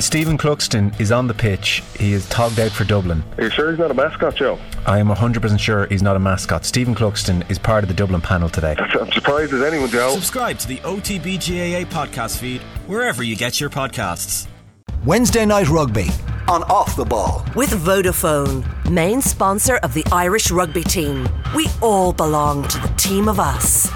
Stephen 0.00 0.38
Cluxton 0.38 0.98
is 1.00 1.10
on 1.10 1.26
the 1.26 1.34
pitch. 1.34 1.82
He 1.98 2.12
is 2.12 2.28
togged 2.28 2.60
out 2.60 2.70
for 2.70 2.84
Dublin. 2.84 3.22
Are 3.36 3.44
you 3.44 3.50
sure 3.50 3.70
he's 3.70 3.80
not 3.80 3.90
a 3.90 3.94
mascot, 3.94 4.36
Joe? 4.36 4.58
I 4.86 4.98
am 4.98 5.08
100% 5.08 5.58
sure 5.58 5.86
he's 5.86 6.02
not 6.02 6.14
a 6.14 6.20
mascot. 6.20 6.64
Stephen 6.64 6.94
Cluxton 6.94 7.48
is 7.50 7.58
part 7.58 7.82
of 7.82 7.88
the 7.88 7.94
Dublin 7.94 8.20
panel 8.20 8.48
today. 8.48 8.76
I'm 8.78 9.10
surprised 9.10 9.52
as 9.52 9.62
anyone, 9.62 9.88
Joe. 9.88 10.14
Subscribe 10.14 10.58
to 10.60 10.68
the 10.68 10.76
OTBGAA 10.78 11.86
podcast 11.86 12.38
feed 12.38 12.62
wherever 12.86 13.24
you 13.24 13.34
get 13.34 13.60
your 13.60 13.70
podcasts. 13.70 14.46
Wednesday 15.04 15.44
Night 15.44 15.68
Rugby 15.68 16.06
on 16.48 16.62
Off 16.64 16.96
the 16.96 17.04
Ball. 17.04 17.44
With 17.56 17.70
Vodafone, 17.70 18.64
main 18.90 19.20
sponsor 19.20 19.76
of 19.78 19.94
the 19.94 20.04
Irish 20.12 20.50
rugby 20.50 20.84
team. 20.84 21.28
We 21.54 21.68
all 21.82 22.12
belong 22.12 22.66
to 22.68 22.78
the 22.78 22.88
team 22.96 23.28
of 23.28 23.38
us. 23.40 23.90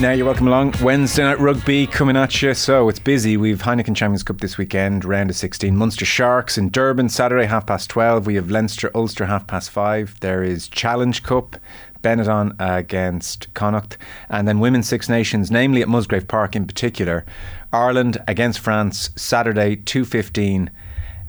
Now 0.00 0.12
you're 0.12 0.26
welcome 0.26 0.46
along. 0.46 0.74
Wednesday 0.80 1.24
night 1.24 1.40
rugby 1.40 1.84
coming 1.84 2.16
at 2.16 2.40
you. 2.40 2.54
So 2.54 2.88
it's 2.88 3.00
busy. 3.00 3.36
We've 3.36 3.60
Heineken 3.60 3.96
Champions 3.96 4.22
Cup 4.22 4.40
this 4.40 4.56
weekend, 4.56 5.04
round 5.04 5.28
of 5.28 5.34
16. 5.34 5.76
Munster 5.76 6.04
Sharks 6.04 6.56
in 6.56 6.68
Durban 6.68 7.08
Saturday 7.08 7.46
half 7.46 7.66
past 7.66 7.90
12. 7.90 8.24
We 8.24 8.36
have 8.36 8.48
Leinster 8.48 8.92
Ulster 8.94 9.26
half 9.26 9.48
past 9.48 9.70
5. 9.70 10.20
There 10.20 10.44
is 10.44 10.68
Challenge 10.68 11.20
Cup. 11.24 11.56
Benetton 12.00 12.54
against 12.60 13.52
Connacht, 13.54 13.98
and 14.28 14.46
then 14.46 14.60
Women's 14.60 14.86
Six 14.86 15.08
Nations, 15.08 15.50
namely 15.50 15.82
at 15.82 15.88
Musgrave 15.88 16.28
Park 16.28 16.54
in 16.54 16.64
particular. 16.64 17.26
Ireland 17.72 18.18
against 18.28 18.60
France, 18.60 19.10
Saturday, 19.16 19.74
2.15 19.74 20.68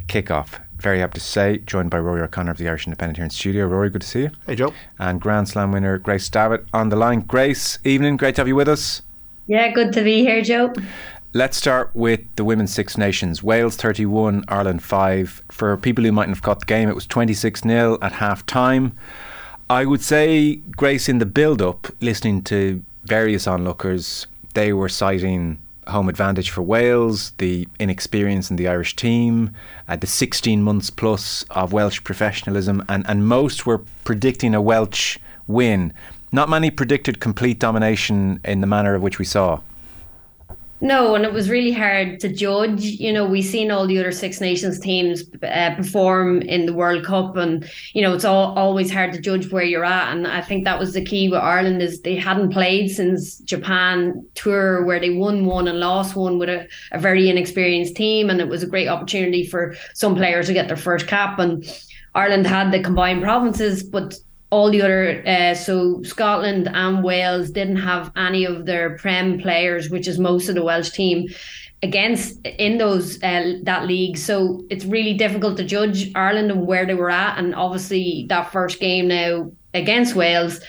kickoff 0.06 0.60
very 0.80 1.00
happy 1.00 1.20
to 1.20 1.26
say, 1.26 1.58
joined 1.60 1.90
by 1.90 1.98
Ruaidhri 1.98 2.24
O'Connor 2.24 2.52
of 2.52 2.58
the 2.58 2.68
Irish 2.68 2.88
Independent 2.88 3.18
here 3.18 3.26
in 3.26 3.30
studio. 3.30 3.70
Ruaidhri, 3.70 3.92
good 3.92 4.02
to 4.02 4.08
see 4.08 4.22
you. 4.22 4.32
Hey, 4.48 4.56
Joe. 4.56 4.74
And 4.98 5.20
Grand 5.20 5.50
Slam 5.50 5.72
winner 5.72 5.98
Grace 5.98 6.30
Davitt 6.30 6.66
on 6.74 6.90
the 6.90 6.96
line. 6.96 7.22
Grace, 7.22 7.80
evening. 7.84 8.18
Great 8.18 8.36
to 8.36 8.42
have 8.42 8.48
you 8.48 8.56
with 8.56 8.70
us. 8.70 9.02
Yeah, 9.48 9.72
good 9.72 9.94
to 9.94 10.04
be 10.04 10.22
here, 10.22 10.42
Joe. 10.42 10.74
Let's 11.34 11.58
start 11.58 11.92
with 11.94 12.22
the 12.38 12.44
Women's 12.44 12.74
Six 12.74 12.98
Nations. 12.98 13.44
Wales 13.44 13.76
31, 13.76 14.46
Ireland 14.48 14.82
5. 14.82 15.44
For 15.50 15.78
people 15.78 16.04
who 16.04 16.12
mightn't 16.12 16.36
have 16.36 16.44
caught 16.44 16.62
the 16.62 16.66
game, 16.66 16.90
it 16.90 16.96
was 16.96 17.06
26 17.06 17.62
0 17.62 17.98
at 18.02 18.14
half 18.14 18.46
time. 18.46 18.98
I 19.70 19.86
would 19.86 20.02
say, 20.02 20.56
Grace, 20.56 21.08
in 21.08 21.20
the 21.20 21.26
build 21.28 21.62
up, 21.62 21.88
listening 22.02 22.42
to 22.44 22.84
various 23.04 23.48
onlookers, 23.48 24.26
they 24.56 24.74
were 24.74 24.90
citing 24.90 25.60
home 25.90 26.10
advantage 26.10 26.50
for 26.50 26.62
Wales, 26.62 27.32
the 27.38 27.68
inexperience 27.80 28.50
in 28.50 28.56
the 28.56 28.68
Irish 28.68 28.96
team, 28.96 29.54
uh, 29.90 29.96
the 29.96 30.08
16 30.08 30.62
months 30.62 30.90
plus 30.90 31.44
of 31.50 31.74
Welsh 31.74 32.04
professionalism, 32.04 32.86
and, 32.88 33.06
and 33.10 33.28
most 33.28 33.66
were 33.66 33.80
predicting 34.04 34.54
a 34.54 34.62
Welsh 34.62 35.18
win. 35.48 35.92
Not 36.32 36.48
many 36.48 36.70
predicted 36.70 37.20
complete 37.20 37.60
domination 37.60 38.40
in 38.46 38.62
the 38.62 38.68
manner 38.68 38.94
of 38.94 39.02
which 39.02 39.18
we 39.18 39.26
saw. 39.26 39.62
No, 40.82 41.14
and 41.14 41.26
it 41.26 41.34
was 41.34 41.50
really 41.50 41.74
hard 41.74 42.22
to 42.22 42.30
judge. 42.30 42.84
You 42.84 43.12
know, 43.12 43.26
we've 43.26 43.44
seen 43.44 43.70
all 43.70 43.86
the 43.86 44.00
other 44.00 44.14
Six 44.14 44.40
Nations 44.40 44.80
teams 44.80 45.24
uh, 45.44 45.76
perform 45.76 46.42
in 46.44 46.66
the 46.66 46.74
World 46.74 47.04
Cup, 47.04 47.36
and 47.36 47.70
you 47.94 48.02
know, 48.02 48.14
it's 48.14 48.24
all 48.24 48.58
always 48.58 48.90
hard 48.90 49.12
to 49.12 49.20
judge 49.20 49.52
where 49.52 49.64
you're 49.64 49.84
at. 49.84 50.16
And 50.16 50.26
I 50.26 50.40
think 50.40 50.64
that 50.64 50.80
was 50.80 50.94
the 50.94 51.04
key 51.04 51.28
with 51.28 51.42
Ireland 51.42 51.82
is 51.82 52.02
they 52.02 52.16
hadn't 52.16 52.54
played 52.54 52.90
since 52.92 53.40
Japan 53.40 54.26
tour, 54.36 54.86
where 54.86 55.02
they 55.02 55.10
won 55.10 55.46
one 55.46 55.68
and 55.68 55.82
lost 55.82 56.16
one 56.16 56.40
with 56.40 56.48
a, 56.48 56.66
a 56.94 57.00
very 57.00 57.30
inexperienced 57.30 57.98
team, 57.98 58.30
and 58.30 58.40
it 58.40 58.48
was 58.48 58.64
a 58.64 58.68
great 58.68 58.88
opportunity 58.88 59.46
for 59.46 59.76
some 59.94 60.16
players 60.16 60.48
to 60.48 60.54
get 60.54 60.68
their 60.68 60.78
first 60.78 61.08
cap. 61.08 61.40
And 61.40 61.66
Ireland 62.16 62.48
had 62.48 62.72
the 62.72 62.82
combined 62.82 63.22
provinces, 63.22 63.84
but 63.84 64.16
all 64.52 64.72
the 64.72 64.82
other 64.82 65.24
uh, 65.28 65.54
so 65.54 66.02
Scotland 66.04 66.68
and 66.74 67.04
Wales 67.04 67.52
didn't 67.52 67.78
have 67.78 68.12
any 68.16 68.46
of 68.46 68.66
their 68.66 68.98
prem 68.98 69.40
players, 69.40 69.90
which 69.90 70.08
is 70.08 70.18
most 70.18 70.50
of 70.50 70.56
the 70.56 70.64
Welsh 70.64 70.90
team 70.90 71.28
against 71.84 72.46
in 72.46 72.78
those 72.78 73.22
uh, 73.24 73.54
that 73.64 73.86
league. 73.86 74.18
So 74.18 74.66
it's 74.70 74.86
really 74.86 75.14
difficult 75.14 75.58
to 75.58 75.64
judge 75.64 76.12
Ireland 76.16 76.52
and 76.52 76.66
where 76.66 76.86
they 76.86 76.96
were 76.96 77.12
at. 77.12 77.38
And 77.38 77.54
obviously 77.56 78.26
that 78.30 78.52
first 78.52 78.80
game 78.80 79.08
now 79.08 79.52
against 79.74 80.16
Wales. 80.16 80.60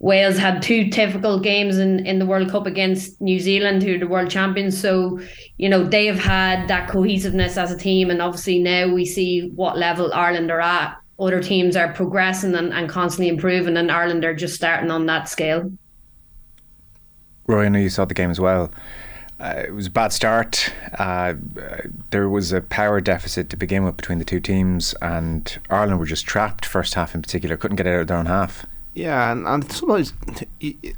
Wales 0.00 0.36
had 0.36 0.60
two 0.60 0.90
difficult 0.90 1.42
games 1.42 1.78
in, 1.78 2.04
in 2.04 2.18
the 2.18 2.26
World 2.26 2.50
Cup 2.50 2.66
against 2.66 3.18
New 3.22 3.40
Zealand, 3.40 3.82
who 3.82 3.94
are 3.94 3.98
the 3.98 4.06
world 4.06 4.28
champions. 4.28 4.78
So, 4.78 5.18
you 5.56 5.68
know, 5.68 5.82
they 5.82 6.04
have 6.06 6.18
had 6.18 6.68
that 6.68 6.90
cohesiveness 6.90 7.56
as 7.56 7.72
a 7.72 7.78
team. 7.78 8.10
And 8.10 8.20
obviously 8.20 8.58
now 8.58 8.92
we 8.92 9.06
see 9.06 9.48
what 9.54 9.78
level 9.78 10.12
Ireland 10.12 10.50
are 10.50 10.60
at 10.60 10.98
other 11.18 11.42
teams 11.42 11.76
are 11.76 11.92
progressing 11.92 12.54
and, 12.54 12.72
and 12.72 12.88
constantly 12.88 13.28
improving, 13.28 13.76
and 13.76 13.90
Ireland 13.90 14.24
are 14.24 14.34
just 14.34 14.54
starting 14.54 14.90
on 14.90 15.06
that 15.06 15.28
scale. 15.28 15.70
Roy, 17.46 17.66
I 17.66 17.68
know 17.68 17.78
you 17.78 17.90
saw 17.90 18.04
the 18.04 18.14
game 18.14 18.30
as 18.30 18.40
well. 18.40 18.70
Uh, 19.38 19.64
it 19.66 19.74
was 19.74 19.88
a 19.88 19.90
bad 19.90 20.12
start. 20.12 20.72
Uh, 20.98 21.34
there 22.10 22.28
was 22.28 22.52
a 22.52 22.60
power 22.60 23.00
deficit 23.00 23.50
to 23.50 23.56
begin 23.56 23.84
with 23.84 23.96
between 23.96 24.18
the 24.18 24.24
two 24.24 24.40
teams, 24.40 24.94
and 25.02 25.58
Ireland 25.68 25.98
were 25.98 26.06
just 26.06 26.24
trapped 26.24 26.64
first 26.64 26.94
half 26.94 27.14
in 27.14 27.22
particular. 27.22 27.56
Couldn't 27.56 27.76
get 27.76 27.86
out 27.86 28.00
of 28.00 28.06
their 28.06 28.16
own 28.16 28.26
half. 28.26 28.64
Yeah, 28.94 29.32
and, 29.32 29.46
and 29.46 29.70
sometimes, 29.70 30.12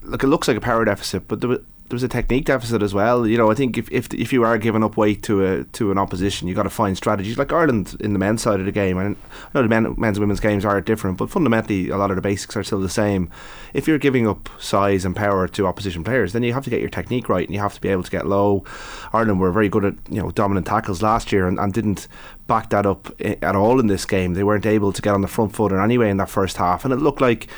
look, 0.03 0.23
it 0.23 0.29
looks 0.29 0.49
like 0.49 0.57
a 0.57 0.61
power 0.61 0.85
deficit, 0.85 1.27
but 1.27 1.41
there 1.41 1.49
was, 1.49 1.61
there 1.89 1.95
was 1.95 2.03
a 2.03 2.09
technique 2.09 2.47
deficit 2.47 2.83
as 2.83 2.93
well. 2.93 3.27
You 3.27 3.39
know, 3.39 3.51
I 3.51 3.55
think 3.55 3.79
if 3.79 3.91
if, 3.93 4.13
if 4.13 4.33
you 4.33 4.43
are 4.43 4.59
giving 4.59 4.83
up 4.83 4.97
weight 4.97 5.23
to 5.25 5.45
a 5.45 5.65
to 5.65 5.93
an 5.93 5.99
opposition, 5.99 6.49
you 6.49 6.55
got 6.55 6.65
to 6.65 6.71
find 6.71 6.97
strategies. 6.97 7.39
Like 7.39 7.53
Ireland 7.53 7.97
in 8.01 8.13
the 8.13 8.19
men's 8.19 8.43
side 8.43 8.59
of 8.59 8.67
the 8.67 8.73
game, 8.73 8.99
and 8.99 9.17
I 9.33 9.49
know 9.55 9.63
the 9.63 9.69
men, 9.69 9.95
men's 9.97 10.17
and 10.17 10.23
women's 10.23 10.41
games 10.41 10.65
are 10.65 10.81
different, 10.81 11.19
but 11.19 11.31
fundamentally 11.31 11.91
a 11.91 11.97
lot 11.97 12.11
of 12.11 12.17
the 12.17 12.23
basics 12.23 12.57
are 12.57 12.65
still 12.65 12.81
the 12.81 12.89
same. 12.89 13.31
If 13.73 13.87
you're 13.87 13.99
giving 13.99 14.27
up 14.27 14.49
size 14.59 15.05
and 15.05 15.15
power 15.15 15.47
to 15.47 15.67
opposition 15.67 16.03
players, 16.03 16.33
then 16.33 16.43
you 16.43 16.53
have 16.55 16.65
to 16.65 16.71
get 16.71 16.81
your 16.81 16.91
technique 16.91 17.29
right, 17.29 17.47
and 17.47 17.55
you 17.55 17.61
have 17.61 17.75
to 17.75 17.81
be 17.81 17.89
able 17.89 18.03
to 18.03 18.11
get 18.11 18.27
low. 18.27 18.65
Ireland 19.13 19.39
were 19.39 19.53
very 19.53 19.69
good 19.69 19.85
at 19.85 19.95
you 20.11 20.21
know 20.21 20.31
dominant 20.33 20.67
tackles 20.67 21.03
last 21.03 21.31
year, 21.31 21.47
and, 21.47 21.59
and 21.59 21.73
didn't 21.73 22.09
back 22.49 22.71
that 22.71 22.87
up 22.87 23.13
eh, 23.21 23.37
at 23.43 23.55
all 23.55 23.79
in 23.79 23.87
this 23.87 24.05
game. 24.05 24.35
They 24.35 24.45
weren't 24.45 24.67
able 24.67 24.93
to 24.93 25.03
get 25.03 25.15
on 25.15 25.23
the 25.23 25.29
front 25.29 25.55
foot 25.55 25.73
in 25.73 25.79
any 25.79 25.99
way 25.99 26.11
in 26.11 26.17
that 26.17 26.31
first 26.31 26.57
half, 26.57 26.85
and 26.85 26.93
it 26.93 26.99
looked 26.99 27.21
like 27.21 27.49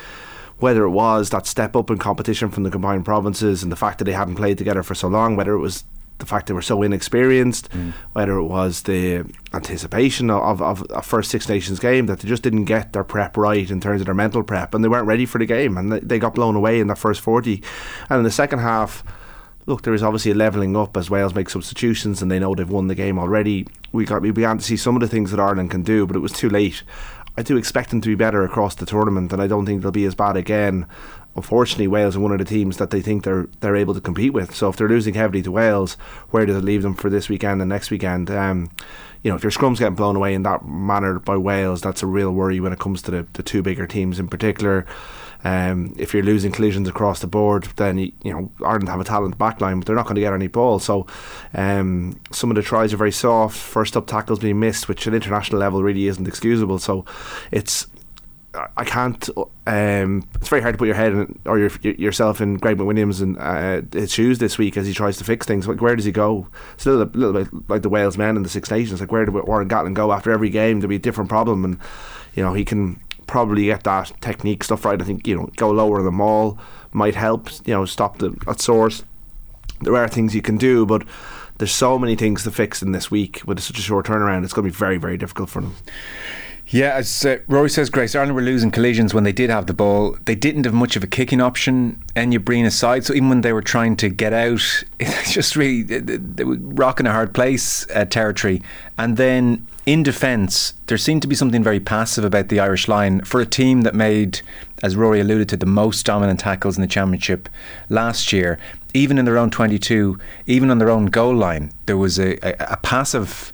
whether 0.59 0.85
it 0.85 0.91
was 0.91 1.31
that 1.31 1.47
step 1.47 1.77
up 1.77 1.91
in 1.91 1.99
competition 1.99 2.51
from 2.51 2.65
the 2.65 2.71
combined 2.71 3.05
provinces 3.05 3.63
and 3.63 3.71
the 3.71 3.77
fact 3.77 3.99
that 3.99 4.05
they 4.05 4.13
hadn't 4.13 4.35
played 4.35 4.59
together 4.59 4.83
for 4.83 4.95
so 4.95 5.09
long, 5.09 5.37
whether 5.37 5.53
it 5.53 5.61
was 5.61 5.85
the 6.19 6.27
fact 6.27 6.49
they 6.49 6.55
were 6.55 6.63
so 6.63 6.83
inexperienced, 6.83 7.71
mm. 7.71 7.93
whether 8.13 8.37
it 8.39 8.45
was 8.45 8.83
the 8.83 9.25
anticipation 9.55 10.31
of, 10.31 10.61
of 10.61 10.85
a 10.91 11.01
first 11.01 11.31
Six 11.31 11.49
Nations 11.49 11.79
game 11.79 12.07
that 12.07 12.21
they 12.21 12.29
just 12.29 12.43
didn't 12.43 12.65
get 12.65 12.93
their 12.93 13.05
prep 13.05 13.37
right 13.37 13.71
in 13.71 13.81
terms 13.81 14.01
of 14.01 14.07
their 14.07 14.15
mental 14.15 14.43
prep 14.43 14.75
and 14.75 14.83
they 14.83 14.89
weren't 14.89 15.07
ready 15.07 15.27
for 15.27 15.39
the 15.39 15.47
game 15.47 15.79
and 15.79 15.93
they, 15.93 16.01
they 16.01 16.19
got 16.19 16.35
blown 16.35 16.57
away 16.57 16.81
in 16.81 16.89
that 16.89 16.99
first 16.99 17.21
40. 17.21 17.63
And 18.11 18.19
in 18.19 18.25
the 18.25 18.31
second 18.31 18.59
half, 18.59 19.05
look, 19.67 19.83
there 19.83 19.95
is 19.95 20.03
obviously 20.03 20.33
a 20.33 20.35
levelling 20.35 20.77
up 20.77 20.97
as 20.97 21.11
Wales 21.11 21.35
make 21.35 21.51
substitutions 21.51 22.21
and 22.21 22.31
they 22.31 22.39
know 22.39 22.55
they've 22.55 22.69
won 22.69 22.89
the 22.89 22.95
game 22.95 23.19
already. 23.19 23.67
We 23.93 24.05
got 24.05 24.23
we 24.23 24.33
began 24.33 24.59
to 24.59 24.65
see 24.65 24.77
some 24.77 24.97
of 24.97 25.01
the 25.01 25.09
things 25.09 25.31
that 25.31 25.39
Ireland 25.39 25.71
can 25.71 25.83
do, 25.83 26.07
but 26.07 26.17
it 26.17 26.21
was 26.21 26.33
too 26.33 26.49
late. 26.49 26.83
I 27.39 27.43
do 27.43 27.57
expect 27.57 27.91
them 27.91 28.01
to 28.01 28.09
be 28.09 28.17
better 28.17 28.43
across 28.43 28.75
the 28.75 28.85
tournament, 28.85 29.33
and 29.33 29.41
I 29.41 29.47
don't 29.47 29.65
think 29.65 29.83
they'll 29.83 29.93
be 29.93 30.07
as 30.07 30.17
bad 30.17 30.37
again. 30.37 30.87
Unfortunately, 31.37 31.87
Wales 31.87 32.17
are 32.17 32.21
one 32.21 32.33
of 32.33 32.39
the 32.39 32.45
teams 32.45 32.79
that 32.79 32.91
they 32.91 33.01
think 33.01 33.23
they're 33.23 33.47
they're 33.61 33.77
able 33.77 33.95
to 33.95 34.01
compete 34.01 34.33
with. 34.33 34.53
So 34.57 34.69
if 34.71 34.77
they're 34.77 34.89
losing 34.89 35.15
heavily 35.15 35.43
to 35.43 35.53
Wales, 35.53 35.95
where 36.31 36.47
does 36.47 36.57
it 36.57 36.65
leave 36.65 36.83
them 36.83 36.97
for 36.97 37.09
this 37.09 37.29
weekend 37.29 37.63
and 37.63 37.69
next 37.69 37.93
weekend? 37.93 38.29
Um, 38.29 38.73
you 39.23 39.31
know, 39.31 39.37
if 39.37 39.45
your 39.45 39.53
scrum's 39.53 39.79
getting 39.79 39.95
blown 39.95 40.17
away 40.17 40.35
in 40.35 40.43
that 40.43 40.67
manner 40.67 41.21
by 41.21 41.37
Wales, 41.37 41.81
that's 41.81 42.03
a 42.03 42.07
real 42.07 42.33
worry 42.33 42.59
when 42.59 42.73
it 42.73 42.81
comes 42.81 43.03
to 43.03 43.13
the, 43.13 43.27
the 43.35 43.45
two 43.45 43.63
bigger 43.63 43.87
teams 43.87 44.19
in 44.19 44.27
particular. 44.27 44.85
Um, 45.45 45.95
if 45.97 46.13
you're 46.13 46.23
losing 46.23 46.53
collisions 46.53 46.89
across 46.89 47.21
the 47.21 47.27
board, 47.27 47.65
then 47.77 47.99
you, 47.99 48.13
you 48.23 48.33
know 48.33 48.51
Ireland 48.65 48.89
have 48.89 49.01
a 49.01 49.05
talent 49.05 49.39
backline, 49.39 49.79
but 49.79 49.87
they're 49.87 49.97
not 49.97 50.05
going 50.05 50.17
to 50.17 50.21
get 50.21 50.33
any 50.33 50.49
ball. 50.49 50.79
So 50.79 51.07
um, 51.55 52.21
some 52.33 52.51
of 52.51 52.57
the 52.57 52.63
tries 52.63 52.93
are 52.93 52.97
very 52.97 53.13
soft. 53.13 53.57
First 53.57 53.97
up 53.97 54.07
tackles 54.07 54.41
being 54.41 54.61
missed, 54.61 54.89
which 54.89 55.07
at 55.07 55.15
international 55.15 55.61
level 55.61 55.83
really 55.83 56.07
isn't 56.07 56.27
excusable. 56.27 56.79
So 56.79 57.05
it's 57.53 57.87
I 58.77 58.85
can't. 58.85 59.29
Um, 59.67 60.27
it's 60.37 60.49
very 60.49 60.63
hard 60.63 60.75
to 60.75 60.79
put 60.79 60.87
your 60.87 60.95
head 60.95 61.13
in, 61.13 61.39
or 61.45 61.59
your, 61.59 61.71
yourself 61.83 62.41
in 62.41 62.57
Greg 62.57 62.79
McWilliams 62.79 63.21
and 63.21 63.39
uh, 63.39 63.83
his 63.93 64.13
shoes 64.13 64.39
this 64.39 64.57
week 64.57 64.77
as 64.77 64.87
he 64.87 64.95
tries 64.95 65.19
to 65.19 65.25
fix 65.25 65.47
things. 65.47 65.69
Like, 65.69 65.83
where 65.83 65.95
does 65.95 66.07
he 66.07 66.13
go? 66.13 66.49
It's 66.75 66.87
a 66.87 66.91
little, 66.91 67.13
little 67.13 67.45
bit 67.45 67.71
like 67.71 67.83
the 67.83 67.89
Wales 67.91 68.17
men 68.17 68.37
in 68.37 68.43
the 68.43 68.49
Six 68.49 68.71
Nations. 68.71 69.01
Like, 69.01 69.13
where 69.13 69.25
did 69.25 69.35
Warren 69.35 69.69
Gatland 69.69 69.95
go 69.95 70.13
after 70.13 70.31
every 70.31 70.49
game? 70.49 70.81
There'll 70.81 70.89
be 70.89 70.97
a 70.97 70.99
different 71.01 71.29
problem, 71.29 71.65
and 71.65 71.79
you 72.35 72.43
know 72.43 72.55
he 72.55 72.65
can 72.65 73.01
probably 73.29 73.67
get 73.67 73.85
that 73.85 74.13
technique 74.21 74.65
stuff 74.65 74.85
right. 74.85 75.01
I 75.01 75.05
think 75.05 75.27
you 75.27 75.37
know 75.37 75.49
go 75.57 75.71
lower 75.71 76.03
the 76.03 76.11
maul 76.11 76.59
might 76.93 77.15
help. 77.15 77.49
You 77.65 77.75
know 77.75 77.85
stop 77.85 78.19
the 78.19 78.37
at 78.49 78.61
source. 78.61 79.05
There 79.81 79.95
are 79.95 80.09
things 80.09 80.35
you 80.35 80.43
can 80.43 80.57
do, 80.57 80.85
but 80.85 81.05
there's 81.59 81.71
so 81.71 81.99
many 81.99 82.17
things 82.17 82.43
to 82.43 82.51
fix 82.51 82.83
in 82.83 82.91
this 82.91 83.11
week 83.11 83.43
with 83.47 83.61
such 83.61 83.79
a 83.79 83.83
short 83.83 84.07
turnaround. 84.07 84.43
It's 84.43 84.53
going 84.53 84.67
to 84.67 84.73
be 84.73 84.77
very 84.77 84.99
very 84.99 85.17
difficult 85.17 85.51
for 85.51 85.61
them. 85.61 85.77
Yeah, 86.71 86.97
as 86.97 87.25
uh, 87.25 87.39
Ruaidhri 87.49 87.71
says, 87.71 87.89
Grace, 87.89 88.15
Ireland 88.15 88.35
were 88.35 88.43
losing 88.43 88.71
collisions 88.71 89.15
when 89.15 89.25
they 89.25 89.33
did 89.33 89.49
have 89.49 89.67
the 89.67 89.73
ball. 89.73 90.19
They 90.27 90.35
didn't 90.35 90.65
have 90.65 90.75
much 90.75 90.97
of 90.97 91.05
a 91.05 91.07
kicking 91.07 91.41
option, 91.41 92.05
and 92.15 92.33
Enya 92.33 92.45
Breen 92.45 92.67
aside. 92.67 93.07
So 93.07 93.15
even 93.15 93.31
when 93.31 93.41
they 93.41 93.55
were 93.55 93.63
trying 93.63 93.97
to 93.97 94.11
get 94.11 94.35
out, 94.35 94.85
it's 95.01 95.33
just 95.33 95.57
really, 95.57 95.83
they 95.83 96.45
were 96.45 96.57
rocking 96.59 97.07
a 97.07 97.13
hard 97.13 97.33
place 97.33 97.89
uh, 97.91 98.05
territory. 98.05 98.61
And 98.99 99.17
then 99.17 99.67
in 99.87 100.03
defence, 100.03 100.75
there 100.89 100.99
seemed 100.99 101.23
to 101.23 101.29
be 101.29 101.35
something 101.35 101.63
very 101.63 101.81
passive 101.81 102.25
about 102.25 102.49
the 102.49 102.61
Irish 102.61 102.87
line 102.87 103.23
for 103.23 103.41
a 103.41 103.47
team 103.47 103.81
that 103.83 103.95
made, 103.95 104.43
as 104.83 104.95
Ruaidhri 104.95 105.23
alluded 105.23 105.49
to, 105.49 105.57
the 105.57 105.65
most 105.65 106.05
dominant 106.05 106.41
tackles 106.41 106.77
in 106.77 106.83
the 106.83 106.89
championship 106.89 107.49
last 107.89 108.31
year. 108.31 108.59
even 108.93 109.17
in 109.19 109.25
their 109.25 109.39
own 109.39 109.51
22, 109.51 110.19
even 110.47 110.71
on 110.71 110.79
their 110.79 110.91
own 110.91 111.07
goal 111.07 111.35
line, 111.35 111.71
there 111.87 111.97
was 111.97 112.19
a, 112.19 112.37
a, 112.47 112.73
a 112.73 112.77
passive 112.79 113.53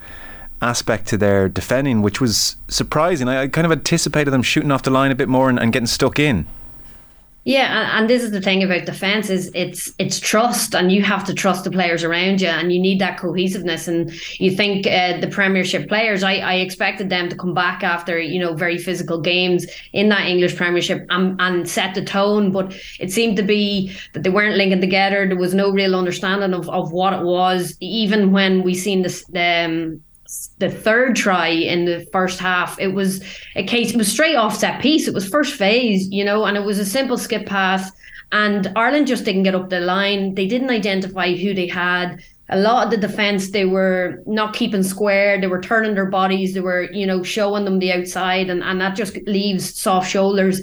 aspect 0.65 1.07
to 1.09 1.17
their 1.17 1.49
defending, 1.49 2.03
which 2.03 2.21
was 2.21 2.57
surprising. 2.69 3.29
I, 3.29 3.43
I, 3.43 3.49
kind 3.49 3.65
of 3.65 3.73
anticipated 3.73 4.31
them 4.31 4.43
shooting 4.43 4.71
off 4.71 4.83
the 4.83 4.91
line 4.91 5.11
a 5.11 5.15
bit 5.15 5.29
more 5.29 5.49
and, 5.49 5.59
and 5.59 5.73
getting 5.73 5.87
stuck 5.87 6.19
in. 6.19 6.47
Yeah, 7.47 7.99
and, 7.99 8.09
this 8.09 8.23
is 8.23 8.31
the 8.31 8.41
thing 8.41 8.63
about 8.63 8.87
defense 8.87 9.29
is 9.29 9.51
it's 9.55 9.93
it's 9.99 10.19
trust, 10.19 10.75
and 10.75 10.91
you 10.91 11.03
have 11.03 11.25
to 11.25 11.35
trust 11.35 11.65
the 11.65 11.71
players 11.71 12.03
around 12.03 12.41
you, 12.41 12.49
and 12.49 12.73
you 12.73 12.81
need 12.81 12.99
that 13.03 13.19
cohesiveness. 13.19 13.87
And 13.87 14.11
you 14.41 14.51
think 14.51 14.87
uh, 14.87 15.21
the 15.21 15.27
Premiership 15.27 15.87
players, 15.87 16.23
I, 16.23 16.37
I 16.37 16.55
expected 16.55 17.11
them 17.11 17.29
to 17.29 17.37
come 17.37 17.53
back 17.53 17.83
after 17.83 18.19
you 18.19 18.41
know 18.41 18.55
very 18.55 18.79
physical 18.79 19.21
games 19.21 19.67
in 19.93 20.09
that 20.09 20.27
English 20.27 20.57
Premiership 20.57 21.05
and, 21.11 21.39
and 21.39 21.69
set 21.69 21.95
the 21.95 22.03
tone, 22.03 22.51
but 22.51 22.75
it 22.99 23.13
seemed 23.13 23.37
to 23.37 23.43
be 23.43 23.95
that 24.15 24.23
they 24.23 24.31
weren't 24.31 24.57
linking 24.57 24.81
together. 24.81 25.27
There 25.27 25.37
was 25.37 25.53
no 25.53 25.71
real 25.71 25.95
understanding 25.95 26.55
of, 26.55 26.71
of 26.71 26.93
what 26.93 27.13
it 27.13 27.25
was, 27.25 27.77
even 27.81 28.33
when 28.33 28.63
we 28.63 28.75
seen 28.75 29.03
this 29.03 29.23
um, 29.37 30.03
the 30.59 30.71
third 30.71 31.17
try 31.17 31.49
in 31.49 31.85
the 31.85 32.07
first 32.13 32.39
half, 32.39 32.79
it 32.79 32.95
was 32.95 33.23
a 33.57 33.65
case, 33.65 33.93
it 33.93 33.97
was 33.97 34.11
straight 34.11 34.37
off 34.37 34.57
set 34.57 34.81
piece. 34.81 35.09
It 35.09 35.15
was 35.15 35.29
first 35.29 35.55
phase, 35.55 36.09
you 36.11 36.25
know, 36.25 36.45
and 36.45 36.57
it 36.57 36.65
was 36.65 36.79
a 36.79 36.85
simple 36.85 37.19
skip 37.19 37.47
pass. 37.47 37.91
And 38.33 38.73
Ireland 38.77 39.07
just 39.07 39.25
didn't 39.25 39.45
get 39.45 39.55
up 39.55 39.71
the 39.71 39.81
line. 39.81 40.35
They 40.35 40.47
didn't 40.47 40.71
identify 40.71 41.35
who 41.35 41.55
they 41.55 41.69
had. 41.69 42.23
A 42.51 42.59
lot 42.59 42.85
of 42.85 42.91
the 42.91 43.07
defense, 43.07 43.51
they 43.51 43.65
were 43.65 44.23
not 44.27 44.55
keeping 44.55 44.83
square. 44.83 45.41
They 45.41 45.47
were 45.47 45.63
turning 45.63 45.95
their 45.95 46.11
bodies. 46.11 46.53
They 46.53 46.61
were, 46.61 46.93
you 46.93 47.07
know, 47.07 47.23
showing 47.23 47.65
them 47.65 47.79
the 47.79 47.93
outside, 47.93 48.51
and, 48.51 48.63
and 48.63 48.81
that 48.83 48.97
just 48.97 49.17
leaves 49.27 49.81
soft 49.81 50.11
shoulders. 50.11 50.61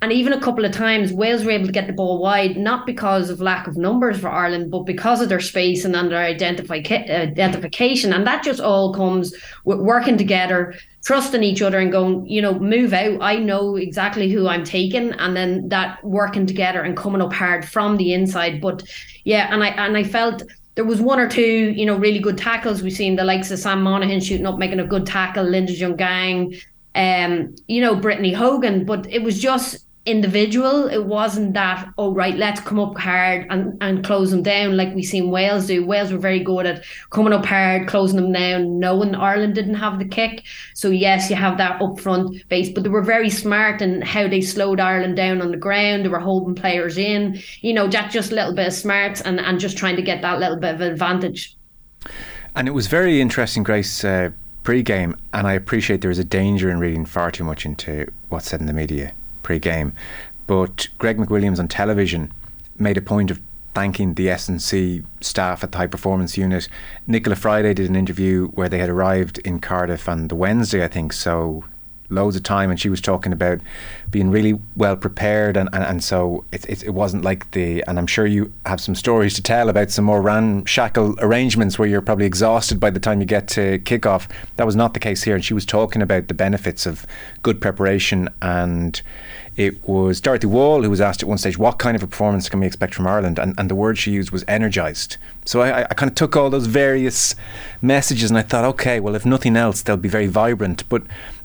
And 0.00 0.12
even 0.12 0.32
a 0.32 0.40
couple 0.40 0.64
of 0.64 0.72
times, 0.72 1.12
Wales 1.12 1.44
were 1.44 1.50
able 1.50 1.66
to 1.66 1.72
get 1.72 1.86
the 1.86 1.92
ball 1.92 2.18
wide, 2.20 2.56
not 2.56 2.86
because 2.86 3.30
of 3.30 3.40
lack 3.40 3.66
of 3.66 3.76
numbers 3.76 4.20
for 4.20 4.28
Ireland, 4.28 4.70
but 4.70 4.84
because 4.84 5.20
of 5.20 5.28
their 5.28 5.40
space 5.40 5.84
and 5.84 5.94
their 5.94 6.02
identifi- 6.02 7.10
identification. 7.10 8.12
And 8.12 8.26
that 8.26 8.44
just 8.44 8.60
all 8.60 8.94
comes 8.94 9.34
with 9.64 9.80
working 9.80 10.18
together, 10.18 10.74
trusting 11.04 11.42
each 11.42 11.62
other, 11.62 11.80
and 11.80 11.90
going, 11.90 12.26
you 12.26 12.42
know, 12.42 12.58
move 12.58 12.92
out. 12.92 13.20
I 13.22 13.36
know 13.36 13.76
exactly 13.76 14.30
who 14.30 14.46
I'm 14.46 14.62
taking, 14.62 15.12
and 15.14 15.36
then 15.36 15.68
that 15.70 16.04
working 16.04 16.46
together 16.46 16.82
and 16.82 16.96
coming 16.96 17.22
up 17.22 17.32
hard 17.32 17.64
from 17.64 17.96
the 17.96 18.12
inside. 18.12 18.60
But 18.60 18.84
yeah, 19.24 19.48
and 19.52 19.64
I 19.64 19.68
and 19.68 19.96
I 19.96 20.04
felt 20.04 20.42
there 20.74 20.84
was 20.84 21.00
one 21.00 21.20
or 21.20 21.28
two, 21.28 21.70
you 21.70 21.86
know, 21.86 21.96
really 21.96 22.18
good 22.18 22.38
tackles. 22.38 22.82
We've 22.82 22.92
seen 22.92 23.16
the 23.16 23.24
likes 23.24 23.50
of 23.50 23.58
Sam 23.58 23.82
Monaghan 23.82 24.20
shooting 24.20 24.46
up, 24.46 24.58
making 24.58 24.80
a 24.80 24.86
good 24.86 25.06
tackle, 25.06 25.44
Linda 25.44 25.72
Djougang, 25.72 26.60
um, 26.94 27.54
you 27.68 27.80
know, 27.80 27.94
Brittany 27.94 28.32
Hogan, 28.32 28.84
but 28.84 29.06
it 29.10 29.22
was 29.22 29.40
just 29.40 29.86
individual. 30.06 30.86
It 30.86 31.06
wasn't 31.06 31.54
that, 31.54 31.88
oh, 31.96 32.12
right, 32.12 32.36
let's 32.36 32.60
come 32.60 32.78
up 32.78 32.98
hard 32.98 33.46
and, 33.50 33.76
and 33.80 34.04
close 34.04 34.30
them 34.30 34.42
down 34.42 34.76
like 34.76 34.94
we 34.94 35.02
seen 35.02 35.30
Wales 35.30 35.66
do. 35.66 35.84
Wales 35.84 36.12
were 36.12 36.18
very 36.18 36.40
good 36.40 36.66
at 36.66 36.84
coming 37.10 37.32
up 37.32 37.46
hard, 37.46 37.88
closing 37.88 38.20
them 38.20 38.32
down, 38.32 38.78
knowing 38.78 39.14
Ireland 39.14 39.54
didn't 39.54 39.76
have 39.76 39.98
the 39.98 40.04
kick. 40.04 40.44
So, 40.74 40.90
yes, 40.90 41.30
you 41.30 41.36
have 41.36 41.56
that 41.58 41.80
upfront 41.80 42.46
base, 42.48 42.70
but 42.70 42.82
they 42.82 42.90
were 42.90 43.02
very 43.02 43.30
smart 43.30 43.80
in 43.80 44.02
how 44.02 44.28
they 44.28 44.40
slowed 44.42 44.80
Ireland 44.80 45.16
down 45.16 45.40
on 45.40 45.50
the 45.50 45.56
ground. 45.56 46.04
They 46.04 46.08
were 46.08 46.18
holding 46.18 46.54
players 46.54 46.98
in, 46.98 47.40
you 47.60 47.72
know, 47.72 47.88
that 47.88 48.10
just 48.10 48.30
a 48.30 48.34
little 48.34 48.54
bit 48.54 48.66
of 48.66 48.74
smarts 48.74 49.22
and, 49.22 49.40
and 49.40 49.58
just 49.58 49.78
trying 49.78 49.96
to 49.96 50.02
get 50.02 50.20
that 50.22 50.38
little 50.38 50.58
bit 50.58 50.74
of 50.74 50.80
advantage. 50.82 51.56
And 52.54 52.68
it 52.68 52.72
was 52.72 52.88
very 52.88 53.20
interesting, 53.20 53.62
Grace. 53.62 54.04
Uh, 54.04 54.30
pre-game 54.64 55.14
and 55.34 55.46
I 55.46 55.52
appreciate 55.52 56.00
there 56.00 56.10
is 56.10 56.18
a 56.18 56.24
danger 56.24 56.70
in 56.70 56.78
reading 56.78 57.04
far 57.04 57.30
too 57.30 57.44
much 57.44 57.66
into 57.66 58.10
what's 58.30 58.48
said 58.48 58.60
in 58.60 58.66
the 58.66 58.72
media 58.72 59.12
pre-game. 59.44 59.92
But 60.48 60.88
Greg 60.98 61.18
McWilliams 61.18 61.60
on 61.60 61.68
television 61.68 62.32
made 62.76 62.96
a 62.96 63.02
point 63.02 63.30
of 63.30 63.40
thanking 63.74 64.14
the 64.14 64.30
S&C 64.30 65.02
staff 65.20 65.64
at 65.64 65.72
the 65.72 65.78
high 65.78 65.86
performance 65.86 66.36
unit. 66.36 66.68
Nichola 67.08 67.36
Fryday 67.36 67.74
did 67.74 67.88
an 67.88 67.96
interview 67.96 68.48
where 68.48 68.68
they 68.68 68.78
had 68.78 68.88
arrived 68.88 69.38
in 69.38 69.60
Cardiff 69.60 70.08
on 70.08 70.28
the 70.28 70.34
Wednesday, 70.34 70.84
I 70.84 70.88
think. 70.88 71.12
So 71.12 71.64
loads 72.08 72.36
of 72.36 72.42
time, 72.42 72.70
and 72.70 72.78
she 72.78 72.88
was 72.88 73.00
talking 73.00 73.32
about 73.32 73.60
being 74.10 74.30
really 74.30 74.58
well 74.76 74.96
prepared, 74.96 75.56
and, 75.56 75.68
and, 75.72 75.84
and 75.84 76.04
so 76.04 76.44
it, 76.52 76.64
it, 76.68 76.82
it 76.84 76.90
wasn't 76.90 77.24
like 77.24 77.50
the. 77.52 77.82
And 77.86 77.98
I'm 77.98 78.06
sure 78.06 78.26
you 78.26 78.52
have 78.66 78.80
some 78.80 78.94
stories 78.94 79.34
to 79.34 79.42
tell 79.42 79.68
about 79.68 79.90
some 79.90 80.04
more 80.04 80.22
ramshackle 80.22 81.16
arrangements 81.20 81.78
where 81.78 81.88
you're 81.88 82.02
probably 82.02 82.26
exhausted 82.26 82.80
by 82.80 82.90
the 82.90 83.00
time 83.00 83.20
you 83.20 83.26
get 83.26 83.48
to 83.48 83.78
kickoff. 83.80 84.28
That 84.56 84.66
was 84.66 84.76
not 84.76 84.94
the 84.94 85.00
case 85.00 85.22
here, 85.22 85.34
and 85.34 85.44
she 85.44 85.54
was 85.54 85.66
talking 85.66 86.02
about 86.02 86.28
the 86.28 86.34
benefits 86.34 86.86
of 86.86 87.06
good 87.42 87.60
preparation 87.60 88.28
and 88.42 89.02
it 89.56 89.86
was 89.88 90.20
Dorothy 90.20 90.48
Wall 90.48 90.82
who 90.82 90.90
was 90.90 91.00
asked 91.00 91.22
at 91.22 91.28
one 91.28 91.38
stage, 91.38 91.56
what 91.56 91.78
kind 91.78 91.94
of 91.94 92.02
a 92.02 92.06
performance 92.08 92.48
can 92.48 92.58
we 92.58 92.66
expect 92.66 92.94
from 92.94 93.06
Ireland? 93.06 93.38
And, 93.38 93.54
and 93.56 93.70
the 93.70 93.74
word 93.74 93.96
she 93.96 94.10
used 94.10 94.32
was 94.32 94.44
energised. 94.48 95.16
So 95.44 95.60
I, 95.60 95.82
I 95.82 95.94
kind 95.94 96.10
of 96.10 96.16
took 96.16 96.36
all 96.36 96.50
those 96.50 96.66
various 96.66 97.36
messages 97.80 98.30
and 98.30 98.38
I 98.38 98.42
thought, 98.42 98.64
okay, 98.64 98.98
well, 98.98 99.14
if 99.14 99.24
nothing 99.24 99.56
else, 99.56 99.82
they'll 99.82 99.96
be 99.96 100.08
very 100.08 100.26
vibrant. 100.26 100.88
But 100.88 101.04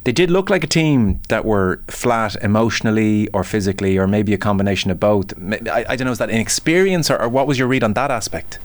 they 0.09 0.13
did 0.13 0.31
look 0.31 0.49
like 0.49 0.63
a 0.63 0.67
team 0.67 1.21
that 1.27 1.45
were 1.45 1.83
flat 1.87 2.35
emotionally 2.37 3.27
or 3.27 3.43
physically, 3.43 3.95
or 3.95 4.07
maybe 4.07 4.33
a 4.33 4.39
combination 4.39 4.89
of 4.89 4.99
both. 4.99 5.35
I, 5.69 5.85
I 5.87 5.95
don't 5.95 6.05
know, 6.05 6.11
is 6.11 6.17
that 6.17 6.31
inexperience 6.31 7.11
or, 7.11 7.21
or 7.21 7.29
what 7.29 7.45
was 7.45 7.59
your 7.59 7.67
read 7.67 7.83
on 7.83 7.93
that 7.93 8.09
aspect? 8.09 8.57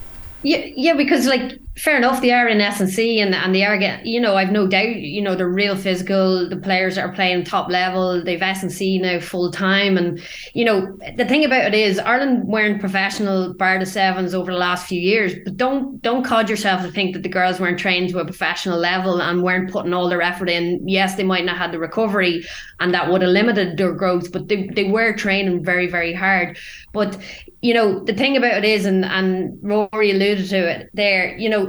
Yeah, 0.42 0.64
yeah, 0.74 0.94
because 0.94 1.26
like 1.26 1.60
fair 1.76 1.96
enough, 1.96 2.20
they 2.20 2.30
are 2.30 2.46
in 2.46 2.60
S&C 2.60 3.20
and 3.20 3.34
and 3.34 3.54
they 3.54 3.64
are 3.64 3.76
get 3.76 4.06
you 4.06 4.20
know 4.20 4.36
I've 4.36 4.52
no 4.52 4.66
doubt 4.66 4.96
you 4.96 5.20
know 5.20 5.34
they're 5.34 5.48
real 5.48 5.76
physical. 5.76 6.48
The 6.48 6.56
players 6.56 6.96
are 6.96 7.12
playing 7.12 7.44
top 7.44 7.68
level, 7.68 8.22
they've 8.22 8.40
S&C 8.40 8.98
now 8.98 9.20
full 9.20 9.50
time, 9.50 9.96
and 9.96 10.20
you 10.54 10.64
know 10.64 10.96
the 11.16 11.24
thing 11.24 11.44
about 11.44 11.64
it 11.64 11.74
is 11.74 11.98
Ireland 11.98 12.46
weren't 12.46 12.80
professional 12.80 13.54
bar 13.54 13.78
the 13.78 13.86
sevens 13.86 14.34
over 14.34 14.52
the 14.52 14.58
last 14.58 14.86
few 14.86 15.00
years. 15.00 15.34
But 15.44 15.56
don't 15.56 16.00
don't 16.02 16.24
cod 16.24 16.48
yourself 16.48 16.82
to 16.82 16.92
think 16.92 17.14
that 17.14 17.22
the 17.22 17.28
girls 17.28 17.58
weren't 17.58 17.78
trained 17.78 18.10
to 18.10 18.18
a 18.18 18.24
professional 18.24 18.78
level 18.78 19.20
and 19.20 19.42
weren't 19.42 19.70
putting 19.70 19.94
all 19.94 20.08
their 20.08 20.22
effort 20.22 20.48
in. 20.48 20.86
Yes, 20.86 21.16
they 21.16 21.24
might 21.24 21.44
not 21.44 21.56
have 21.56 21.64
had 21.66 21.72
the 21.72 21.78
recovery, 21.78 22.44
and 22.80 22.94
that 22.94 23.10
would 23.10 23.22
have 23.22 23.30
limited 23.30 23.76
their 23.76 23.92
growth, 23.92 24.30
but 24.30 24.48
they 24.48 24.68
they 24.68 24.84
were 24.84 25.12
training 25.12 25.64
very 25.64 25.88
very 25.88 26.14
hard. 26.14 26.56
But 26.92 27.18
you 27.64 27.72
know, 27.72 27.98
the 28.04 28.12
thing 28.12 28.36
about 28.36 28.58
it 28.58 28.64
is, 28.66 28.84
and, 28.84 29.06
and 29.06 29.54
Ruaidhri 29.62 30.14
alluded 30.14 30.50
to 30.50 30.68
it 30.68 30.90
there, 30.92 31.34
you 31.38 31.48
know, 31.48 31.63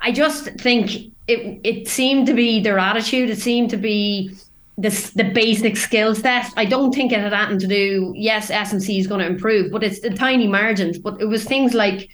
I 0.00 0.12
just 0.12 0.44
think 0.60 1.12
it 1.26 1.60
it 1.64 1.88
seemed 1.88 2.26
to 2.26 2.34
be 2.34 2.60
their 2.60 2.78
attitude. 2.78 3.30
It 3.30 3.38
seemed 3.38 3.70
to 3.70 3.76
be 3.76 4.34
the 4.78 5.30
basic 5.34 5.76
skills 5.76 6.22
test. 6.22 6.54
I 6.56 6.64
don't 6.64 6.94
think 6.94 7.10
it 7.10 7.18
had 7.18 7.32
anything 7.32 7.58
to 7.58 7.66
do. 7.66 8.12
Yes, 8.16 8.48
S&C 8.48 8.98
is 8.98 9.08
going 9.08 9.20
to 9.20 9.26
improve, 9.26 9.72
but 9.72 9.82
it's 9.82 10.00
the 10.00 10.10
tiny 10.10 10.46
margins. 10.46 10.98
But 10.98 11.20
it 11.20 11.24
was 11.24 11.44
things 11.44 11.74
like 11.74 12.08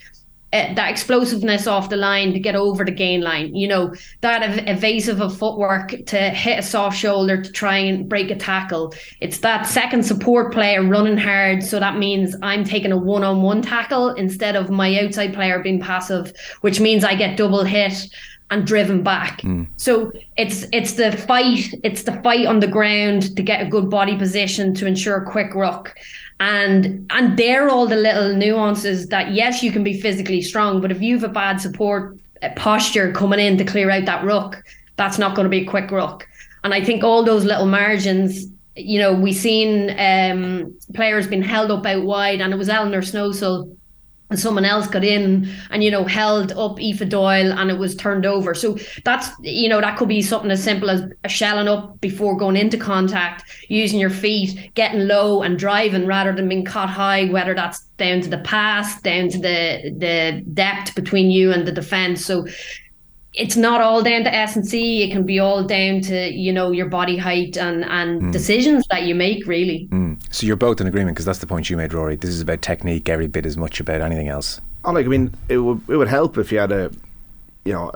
that 0.75 0.89
explosiveness 0.89 1.67
off 1.67 1.89
the 1.89 1.97
line 1.97 2.33
to 2.33 2.39
get 2.39 2.55
over 2.55 2.85
the 2.85 2.91
gain 2.91 3.21
line, 3.21 3.53
you 3.55 3.67
know, 3.67 3.93
that 4.21 4.41
ev- 4.41 4.77
evasive 4.77 5.21
of 5.21 5.37
footwork 5.37 5.89
to 6.05 6.17
hit 6.29 6.59
a 6.59 6.63
soft 6.63 6.97
shoulder 6.97 7.41
to 7.41 7.51
try 7.51 7.77
and 7.77 8.07
break 8.07 8.31
a 8.31 8.35
tackle. 8.35 8.93
It's 9.21 9.39
that 9.39 9.67
second 9.67 10.03
support 10.03 10.53
player 10.53 10.83
running 10.83 11.17
hard. 11.17 11.63
So 11.63 11.79
that 11.79 11.97
means 11.97 12.35
I'm 12.41 12.63
taking 12.63 12.91
a 12.91 12.97
one 12.97 13.23
on 13.23 13.41
one 13.41 13.61
tackle 13.61 14.09
instead 14.11 14.55
of 14.55 14.69
my 14.69 14.99
outside 14.99 15.33
player 15.33 15.59
being 15.59 15.81
passive, 15.81 16.33
which 16.61 16.79
means 16.79 17.03
I 17.03 17.15
get 17.15 17.37
double 17.37 17.63
hit 17.63 18.07
and 18.51 18.65
driven 18.65 19.03
back. 19.03 19.41
Mm. 19.41 19.67
So 19.77 20.11
it's 20.37 20.65
it's 20.71 20.93
the 20.93 21.11
fight, 21.11 21.73
it's 21.83 22.03
the 22.03 22.21
fight 22.21 22.45
on 22.45 22.59
the 22.59 22.67
ground 22.67 23.35
to 23.35 23.43
get 23.43 23.65
a 23.65 23.69
good 23.69 23.89
body 23.89 24.15
position 24.17 24.73
to 24.75 24.85
ensure 24.85 25.17
a 25.17 25.25
quick 25.25 25.55
ruck 25.55 25.95
and 26.39 27.05
and 27.11 27.37
they're 27.37 27.69
all 27.69 27.87
the 27.87 27.95
little 27.95 28.35
nuances 28.35 29.07
that 29.07 29.33
yes 29.33 29.63
you 29.63 29.71
can 29.71 29.83
be 29.83 29.99
physically 29.99 30.41
strong 30.41 30.81
but 30.81 30.91
if 30.91 31.01
you've 31.01 31.23
a 31.23 31.29
bad 31.29 31.61
support 31.61 32.17
uh, 32.41 32.49
posture 32.55 33.11
coming 33.13 33.39
in 33.39 33.57
to 33.57 33.63
clear 33.63 33.89
out 33.89 34.05
that 34.05 34.23
ruck 34.23 34.61
that's 34.97 35.17
not 35.17 35.35
going 35.35 35.45
to 35.45 35.49
be 35.49 35.61
a 35.61 35.65
quick 35.65 35.91
ruck. 35.91 36.27
And 36.63 36.73
i 36.73 36.83
think 36.83 37.03
all 37.03 37.23
those 37.23 37.45
little 37.45 37.67
margins 37.67 38.47
you 38.75 38.99
know 38.99 39.13
we 39.13 39.31
seen 39.31 39.97
um, 39.97 40.77
players 40.93 41.27
being 41.27 41.41
held 41.41 41.71
up 41.71 41.85
out 41.85 42.03
wide 42.03 42.41
and 42.41 42.53
it 42.53 42.57
was 42.57 42.69
Elinor 42.69 43.01
Snowsill 43.01 43.75
and 44.29 44.39
someone 44.39 44.65
else 44.65 44.87
got 44.87 45.03
in 45.03 45.47
and 45.69 45.83
you 45.83 45.91
know 45.91 46.03
held 46.03 46.51
up 46.53 46.79
Aoife 46.79 47.07
Doyle 47.09 47.53
and 47.53 47.69
it 47.69 47.77
was 47.77 47.95
turned 47.95 48.25
over. 48.25 48.53
So 48.55 48.77
that's 49.03 49.29
you 49.41 49.69
know 49.69 49.79
that 49.81 49.97
could 49.97 50.07
be 50.07 50.21
something 50.21 50.51
as 50.51 50.63
simple 50.63 50.89
as 50.89 51.03
shelling 51.27 51.67
up 51.67 52.01
before 52.01 52.35
going 52.35 52.55
into 52.55 52.77
contact, 52.77 53.43
using 53.69 53.99
your 53.99 54.09
feet, 54.09 54.71
getting 54.73 55.07
low 55.07 55.43
and 55.43 55.59
driving 55.59 56.07
rather 56.07 56.33
than 56.33 56.49
being 56.49 56.65
caught 56.65 56.89
high. 56.89 57.25
Whether 57.25 57.53
that's 57.53 57.81
down 57.97 58.21
to 58.21 58.29
the 58.29 58.39
pass, 58.39 59.01
down 59.01 59.29
to 59.29 59.37
the 59.37 59.93
the 59.97 60.43
depth 60.53 60.95
between 60.95 61.29
you 61.29 61.51
and 61.51 61.67
the 61.67 61.71
defense. 61.71 62.25
So 62.25 62.47
it's 63.37 63.57
not 63.57 63.81
all 63.81 64.01
down 64.01 64.23
to 64.23 64.33
S&C. 64.33 65.03
It 65.03 65.11
can 65.11 65.25
be 65.25 65.39
all 65.39 65.63
down 65.63 66.01
to 66.01 66.31
you 66.31 66.51
know 66.53 66.71
your 66.71 66.87
body 66.87 67.17
height 67.17 67.57
and 67.57 67.83
and 67.85 68.21
mm. 68.21 68.31
decisions 68.31 68.85
that 68.89 69.03
you 69.03 69.15
make 69.15 69.45
really. 69.45 69.87
Mm. 69.91 70.17
So 70.33 70.47
you're 70.47 70.55
both 70.55 70.81
in 70.81 70.87
agreement 70.87 71.15
because 71.15 71.25
that's 71.25 71.39
the 71.39 71.47
point 71.47 71.69
you 71.69 71.77
made, 71.77 71.91
Ruaidhri. 71.91 72.21
This 72.21 72.31
is 72.31 72.41
about 72.41 72.61
technique 72.61 73.09
every 73.09 73.27
bit 73.27 73.45
as 73.45 73.57
much 73.57 73.79
about 73.79 74.01
anything 74.01 74.29
else. 74.29 74.61
Oh, 74.83 74.91
like 74.91 75.05
I 75.05 75.09
mean, 75.09 75.33
it 75.49 75.57
would 75.57 75.81
it 75.89 75.97
would 75.97 76.07
help 76.07 76.37
if 76.37 76.51
you 76.51 76.59
had 76.59 76.71
a 76.71 76.91
you 77.65 77.73
know 77.73 77.91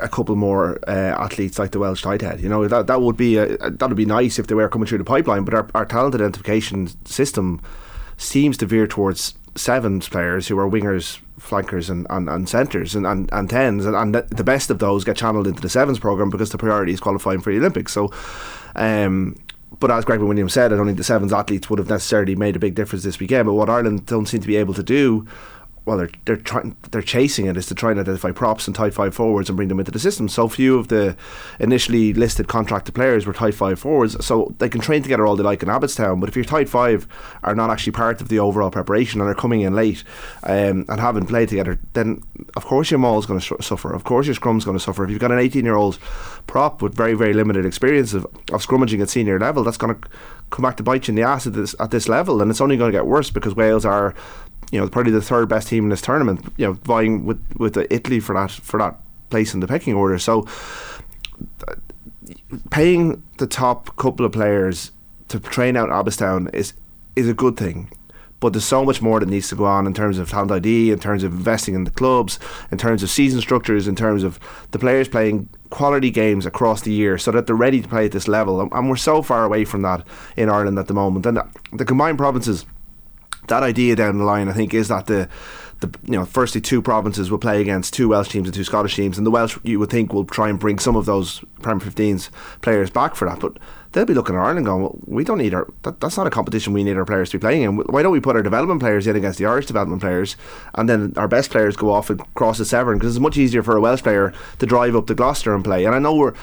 a 0.00 0.08
couple 0.08 0.36
more 0.36 0.78
uh, 0.88 0.90
athletes 0.90 1.58
like 1.58 1.70
the 1.70 1.78
Welsh 1.78 2.02
tight 2.02 2.20
head. 2.20 2.40
You 2.40 2.48
know 2.48 2.68
that 2.68 2.86
that 2.88 3.00
would 3.00 3.16
be 3.16 3.38
a, 3.38 3.56
that 3.56 3.88
would 3.88 3.96
be 3.96 4.06
nice 4.06 4.38
if 4.38 4.48
they 4.48 4.54
were 4.54 4.68
coming 4.68 4.86
through 4.86 4.98
the 4.98 5.04
pipeline. 5.04 5.44
But 5.44 5.54
our, 5.54 5.68
our 5.74 5.86
talent 5.86 6.14
identification 6.14 6.88
system 7.06 7.60
seems 8.18 8.56
to 8.58 8.66
veer 8.66 8.86
towards 8.86 9.34
sevens 9.54 10.08
players 10.08 10.48
who 10.48 10.58
are 10.58 10.68
wingers, 10.68 11.20
flankers, 11.42 11.90
and, 11.90 12.06
and, 12.08 12.28
and 12.28 12.48
centres 12.48 12.94
and, 12.94 13.06
and, 13.06 13.28
and 13.32 13.50
tens, 13.50 13.84
and, 13.84 13.96
and 13.96 14.14
the 14.14 14.44
best 14.44 14.70
of 14.70 14.78
those 14.78 15.04
get 15.04 15.16
channeled 15.16 15.46
into 15.46 15.60
the 15.60 15.68
sevens 15.68 15.98
program 15.98 16.30
because 16.30 16.50
the 16.50 16.58
priority 16.58 16.92
is 16.92 17.00
qualifying 17.00 17.40
for 17.40 17.52
the 17.52 17.58
Olympics. 17.58 17.92
So, 17.92 18.10
um, 18.76 19.36
but 19.80 19.90
as 19.90 20.04
Greg 20.04 20.20
Williams 20.20 20.52
said, 20.52 20.72
I 20.72 20.76
don't 20.76 20.86
think 20.86 20.98
the 20.98 21.04
sevens 21.04 21.32
athletes 21.32 21.68
would 21.68 21.78
have 21.78 21.88
necessarily 21.88 22.36
made 22.36 22.56
a 22.56 22.58
big 22.58 22.74
difference 22.74 23.04
this 23.04 23.18
weekend. 23.18 23.46
But 23.46 23.54
what 23.54 23.68
Ireland 23.68 24.06
don't 24.06 24.26
seem 24.26 24.40
to 24.40 24.46
be 24.46 24.56
able 24.56 24.74
to 24.74 24.82
do 24.82 25.26
well, 25.84 25.96
they're 25.96 26.10
they're 26.24 26.36
trying 26.36 26.76
they're 26.92 27.02
chasing 27.02 27.46
it 27.46 27.56
is 27.56 27.66
to 27.66 27.74
try 27.74 27.90
and 27.90 27.98
identify 27.98 28.30
props 28.30 28.68
and 28.68 28.76
tight 28.76 28.94
five 28.94 29.14
forwards 29.14 29.48
and 29.48 29.56
bring 29.56 29.68
them 29.68 29.80
into 29.80 29.90
the 29.90 29.98
system. 29.98 30.28
So 30.28 30.48
few 30.48 30.78
of 30.78 30.88
the 30.88 31.16
initially 31.58 32.12
listed 32.12 32.46
contracted 32.46 32.94
players 32.94 33.26
were 33.26 33.32
tight 33.32 33.54
five 33.54 33.80
forwards, 33.80 34.24
so 34.24 34.54
they 34.58 34.68
can 34.68 34.80
train 34.80 35.02
together 35.02 35.26
all 35.26 35.34
they 35.34 35.42
like 35.42 35.62
in 35.62 35.68
Abbotstown. 35.68 36.20
But 36.20 36.28
if 36.28 36.36
your 36.36 36.44
tight 36.44 36.68
five 36.68 37.08
are 37.42 37.56
not 37.56 37.70
actually 37.70 37.92
part 37.92 38.20
of 38.20 38.28
the 38.28 38.38
overall 38.38 38.70
preparation 38.70 39.20
and 39.20 39.28
are 39.28 39.34
coming 39.34 39.62
in 39.62 39.74
late 39.74 40.04
um, 40.44 40.84
and 40.88 41.00
haven't 41.00 41.26
played 41.26 41.48
together, 41.48 41.80
then 41.94 42.22
of 42.54 42.64
course 42.64 42.90
your 42.90 42.98
maul 42.98 43.18
is 43.18 43.26
going 43.26 43.40
to 43.40 43.62
suffer. 43.62 43.92
Of 43.92 44.04
course 44.04 44.26
your 44.26 44.36
scrum's 44.36 44.64
going 44.64 44.78
to 44.78 44.82
suffer. 44.82 45.02
If 45.02 45.10
you've 45.10 45.20
got 45.20 45.32
an 45.32 45.40
18 45.40 45.64
year 45.64 45.74
old 45.74 45.98
prop 46.46 46.80
with 46.80 46.94
very 46.94 47.14
very 47.14 47.32
limited 47.32 47.66
experience 47.66 48.12
of, 48.12 48.24
of 48.52 48.64
scrummaging 48.64 49.02
at 49.02 49.10
senior 49.10 49.40
level, 49.40 49.64
that's 49.64 49.78
going 49.78 49.94
to 49.96 50.08
come 50.50 50.62
back 50.62 50.76
to 50.76 50.82
bite 50.84 51.08
you 51.08 51.12
in 51.12 51.16
the 51.16 51.22
ass 51.22 51.46
at 51.46 51.54
this 51.54 51.74
at 51.80 51.90
this 51.90 52.08
level, 52.08 52.40
and 52.40 52.52
it's 52.52 52.60
only 52.60 52.76
going 52.76 52.92
to 52.92 52.96
get 52.96 53.06
worse 53.06 53.30
because 53.30 53.56
Wales 53.56 53.84
are 53.84 54.14
you 54.72 54.80
know, 54.80 54.88
probably 54.88 55.12
the 55.12 55.22
third 55.22 55.48
best 55.48 55.68
team 55.68 55.84
in 55.84 55.90
this 55.90 56.02
tournament. 56.02 56.52
You 56.56 56.66
know, 56.66 56.72
vying 56.72 57.24
with 57.24 57.40
with 57.56 57.76
Italy 57.76 58.18
for 58.18 58.34
that 58.34 58.50
for 58.50 58.78
that 58.78 58.98
place 59.30 59.54
in 59.54 59.60
the 59.60 59.68
pecking 59.68 59.94
order. 59.94 60.18
So, 60.18 60.46
paying 62.70 63.22
the 63.38 63.46
top 63.46 63.94
couple 63.96 64.26
of 64.26 64.32
players 64.32 64.90
to 65.28 65.38
train 65.38 65.76
out 65.76 65.90
Abbotstown 65.90 66.52
is 66.54 66.72
is 67.14 67.28
a 67.28 67.34
good 67.34 67.56
thing. 67.56 67.90
But 68.40 68.54
there's 68.54 68.64
so 68.64 68.84
much 68.84 69.00
more 69.00 69.20
that 69.20 69.28
needs 69.28 69.50
to 69.50 69.54
go 69.54 69.66
on 69.66 69.86
in 69.86 69.94
terms 69.94 70.18
of 70.18 70.28
talent 70.28 70.50
ID, 70.50 70.90
in 70.90 70.98
terms 70.98 71.22
of 71.22 71.32
investing 71.32 71.76
in 71.76 71.84
the 71.84 71.92
clubs, 71.92 72.40
in 72.72 72.78
terms 72.78 73.04
of 73.04 73.10
season 73.10 73.40
structures, 73.40 73.86
in 73.86 73.94
terms 73.94 74.24
of 74.24 74.40
the 74.72 74.80
players 74.80 75.06
playing 75.06 75.48
quality 75.70 76.10
games 76.10 76.44
across 76.44 76.80
the 76.80 76.90
year 76.92 77.18
so 77.18 77.30
that 77.30 77.46
they're 77.46 77.54
ready 77.54 77.80
to 77.80 77.86
play 77.86 78.06
at 78.06 78.10
this 78.10 78.26
level. 78.26 78.60
And 78.60 78.90
we're 78.90 78.96
so 78.96 79.22
far 79.22 79.44
away 79.44 79.64
from 79.64 79.82
that 79.82 80.04
in 80.36 80.48
Ireland 80.48 80.76
at 80.80 80.88
the 80.88 80.94
moment. 80.94 81.24
And 81.24 81.38
the 81.72 81.84
combined 81.84 82.18
provinces 82.18 82.66
that 83.48 83.62
idea 83.62 83.96
down 83.96 84.18
the 84.18 84.24
line, 84.24 84.48
I 84.48 84.52
think, 84.52 84.74
is 84.74 84.88
that 84.88 85.06
the 85.06 85.28
the 85.82 85.98
you 86.04 86.12
know 86.12 86.24
firstly 86.24 86.60
two 86.60 86.80
provinces 86.80 87.30
will 87.30 87.38
play 87.38 87.60
against 87.60 87.92
two 87.92 88.08
Welsh 88.08 88.28
teams 88.28 88.48
and 88.48 88.54
two 88.54 88.64
Scottish 88.64 88.96
teams, 88.96 89.18
and 89.18 89.26
the 89.26 89.30
Welsh 89.30 89.58
you 89.62 89.78
would 89.78 89.90
think 89.90 90.12
will 90.12 90.24
try 90.24 90.48
and 90.48 90.58
bring 90.58 90.78
some 90.78 90.96
of 90.96 91.04
those 91.04 91.44
Premier 91.60 91.84
15s 91.84 92.30
players 92.62 92.88
back 92.88 93.14
for 93.14 93.28
that, 93.28 93.40
but 93.40 93.58
they'll 93.92 94.06
be 94.06 94.14
looking 94.14 94.34
at 94.34 94.40
Ireland 94.40 94.64
going, 94.64 94.82
well, 94.82 94.98
we 95.04 95.22
don't 95.22 95.38
need 95.38 95.52
our 95.52 95.68
that, 95.82 96.00
that's 96.00 96.16
not 96.16 96.26
a 96.26 96.30
competition 96.30 96.72
we 96.72 96.84
need 96.84 96.96
our 96.96 97.04
players 97.04 97.30
to 97.30 97.38
be 97.38 97.42
playing 97.42 97.62
in. 97.62 97.76
Why 97.76 98.02
don't 98.02 98.12
we 98.12 98.20
put 98.20 98.36
our 98.36 98.42
development 98.42 98.80
players 98.80 99.06
in 99.06 99.16
against 99.16 99.38
the 99.38 99.46
Irish 99.46 99.66
development 99.66 100.00
players, 100.00 100.36
and 100.74 100.88
then 100.88 101.12
our 101.16 101.28
best 101.28 101.50
players 101.50 101.76
go 101.76 101.92
off 101.92 102.08
and 102.08 102.22
cross 102.34 102.58
the 102.58 102.64
Severn 102.64 102.98
because 102.98 103.14
it's 103.14 103.22
much 103.22 103.36
easier 103.36 103.62
for 103.62 103.76
a 103.76 103.80
Welsh 103.80 104.02
player 104.02 104.32
to 104.58 104.66
drive 104.66 104.96
up 104.96 105.06
to 105.08 105.14
Gloucester 105.14 105.54
and 105.54 105.64
play. 105.64 105.84
And 105.84 105.94
I 105.94 105.98
know 105.98 106.14
we're. 106.14 106.34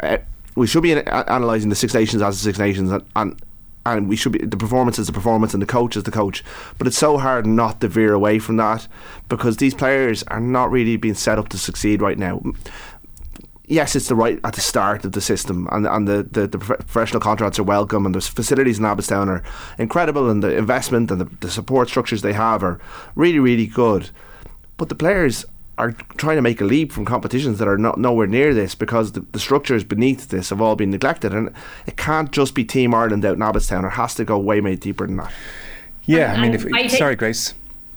Uh, 0.00 0.18
we 0.56 0.68
should 0.68 0.84
be 0.84 0.92
analysing 0.92 1.68
the 1.68 1.74
Six 1.74 1.94
Nations 1.94 2.22
as 2.22 2.38
the 2.38 2.44
Six 2.44 2.60
Nations, 2.60 2.92
and, 2.92 3.04
and 3.16 3.42
and 3.86 4.08
we 4.08 4.16
should 4.16 4.32
be 4.32 4.38
the 4.38 4.56
performance 4.56 4.98
is 4.98 5.06
the 5.06 5.12
performance 5.12 5.52
and 5.52 5.62
the 5.62 5.66
coach 5.66 5.96
is 5.96 6.04
the 6.04 6.10
coach. 6.10 6.42
But 6.78 6.86
it's 6.86 6.98
so 6.98 7.18
hard 7.18 7.46
not 7.46 7.80
to 7.80 7.88
veer 7.88 8.12
away 8.12 8.38
from 8.38 8.56
that 8.56 8.88
because 9.28 9.58
these 9.58 9.74
players 9.74 10.22
are 10.24 10.40
not 10.40 10.70
really 10.70 10.96
being 10.96 11.14
set 11.14 11.38
up 11.38 11.48
to 11.50 11.58
succeed 11.58 12.00
right 12.00 12.18
now. 12.18 12.42
Yes, 13.66 13.96
it's 13.96 14.08
the 14.08 14.14
right 14.14 14.38
at 14.44 14.54
the 14.54 14.60
start 14.60 15.06
of 15.06 15.12
the 15.12 15.22
system, 15.22 15.68
and 15.72 15.86
and 15.86 16.06
the, 16.06 16.22
the, 16.22 16.46
the 16.46 16.58
professional 16.58 17.20
contracts 17.20 17.58
are 17.58 17.62
welcome, 17.62 18.04
and 18.04 18.14
the 18.14 18.20
facilities 18.20 18.78
in 18.78 18.84
Abbotstown 18.84 19.28
are 19.28 19.42
incredible, 19.78 20.28
and 20.28 20.42
the 20.42 20.54
investment 20.54 21.10
and 21.10 21.18
the, 21.22 21.24
the 21.40 21.50
support 21.50 21.88
structures 21.88 22.20
they 22.20 22.34
have 22.34 22.62
are 22.62 22.78
really 23.14 23.38
really 23.38 23.66
good. 23.66 24.10
But 24.76 24.90
the 24.90 24.94
players 24.94 25.46
are 25.76 25.92
trying 26.16 26.36
to 26.36 26.42
make 26.42 26.60
a 26.60 26.64
leap 26.64 26.92
from 26.92 27.04
competitions 27.04 27.58
that 27.58 27.68
are 27.68 27.78
not 27.78 27.98
nowhere 27.98 28.26
near 28.26 28.54
this 28.54 28.74
because 28.74 29.12
the, 29.12 29.20
the 29.32 29.38
structures 29.38 29.82
beneath 29.84 30.28
this 30.28 30.50
have 30.50 30.60
all 30.60 30.76
been 30.76 30.90
neglected. 30.90 31.32
And 31.32 31.52
it 31.86 31.96
can't 31.96 32.30
just 32.30 32.54
be 32.54 32.64
Team 32.64 32.94
Ireland 32.94 33.24
out 33.24 33.34
in 33.34 33.40
Abbotstown. 33.40 33.84
It 33.84 33.90
has 33.90 34.14
to 34.16 34.24
go 34.24 34.38
way 34.38 34.60
way 34.60 34.76
deeper 34.76 35.06
than 35.06 35.16
that. 35.16 35.32
Yeah 36.04 36.34
I 36.34 36.40
mean 36.40 36.54
if, 36.54 36.66
I 36.74 36.86
sorry 36.86 37.16
Grace 37.16 37.54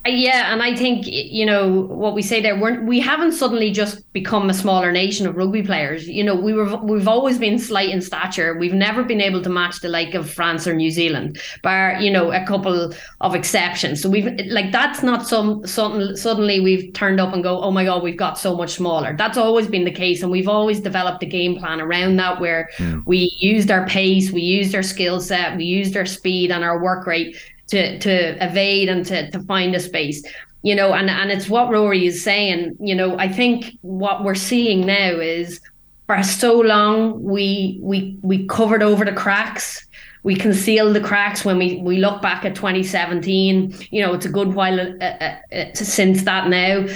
yeah, 0.08 0.54
and 0.54 0.62
I 0.62 0.76
think 0.76 1.06
you 1.08 1.46
know 1.46 1.82
what 1.82 2.14
we 2.14 2.22
say 2.22 2.42
there. 2.42 2.60
We're, 2.60 2.84
we 2.84 3.00
haven't 3.00 3.34
suddenly 3.34 3.72
just 3.72 4.12
become 4.14 4.50
a 4.50 4.54
smaller 4.54 4.92
nation 4.92 5.28
of 5.28 5.36
rugby 5.36 5.64
players. 5.64 6.08
You 6.08 6.24
know, 6.24 6.36
we 6.36 6.54
were 6.54 6.76
we've 6.78 7.08
always 7.08 7.38
been 7.38 7.60
slight 7.60 7.90
in 7.90 8.02
stature. 8.02 8.58
We've 8.58 8.74
never 8.74 9.04
been 9.04 9.22
able 9.22 9.42
to 9.42 9.50
match 9.50 9.82
the 9.82 9.90
like 9.90 10.14
of 10.14 10.30
France 10.30 10.68
or 10.68 10.74
New 10.74 10.92
Zealand, 10.92 11.40
bar 11.64 11.98
you 12.00 12.12
know 12.12 12.32
a 12.32 12.46
couple 12.46 12.94
of 13.22 13.36
exceptions. 13.36 14.02
So 14.02 14.10
we've 14.10 14.26
like 14.48 14.72
that's 14.72 15.04
not 15.04 15.28
some 15.28 15.66
something 15.66 16.16
suddenly 16.16 16.60
we've 16.60 16.94
turned 16.94 17.20
up 17.20 17.34
and 17.34 17.44
go, 17.44 17.62
oh 17.62 17.72
my 17.72 17.86
god, 17.86 18.04
we've 18.04 18.18
got 18.18 18.38
so 18.38 18.56
much 18.56 18.74
smaller. 18.74 19.16
That's 19.16 19.38
always 19.38 19.68
been 19.68 19.86
the 19.86 19.92
case, 19.92 20.22
and 20.22 20.32
we've 20.32 20.50
always 20.50 20.80
developed 20.80 21.24
a 21.24 21.28
game 21.28 21.58
plan 21.58 21.82
around 21.82 22.18
that 22.18 22.40
where 22.40 22.70
mm. 22.78 23.06
we 23.06 23.36
used 23.40 23.72
our 23.72 23.86
pace, 23.88 24.32
we 24.32 24.42
used 24.42 24.76
our 24.76 24.84
skill 24.84 25.20
set, 25.20 25.58
we 25.58 25.66
used 25.66 25.96
our 25.98 26.06
speed 26.06 26.52
and 26.52 26.64
our 26.64 26.82
work 26.82 27.08
rate 27.08 27.36
to 27.68 28.00
to 28.00 28.44
evade 28.44 28.90
and 28.90 29.06
to 29.06 29.30
to 29.32 29.40
find 29.44 29.76
a 29.76 29.80
space 29.80 30.24
you 30.64 30.76
know 30.76 30.94
and 30.94 31.10
and 31.10 31.32
it's 31.32 31.50
what 31.50 31.70
ruaidhri 31.70 32.06
is 32.08 32.24
saying 32.24 32.76
you 32.80 32.96
know 32.96 33.18
i 33.20 33.28
think 33.28 33.78
what 33.82 34.24
we're 34.24 34.36
seeing 34.36 34.86
now 34.86 35.12
is 35.12 35.62
for 36.08 36.24
so 36.24 36.58
long 36.58 37.22
we 37.22 37.78
we 37.82 38.18
we 38.22 38.48
covered 38.48 38.82
over 38.82 39.06
the 39.06 39.12
cracks. 39.12 39.86
We 40.24 40.36
concealed 40.36 40.96
the 40.96 41.02
cracks 41.02 41.46
when 41.46 41.58
we 41.58 41.78
we 41.82 41.98
look 41.98 42.22
back 42.22 42.44
at 42.46 42.56
2017 42.56 43.76
you 43.92 44.02
know 44.02 44.14
it's 44.14 44.26
a 44.26 44.30
good 44.30 44.54
while 44.56 44.80
uh, 44.80 45.04
uh, 45.04 45.36
uh, 45.54 45.74
since 45.74 46.24
that 46.24 46.50
now. 46.50 46.88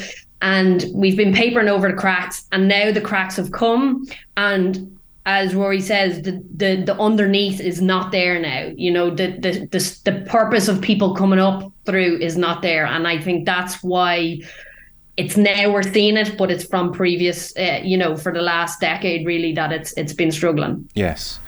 And 0.41 0.85
we've 0.95 1.17
been 1.17 1.33
papering 1.33 1.67
over 1.67 1.87
the 1.91 1.97
cracks 1.97 2.47
and 2.51 2.67
now 2.67 2.91
the 2.91 3.01
cracks 3.01 3.35
have 3.35 3.51
come. 3.51 4.07
And 4.37 4.97
as 5.25 5.53
Ruaidhri 5.53 5.81
says, 5.81 6.21
the, 6.23 6.43
the 6.55 6.83
the 6.83 6.99
underneath 6.99 7.59
is 7.59 7.81
not 7.81 8.11
there 8.11 8.39
now. 8.39 8.71
You 8.75 8.91
know, 8.91 9.09
the 9.09 9.37
the 9.37 9.67
the 9.71 9.99
the 10.05 10.25
purpose 10.29 10.67
of 10.67 10.81
people 10.81 11.13
coming 11.15 11.39
up 11.39 11.71
through 11.85 12.17
is 12.19 12.37
not 12.37 12.61
there, 12.61 12.85
and 12.85 13.07
I 13.07 13.19
think 13.19 13.45
that's 13.45 13.83
why 13.83 14.39
it's 15.17 15.37
now 15.37 15.71
we're 15.71 15.83
seeing 15.83 16.17
it, 16.17 16.37
but 16.37 16.49
it's 16.49 16.63
from 16.63 16.91
previous, 16.91 17.55
uh, 17.57 17.81
you 17.83 17.97
know, 17.97 18.17
for 18.17 18.31
the 18.31 18.41
last 18.41 18.79
decade 18.79 19.27
really 19.27 19.53
that 19.53 19.71
it's 19.71 19.93
it's 19.93 20.13
been 20.13 20.31
struggling. 20.31 20.89
Yes, 20.95 21.39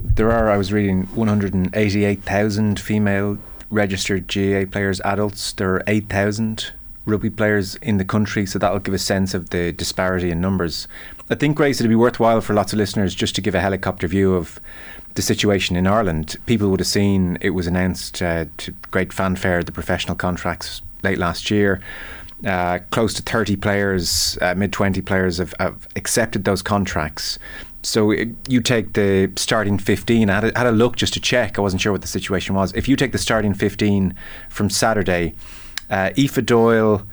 there 0.00 0.32
are. 0.32 0.48
I 0.48 0.56
was 0.56 0.72
reading 0.72 1.04
one 1.14 1.28
hundred 1.28 1.52
and 1.52 1.74
eighty-eight 1.76 2.22
thousand 2.22 2.80
female 2.80 3.38
registered 3.70 4.28
GA 4.28 4.64
players, 4.64 5.00
adults. 5.02 5.52
There 5.52 5.74
are 5.74 5.82
eight 5.86 6.08
thousand 6.08 6.72
rugby 7.06 7.30
players 7.30 7.76
in 7.76 7.96
the 7.96 8.04
country, 8.04 8.46
so 8.46 8.58
that'll 8.58 8.78
give 8.78 8.94
a 8.94 8.98
sense 8.98 9.34
of 9.34 9.50
the 9.50 9.72
disparity 9.72 10.30
in 10.30 10.40
numbers. 10.40 10.86
I 11.28 11.34
think, 11.34 11.56
Grace, 11.56 11.80
it'd 11.80 11.88
be 11.88 11.96
worthwhile 11.96 12.40
for 12.40 12.54
lots 12.54 12.72
of 12.72 12.78
listeners 12.78 13.14
just 13.14 13.34
to 13.36 13.40
give 13.40 13.54
a 13.54 13.60
helicopter 13.60 14.06
view 14.06 14.34
of 14.34 14.60
the 15.14 15.22
situation 15.22 15.76
in 15.76 15.86
Ireland. 15.86 16.36
People 16.46 16.70
would 16.70 16.80
have 16.80 16.86
seen 16.86 17.38
it 17.40 17.50
was 17.50 17.66
announced 17.66 18.22
uh, 18.22 18.46
to 18.58 18.72
great 18.90 19.12
fanfare 19.12 19.62
the 19.62 19.72
professional 19.72 20.14
contracts 20.14 20.82
late 21.02 21.18
last 21.18 21.50
year. 21.50 21.80
Uh, 22.46 22.78
close 22.90 23.12
to 23.14 23.22
30 23.22 23.56
players, 23.56 24.38
uh, 24.40 24.54
mid 24.54 24.72
20 24.72 25.02
players 25.02 25.38
have, 25.38 25.52
have, 25.60 25.86
accepted 25.94 26.44
those 26.44 26.62
contracts. 26.62 27.38
So 27.82 28.10
it, 28.10 28.28
you 28.48 28.60
take 28.60 28.94
the 28.94 29.30
starting 29.36 29.78
15. 29.78 30.30
I 30.30 30.34
had 30.34 30.44
a, 30.44 30.58
had 30.58 30.66
a 30.66 30.72
look 30.72 30.96
just 30.96 31.12
to 31.14 31.20
check. 31.20 31.58
I 31.58 31.62
wasn't 31.62 31.82
sure 31.82 31.92
what 31.92 32.00
the 32.00 32.08
situation 32.08 32.54
was. 32.54 32.72
If 32.72 32.88
you 32.88 32.96
take 32.96 33.12
the 33.12 33.18
starting 33.18 33.52
15 33.52 34.14
from 34.48 34.70
Saturday, 34.70 35.34
uh, 35.90 36.10
Aoife 36.16 36.44
Doyle, 36.44 37.06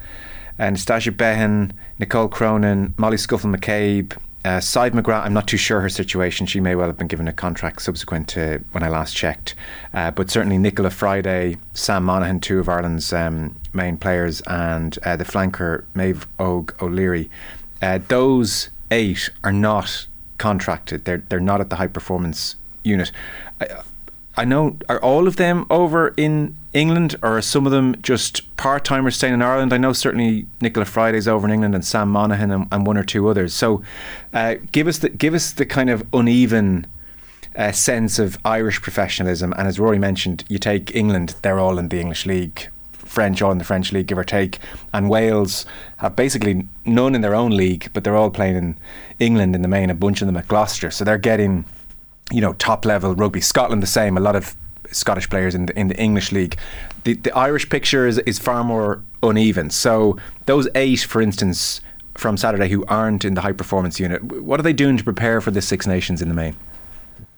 Natasja 0.59 1.15
Behan, 1.15 1.73
Nicole 1.99 2.27
Cronin, 2.27 2.93
Molly 2.97 3.17
Scuffil 3.17 3.55
McCabe, 3.55 4.17
uh, 4.47 4.59
McGrath, 4.59 5.25
I'm 5.25 5.33
not 5.33 5.47
too 5.47 5.57
sure 5.57 5.81
her 5.81 5.89
situation. 5.89 6.45
She 6.45 6.61
may 6.61 6.73
well 6.73 6.87
have 6.87 6.97
been 6.97 7.07
given 7.07 7.27
a 7.27 7.33
contract 7.33 7.81
subsequent 7.81 8.29
to 8.29 8.63
when 8.71 8.81
I 8.81 8.87
last 8.87 9.15
checked. 9.15 9.55
Uh, 9.93 10.11
but 10.11 10.29
certainly 10.29 10.57
Nichola 10.57 10.89
Fryday, 10.89 11.57
Sam 11.73 12.05
Monaghan, 12.05 12.39
two 12.39 12.59
of 12.59 12.69
Ireland's 12.69 13.11
um, 13.11 13.57
main 13.73 13.97
players, 13.97 14.41
and 14.47 14.97
uh, 15.03 15.17
the 15.17 15.25
flanker 15.25 15.83
Maeve 15.95 16.27
Og 16.39 16.73
O'Leary. 16.81 17.29
Uh, 17.81 17.99
those 18.07 18.69
eight 18.89 19.29
are 19.43 19.51
not 19.51 20.07
contracted. 20.37 21.03
They're 21.03 21.23
they're 21.29 21.39
not 21.39 21.59
at 21.59 21.69
the 21.69 21.75
high 21.75 21.87
performance 21.87 22.55
unit. 22.83 23.11
I, 23.59 23.67
I 24.37 24.45
know 24.45 24.77
are 24.87 25.01
all 25.01 25.27
of 25.27 25.37
them 25.37 25.65
over 25.69 26.13
in 26.15 26.55
England, 26.71 27.15
or 27.23 27.37
are 27.37 27.41
some 27.41 27.65
of 27.65 27.71
them 27.71 27.99
just 28.03 28.55
part 28.55 28.85
timers 28.85 29.15
staying 29.15 29.33
in 29.33 29.41
Ireland? 29.41 29.73
I 29.73 29.77
know 29.77 29.93
certainly 29.93 30.45
Nichola 30.61 30.85
Fryday's 30.85 31.27
over 31.27 31.47
in 31.47 31.53
England, 31.53 31.73
and 31.73 31.83
Sam 31.83 32.09
Monaghan, 32.09 32.51
and, 32.51 32.67
and 32.71 32.85
one 32.85 32.97
or 32.97 33.03
two 33.03 33.27
others. 33.27 33.53
So, 33.53 33.81
uh, 34.33 34.55
give 34.71 34.87
us 34.87 34.99
the 34.99 35.09
give 35.09 35.33
us 35.33 35.51
the 35.51 35.65
kind 35.65 35.89
of 35.89 36.05
uneven. 36.13 36.85
Uh, 37.55 37.71
sense 37.71 38.19
of 38.19 38.37
Irish 38.45 38.79
professionalism, 38.83 39.51
and 39.57 39.67
as 39.67 39.79
Ruaidhri 39.79 39.99
mentioned, 39.99 40.43
you 40.47 40.59
take 40.59 40.95
England; 40.95 41.33
they're 41.41 41.57
all 41.57 41.79
in 41.79 41.89
the 41.89 41.99
English 41.99 42.27
league. 42.27 42.69
French 42.91 43.41
all 43.41 43.51
in 43.51 43.57
the 43.57 43.63
French 43.63 43.91
league, 43.91 44.05
give 44.05 44.17
or 44.17 44.23
take, 44.23 44.59
and 44.93 45.09
Wales 45.09 45.65
have 45.97 46.15
basically 46.15 46.67
none 46.85 47.15
in 47.15 47.21
their 47.21 47.33
own 47.33 47.51
league, 47.51 47.89
but 47.93 48.03
they're 48.03 48.15
all 48.15 48.29
playing 48.29 48.55
in 48.55 48.77
England 49.19 49.55
in 49.55 49.63
the 49.63 49.67
main. 49.67 49.89
A 49.89 49.95
bunch 49.95 50.21
of 50.21 50.27
them 50.27 50.37
at 50.37 50.47
Gloucester, 50.47 50.91
so 50.91 51.03
they're 51.03 51.17
getting, 51.17 51.65
you 52.31 52.41
know, 52.41 52.53
top 52.53 52.85
level 52.85 53.15
rugby. 53.15 53.41
Scotland 53.41 53.81
the 53.81 53.87
same. 53.87 54.17
A 54.17 54.21
lot 54.21 54.35
of 54.35 54.55
Scottish 54.91 55.29
players 55.29 55.55
in 55.55 55.65
the 55.65 55.79
in 55.79 55.87
the 55.87 55.97
English 55.97 56.31
league. 56.31 56.57
The 57.03 57.13
the 57.13 57.35
Irish 57.35 57.69
picture 57.69 58.07
is 58.07 58.17
is 58.19 58.39
far 58.39 58.63
more 58.63 59.03
uneven. 59.23 59.69
So 59.69 60.17
those 60.45 60.67
eight, 60.75 61.01
for 61.01 61.21
instance, 61.21 61.81
from 62.15 62.37
Saturday 62.37 62.69
who 62.69 62.85
aren't 62.85 63.25
in 63.25 63.33
the 63.33 63.41
high 63.41 63.53
performance 63.53 63.99
unit, 63.99 64.23
what 64.23 64.59
are 64.59 64.63
they 64.63 64.73
doing 64.73 64.97
to 64.97 65.03
prepare 65.03 65.41
for 65.41 65.51
the 65.51 65.61
Six 65.61 65.87
Nations 65.87 66.21
in 66.21 66.29
the 66.29 66.33
main? 66.33 66.55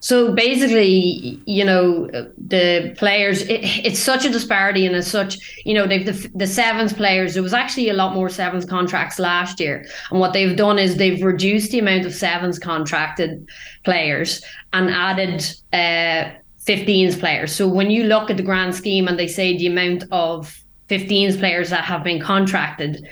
So 0.00 0.32
basically, 0.32 1.38
you 1.44 1.62
know, 1.62 2.06
the 2.38 2.94
players, 2.96 3.42
it, 3.42 3.60
it's 3.84 3.98
such 3.98 4.24
a 4.24 4.30
disparity 4.30 4.86
and 4.86 4.96
it's 4.96 5.08
such, 5.08 5.38
you 5.66 5.74
know, 5.74 5.86
they've 5.86 6.06
the, 6.06 6.30
the 6.34 6.46
sevens 6.46 6.94
players, 6.94 7.34
there 7.34 7.42
was 7.42 7.52
actually 7.52 7.90
a 7.90 7.92
lot 7.92 8.14
more 8.14 8.30
sevens 8.30 8.64
contracts 8.64 9.18
last 9.18 9.60
year. 9.60 9.86
And 10.10 10.18
what 10.18 10.32
they've 10.32 10.56
done 10.56 10.78
is 10.78 10.96
they've 10.96 11.22
reduced 11.22 11.70
the 11.70 11.78
amount 11.78 12.06
of 12.06 12.14
sevens 12.14 12.58
contracted 12.58 13.46
players 13.84 14.42
and 14.72 14.90
added 14.90 15.44
uh, 15.74 16.34
15s 16.66 17.20
players. 17.20 17.54
So 17.54 17.68
when 17.68 17.90
you 17.90 18.04
look 18.04 18.30
at 18.30 18.38
the 18.38 18.42
grand 18.42 18.74
scheme 18.74 19.06
and 19.06 19.18
they 19.18 19.28
say 19.28 19.56
the 19.56 19.66
amount 19.66 20.04
of 20.10 20.58
15s 20.88 21.38
players 21.38 21.68
that 21.70 21.84
have 21.84 22.02
been 22.02 22.20
contracted, 22.20 23.06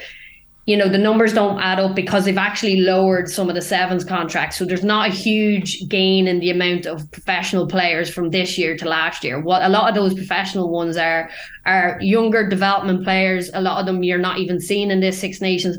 you 0.68 0.76
know 0.76 0.86
the 0.86 0.98
numbers 0.98 1.32
don't 1.32 1.58
add 1.60 1.80
up 1.80 1.94
because 1.96 2.26
they've 2.26 2.36
actually 2.36 2.82
lowered 2.82 3.30
some 3.30 3.48
of 3.48 3.54
the 3.54 3.62
sevens 3.62 4.04
contracts. 4.04 4.58
So 4.58 4.66
there's 4.66 4.84
not 4.84 5.08
a 5.08 5.12
huge 5.12 5.88
gain 5.88 6.28
in 6.28 6.40
the 6.40 6.50
amount 6.50 6.84
of 6.84 7.10
professional 7.10 7.66
players 7.66 8.10
from 8.10 8.28
this 8.28 8.58
year 8.58 8.76
to 8.76 8.86
last 8.86 9.24
year. 9.24 9.40
What 9.40 9.62
a 9.62 9.70
lot 9.70 9.88
of 9.88 9.94
those 9.94 10.12
professional 10.12 10.68
ones 10.68 10.98
are 10.98 11.30
are 11.64 11.98
younger 12.02 12.46
development 12.46 13.02
players. 13.02 13.50
A 13.54 13.62
lot 13.62 13.80
of 13.80 13.86
them 13.86 14.02
you're 14.02 14.18
not 14.18 14.40
even 14.40 14.60
seeing 14.60 14.90
in 14.90 15.00
this 15.00 15.18
six 15.18 15.40
nations 15.40 15.78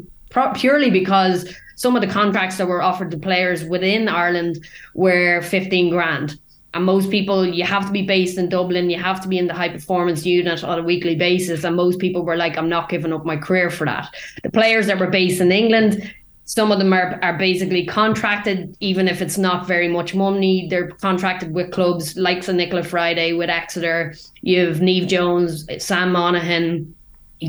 purely 0.56 0.90
because 0.90 1.54
some 1.76 1.96
of 1.96 2.02
the 2.02 2.08
contracts 2.08 2.58
that 2.58 2.68
were 2.68 2.82
offered 2.82 3.10
to 3.10 3.18
players 3.18 3.64
within 3.64 4.08
ireland 4.08 4.64
were 4.94 5.42
15 5.42 5.90
grand 5.90 6.40
and 6.74 6.86
most 6.86 7.10
people 7.10 7.46
you 7.46 7.64
have 7.64 7.86
to 7.86 7.92
be 7.92 8.04
based 8.04 8.38
in 8.38 8.50
dublin 8.50 8.90
you 8.90 8.98
have 8.98 9.22
to 9.22 9.28
be 9.28 9.38
in 9.38 9.48
the 9.48 9.54
high 9.54 9.70
performance 9.70 10.26
unit 10.26 10.64
on 10.64 10.80
a 10.80 10.84
weekly 10.84 11.16
basis. 11.16 11.64
And 11.64 11.76
most 11.76 12.00
people 12.00 12.24
were 12.24 12.38
like 12.38 12.58
i'm 12.58 12.70
not 12.70 12.90
giving 12.90 13.14
up 13.14 13.26
my 13.26 13.38
career 13.38 13.70
for 13.70 13.86
that. 13.86 14.14
The 14.44 14.52
players 14.52 14.88
that 14.88 15.00
were 15.00 15.10
based 15.10 15.42
in 15.42 15.52
england 15.52 16.14
some 16.46 16.72
of 16.72 16.80
them 16.80 16.92
are, 16.94 17.20
are 17.22 17.38
basically 17.38 17.86
contracted 17.86 18.76
even 18.80 19.08
if 19.08 19.22
it's 19.22 19.38
not 19.38 19.68
very 19.68 19.88
much 19.88 20.16
money. 20.16 20.68
They're 20.68 20.88
contracted 20.88 21.54
with 21.54 21.72
clubs 21.72 22.18
like 22.18 22.42
St 22.42 22.58
nichola 22.58 22.84
fryday 22.84 23.38
with 23.38 23.52
exeter. 23.52 24.16
You 24.42 24.66
have 24.66 24.82
neve 24.82 25.08
jones 25.08 25.68
sam 25.78 26.12
monaghan 26.12 26.96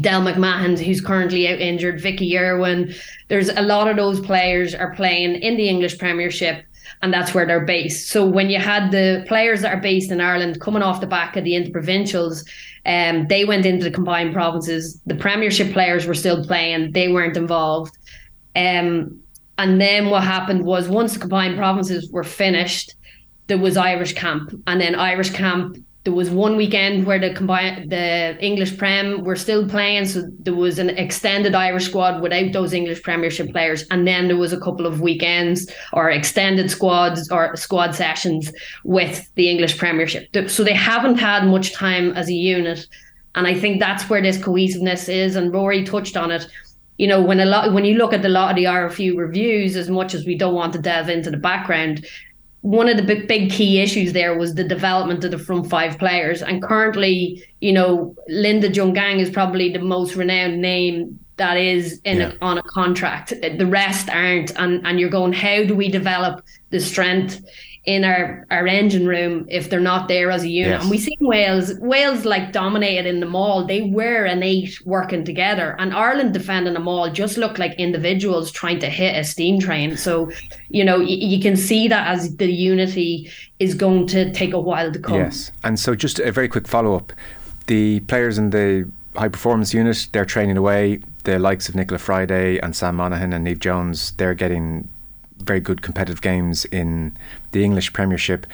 Del 0.01 0.23
McMahon, 0.23 0.79
who's 0.79 1.01
currently 1.01 1.49
out 1.49 1.59
injured, 1.59 2.01
Vicky 2.01 2.39
Irwin. 2.39 2.95
There's 3.27 3.49
a 3.49 3.63
lot 3.63 3.89
of 3.89 3.97
those 3.97 4.21
players 4.21 4.73
are 4.73 4.95
playing 4.95 5.43
in 5.43 5.57
the 5.57 5.69
English 5.69 5.99
Premiership 5.99 6.65
and 7.03 7.13
that's 7.13 7.35
where 7.35 7.47
they're 7.47 7.65
based. 7.65 8.09
So 8.11 8.27
when 8.27 8.51
you 8.51 8.59
had 8.59 8.91
the 8.91 9.25
players 9.27 9.63
that 9.63 9.73
are 9.73 9.81
based 9.81 10.11
in 10.11 10.21
Ireland 10.21 10.61
coming 10.61 10.83
off 10.83 11.01
the 11.01 11.07
back 11.07 11.37
of 11.37 11.45
the 11.45 11.53
interprovincials, 11.53 12.47
um, 12.85 13.27
they 13.29 13.45
went 13.45 13.67
into 13.67 13.85
the 13.85 13.91
combined 13.91 14.33
provinces. 14.33 15.01
The 15.07 15.15
Premiership 15.15 15.73
players 15.73 16.07
were 16.07 16.15
still 16.15 16.45
playing; 16.45 16.93
they 16.93 17.09
weren't 17.09 17.37
involved. 17.37 17.97
Um, 18.55 19.21
and 19.59 19.81
then 19.81 20.11
what 20.11 20.25
happened 20.25 20.65
was 20.65 20.89
once 20.89 21.15
the 21.15 21.21
combined 21.21 21.57
provinces 21.57 22.11
were 22.11 22.25
finished, 22.25 22.95
there 23.47 23.59
was 23.59 23.77
Irish 23.77 24.15
camp, 24.15 24.55
and 24.67 24.81
then 24.81 24.95
Irish 24.95 25.31
camp 25.31 25.77
there 26.05 26.15
was 26.15 26.31
one 26.31 26.57
weekend 26.57 27.05
where 27.05 27.19
the 27.19 27.35
combined 27.35 27.91
the 27.91 28.37
English 28.41 28.79
Prem 28.79 29.23
were 29.23 29.37
still 29.37 29.69
playing, 29.69 30.07
so 30.07 30.23
there 30.39 30.55
was 30.55 30.79
an 30.79 30.91
extended 30.91 31.55
Irish 31.55 31.87
squad 31.87 32.23
without 32.23 32.53
those 32.53 32.73
English 32.73 33.03
Premiership 33.03 33.53
players, 33.53 33.85
and 33.91 34.07
then 34.07 34.27
there 34.27 34.39
was 34.39 34.55
a 34.55 34.61
couple 34.61 34.87
of 34.87 35.03
weekends 35.03 35.71
or 35.93 36.09
extended 36.09 36.71
squads 36.71 37.31
or 37.31 37.55
squad 37.55 37.95
sessions 37.95 38.51
with 38.83 39.29
the 39.35 39.51
English 39.51 39.77
Premiership. 39.77 40.49
So 40.49 40.65
they 40.65 40.73
haven't 40.73 41.19
had 41.19 41.47
much 41.47 41.75
time 41.75 42.13
as 42.13 42.29
a 42.29 42.35
unit, 42.35 42.87
and 43.35 43.47
I 43.47 43.55
think 43.55 43.79
that's 43.79 44.09
where 44.09 44.23
this 44.23 44.43
cohesiveness 44.43 45.07
is. 45.09 45.37
And 45.37 45.53
Ruaidhri 45.53 45.85
touched 45.85 46.17
on 46.17 46.31
it. 46.31 46.47
You 46.97 47.09
know, 47.09 47.21
when 47.21 47.41
a 47.41 47.47
lot 47.47 47.75
when 47.75 47.85
you 47.85 47.97
look 47.97 48.15
at 48.15 48.25
a 48.25 48.29
lot 48.29 48.51
of 48.51 48.57
the 48.57 48.65
IRFU 48.65 49.19
reviews, 49.19 49.77
as 49.77 49.91
much 49.91 50.15
as 50.15 50.25
we 50.25 50.37
don't 50.37 50.55
want 50.55 50.73
to 50.73 50.79
delve 50.79 51.11
into 51.11 51.31
the 51.31 51.37
background, 51.37 52.07
one 52.63 52.89
of 52.89 52.97
the 52.97 53.03
big, 53.03 53.27
big 53.27 53.51
key 53.51 53.81
issues 53.81 54.13
there 54.13 54.37
was 54.37 54.55
the 54.55 54.65
development 54.65 55.25
of 55.25 55.31
the 55.31 55.39
front 55.39 55.71
five 55.71 55.99
players. 55.99 56.43
And 56.43 56.63
currently, 56.63 57.43
you 57.61 57.73
know, 57.73 58.15
Linda 58.29 58.69
Djougang 58.69 59.19
is 59.19 59.31
probably 59.31 59.73
the 59.73 59.79
most 59.79 60.15
renowned 60.15 60.61
name 60.61 61.19
that 61.41 61.57
is 61.57 62.01
in 62.05 62.19
yeah. 62.19 62.33
a, 62.41 62.45
on 62.45 62.59
a 62.59 62.63
contract. 62.63 63.33
The 63.41 63.67
rest 63.67 64.09
aren't. 64.09 64.51
And 64.59 64.87
and 64.87 65.01
you're 65.01 65.11
going, 65.11 65.33
how 65.33 65.65
do 65.65 65.75
we 65.75 65.89
develop 65.89 66.45
the 66.71 66.81
strength 66.81 67.43
in 67.85 68.05
our, 68.05 68.47
our 68.51 68.67
engine 68.67 69.07
room 69.07 69.47
if 69.49 69.71
they're 69.71 69.81
not 69.81 70.07
there 70.07 70.31
as 70.31 70.43
a 70.43 70.49
unit. 70.49 70.73
Yes. 70.73 70.83
And 70.83 70.91
we 70.91 70.99
see 70.99 71.17
Wales, 71.21 71.75
Wales 71.81 72.27
like 72.27 72.53
dominated 72.53 73.07
in 73.07 73.21
the 73.21 73.27
mall. 73.27 73.65
They 73.65 73.83
were 73.83 74.25
an 74.27 74.43
eight 74.43 74.79
working 74.85 75.25
together. 75.25 75.77
And 75.79 75.95
Ireland 75.95 76.35
defending 76.35 76.75
the 76.75 76.81
maul 76.81 77.11
just 77.11 77.39
looked 77.39 77.59
like 77.59 77.73
individuals 77.79 78.53
trying 78.53 78.81
to 78.81 78.91
hit 78.91 79.17
a 79.17 79.25
steam 79.25 79.59
train. 79.61 79.97
So, 79.97 80.31
you 80.69 80.85
know, 80.85 80.99
y- 80.99 81.07
you 81.07 81.41
can 81.41 81.57
see 81.57 81.89
that 81.89 82.07
as 82.09 82.37
the 82.37 82.53
unity 82.53 83.31
is 83.59 83.75
going 83.75 84.07
to 84.09 84.31
take 84.33 84.53
a 84.53 84.61
while 84.61 84.93
to 84.93 84.99
come. 84.99 85.17
Yes. 85.17 85.51
And 85.65 85.81
so 85.81 85.95
just 85.95 86.19
a 86.19 86.31
very 86.31 86.49
quick 86.49 86.69
follow 86.69 86.95
up. 86.95 87.15
The 87.67 88.01
players 88.01 88.37
in 88.37 88.51
the 88.51 88.91
high 89.17 89.29
performance 89.29 89.75
unit, 89.75 90.09
they're 90.13 90.25
training 90.25 90.57
away. 90.57 91.01
The 91.25 91.39
likes 91.39 91.69
of 91.69 91.75
Nichola 91.75 91.99
Fryday 91.99 92.59
and 92.63 92.75
Sam 92.75 92.97
Monaghan 92.97 93.33
and 93.33 93.45
Neve 93.45 93.59
Jones, 93.59 94.13
they're 94.13 94.35
getting 94.35 94.89
very 95.39 95.61
good 95.61 95.83
competitive 95.83 96.21
games 96.21 96.65
in 96.67 97.17
the 97.53 97.65
English 97.65 97.93
Premiership. 97.93 98.47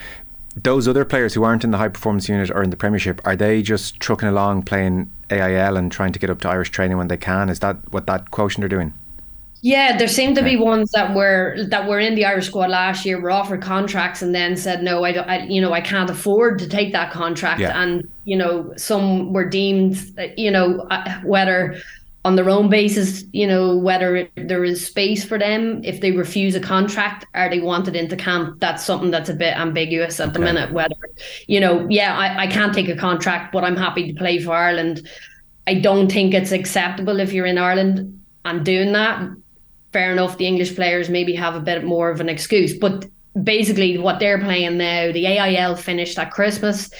Those 0.55 0.87
other 0.87 1.05
players 1.05 1.33
who 1.33 1.43
aren't 1.43 1.63
in 1.63 1.71
the 1.71 1.77
high 1.77 1.89
performance 1.89 2.27
unit 2.27 2.49
or 2.49 2.63
in 2.63 2.71
the 2.71 2.77
Premiership, 2.77 3.21
are 3.25 3.35
they 3.35 3.61
just 3.61 3.99
trucking 3.99 4.27
along 4.27 4.63
playing 4.63 5.11
AIL 5.29 5.77
and 5.77 5.91
trying 5.91 6.13
to 6.13 6.19
get 6.19 6.29
up 6.29 6.41
to 6.41 6.49
Irish 6.49 6.71
training 6.71 6.97
when 6.97 7.09
they 7.09 7.17
can? 7.17 7.49
Is 7.49 7.59
that 7.59 7.77
what 7.91 8.07
that 8.07 8.31
quotient 8.31 8.65
are 8.65 8.69
doing? 8.69 8.93
Yeah, 9.61 9.97
there 9.97 10.07
seemed 10.07 10.35
to 10.35 10.43
be 10.43 10.55
ones 10.55 10.91
that 10.91 11.15
were 11.15 11.57
that 11.69 11.87
were 11.87 11.99
in 11.99 12.15
the 12.15 12.25
Irish 12.25 12.47
squad 12.47 12.69
last 12.69 13.05
year 13.05 13.19
were 13.19 13.31
offered 13.31 13.61
contracts 13.61 14.21
and 14.21 14.33
then 14.33 14.55
said 14.55 14.83
no, 14.83 15.03
I 15.03 15.11
don't, 15.11 15.27
I, 15.27 15.45
you 15.45 15.61
know, 15.61 15.73
I 15.73 15.81
can't 15.81 16.09
afford 16.09 16.59
to 16.59 16.69
take 16.69 16.91
that 16.93 17.11
contract, 17.11 17.59
yeah. 17.59 17.81
and 17.81 18.07
you 18.25 18.37
know, 18.37 18.71
some 18.77 19.33
were 19.33 19.49
deemed, 19.49 19.97
you 20.37 20.51
know, 20.51 20.81
uh, 20.91 21.21
whether 21.21 21.75
on 22.23 22.35
their 22.35 22.49
own 22.49 22.69
basis, 22.69 23.23
you 23.31 23.47
know, 23.47 23.77
whether 23.77 24.27
there 24.35 24.63
is 24.65 24.85
space 24.85 25.23
for 25.23 25.39
them 25.39 25.81
if 25.83 26.01
they 26.01 26.11
refuse 26.11 26.55
a 26.55 26.59
contract, 26.59 27.25
are 27.33 27.49
they 27.49 27.59
wanted 27.59 27.95
into 27.95 28.17
camp? 28.17 28.59
That's 28.59 28.83
something 28.83 29.11
that's 29.11 29.29
a 29.29 29.33
bit 29.33 29.57
ambiguous 29.57 30.19
at 30.19 30.29
okay. 30.29 30.33
the 30.33 30.39
minute. 30.39 30.73
Whether, 30.73 30.95
you 31.47 31.59
know, 31.59 31.87
yeah, 31.89 32.17
I, 32.17 32.43
I 32.43 32.47
can't 32.47 32.73
take 32.73 32.89
a 32.89 32.97
contract, 32.97 33.53
but 33.53 33.63
I'm 33.63 33.77
happy 33.77 34.11
to 34.11 34.19
play 34.19 34.39
for 34.39 34.51
Ireland. 34.51 35.07
I 35.67 35.75
don't 35.75 36.11
think 36.11 36.33
it's 36.33 36.51
acceptable 36.51 37.19
if 37.21 37.31
you're 37.31 37.45
in 37.45 37.57
Ireland 37.57 38.21
and 38.43 38.65
doing 38.65 38.91
that. 38.91 39.29
Fair 39.97 40.11
enough, 40.11 40.37
the 40.37 40.45
English 40.45 40.75
players 40.75 41.09
maybe 41.09 41.33
have 41.33 41.55
a 41.55 41.59
bit 41.59 41.83
more 41.83 42.11
of 42.11 42.21
an 42.21 42.29
excuse, 42.29 42.77
but 42.77 43.05
basically 43.41 43.97
what 43.97 44.19
they're 44.19 44.37
playing 44.37 44.77
now, 44.77 45.11
the 45.11 45.25
AIL 45.25 45.75
finished 45.75 46.19
at 46.19 46.29
Christmas. 46.29 46.91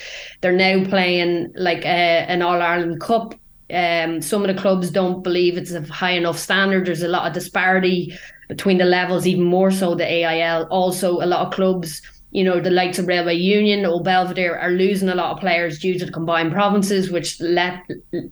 They're 0.41 0.51
now 0.51 0.83
playing 0.83 1.53
like 1.55 1.85
a, 1.85 2.25
an 2.27 2.41
All 2.41 2.59
Ireland 2.59 2.99
Cup 2.99 3.35
um, 3.73 4.21
some 4.21 4.43
of 4.43 4.47
the 4.47 4.59
clubs 4.61 4.89
don't 4.91 5.23
believe 5.23 5.57
it's 5.57 5.73
a 5.73 5.81
high 5.81 6.11
enough 6.11 6.39
standard. 6.39 6.85
There's 6.85 7.03
a 7.03 7.07
lot 7.07 7.27
of 7.27 7.33
disparity 7.33 8.17
between 8.47 8.77
the 8.77 8.85
levels, 8.85 9.27
even 9.27 9.43
more 9.43 9.71
so 9.71 9.93
the 9.93 10.05
AIL. 10.05 10.67
Also, 10.71 11.21
a 11.21 11.25
lot 11.27 11.45
of 11.45 11.53
clubs, 11.53 12.01
you 12.31 12.43
know, 12.43 12.59
the 12.59 12.69
likes 12.69 12.99
of 12.99 13.07
Railway 13.07 13.35
Union, 13.35 13.85
or 13.85 14.01
Belvedere, 14.01 14.57
are 14.57 14.71
losing 14.71 15.09
a 15.09 15.15
lot 15.15 15.31
of 15.31 15.39
players 15.39 15.79
due 15.79 15.97
to 15.97 16.05
the 16.05 16.11
combined 16.11 16.51
provinces, 16.51 17.09
which 17.09 17.39
led 17.39 17.81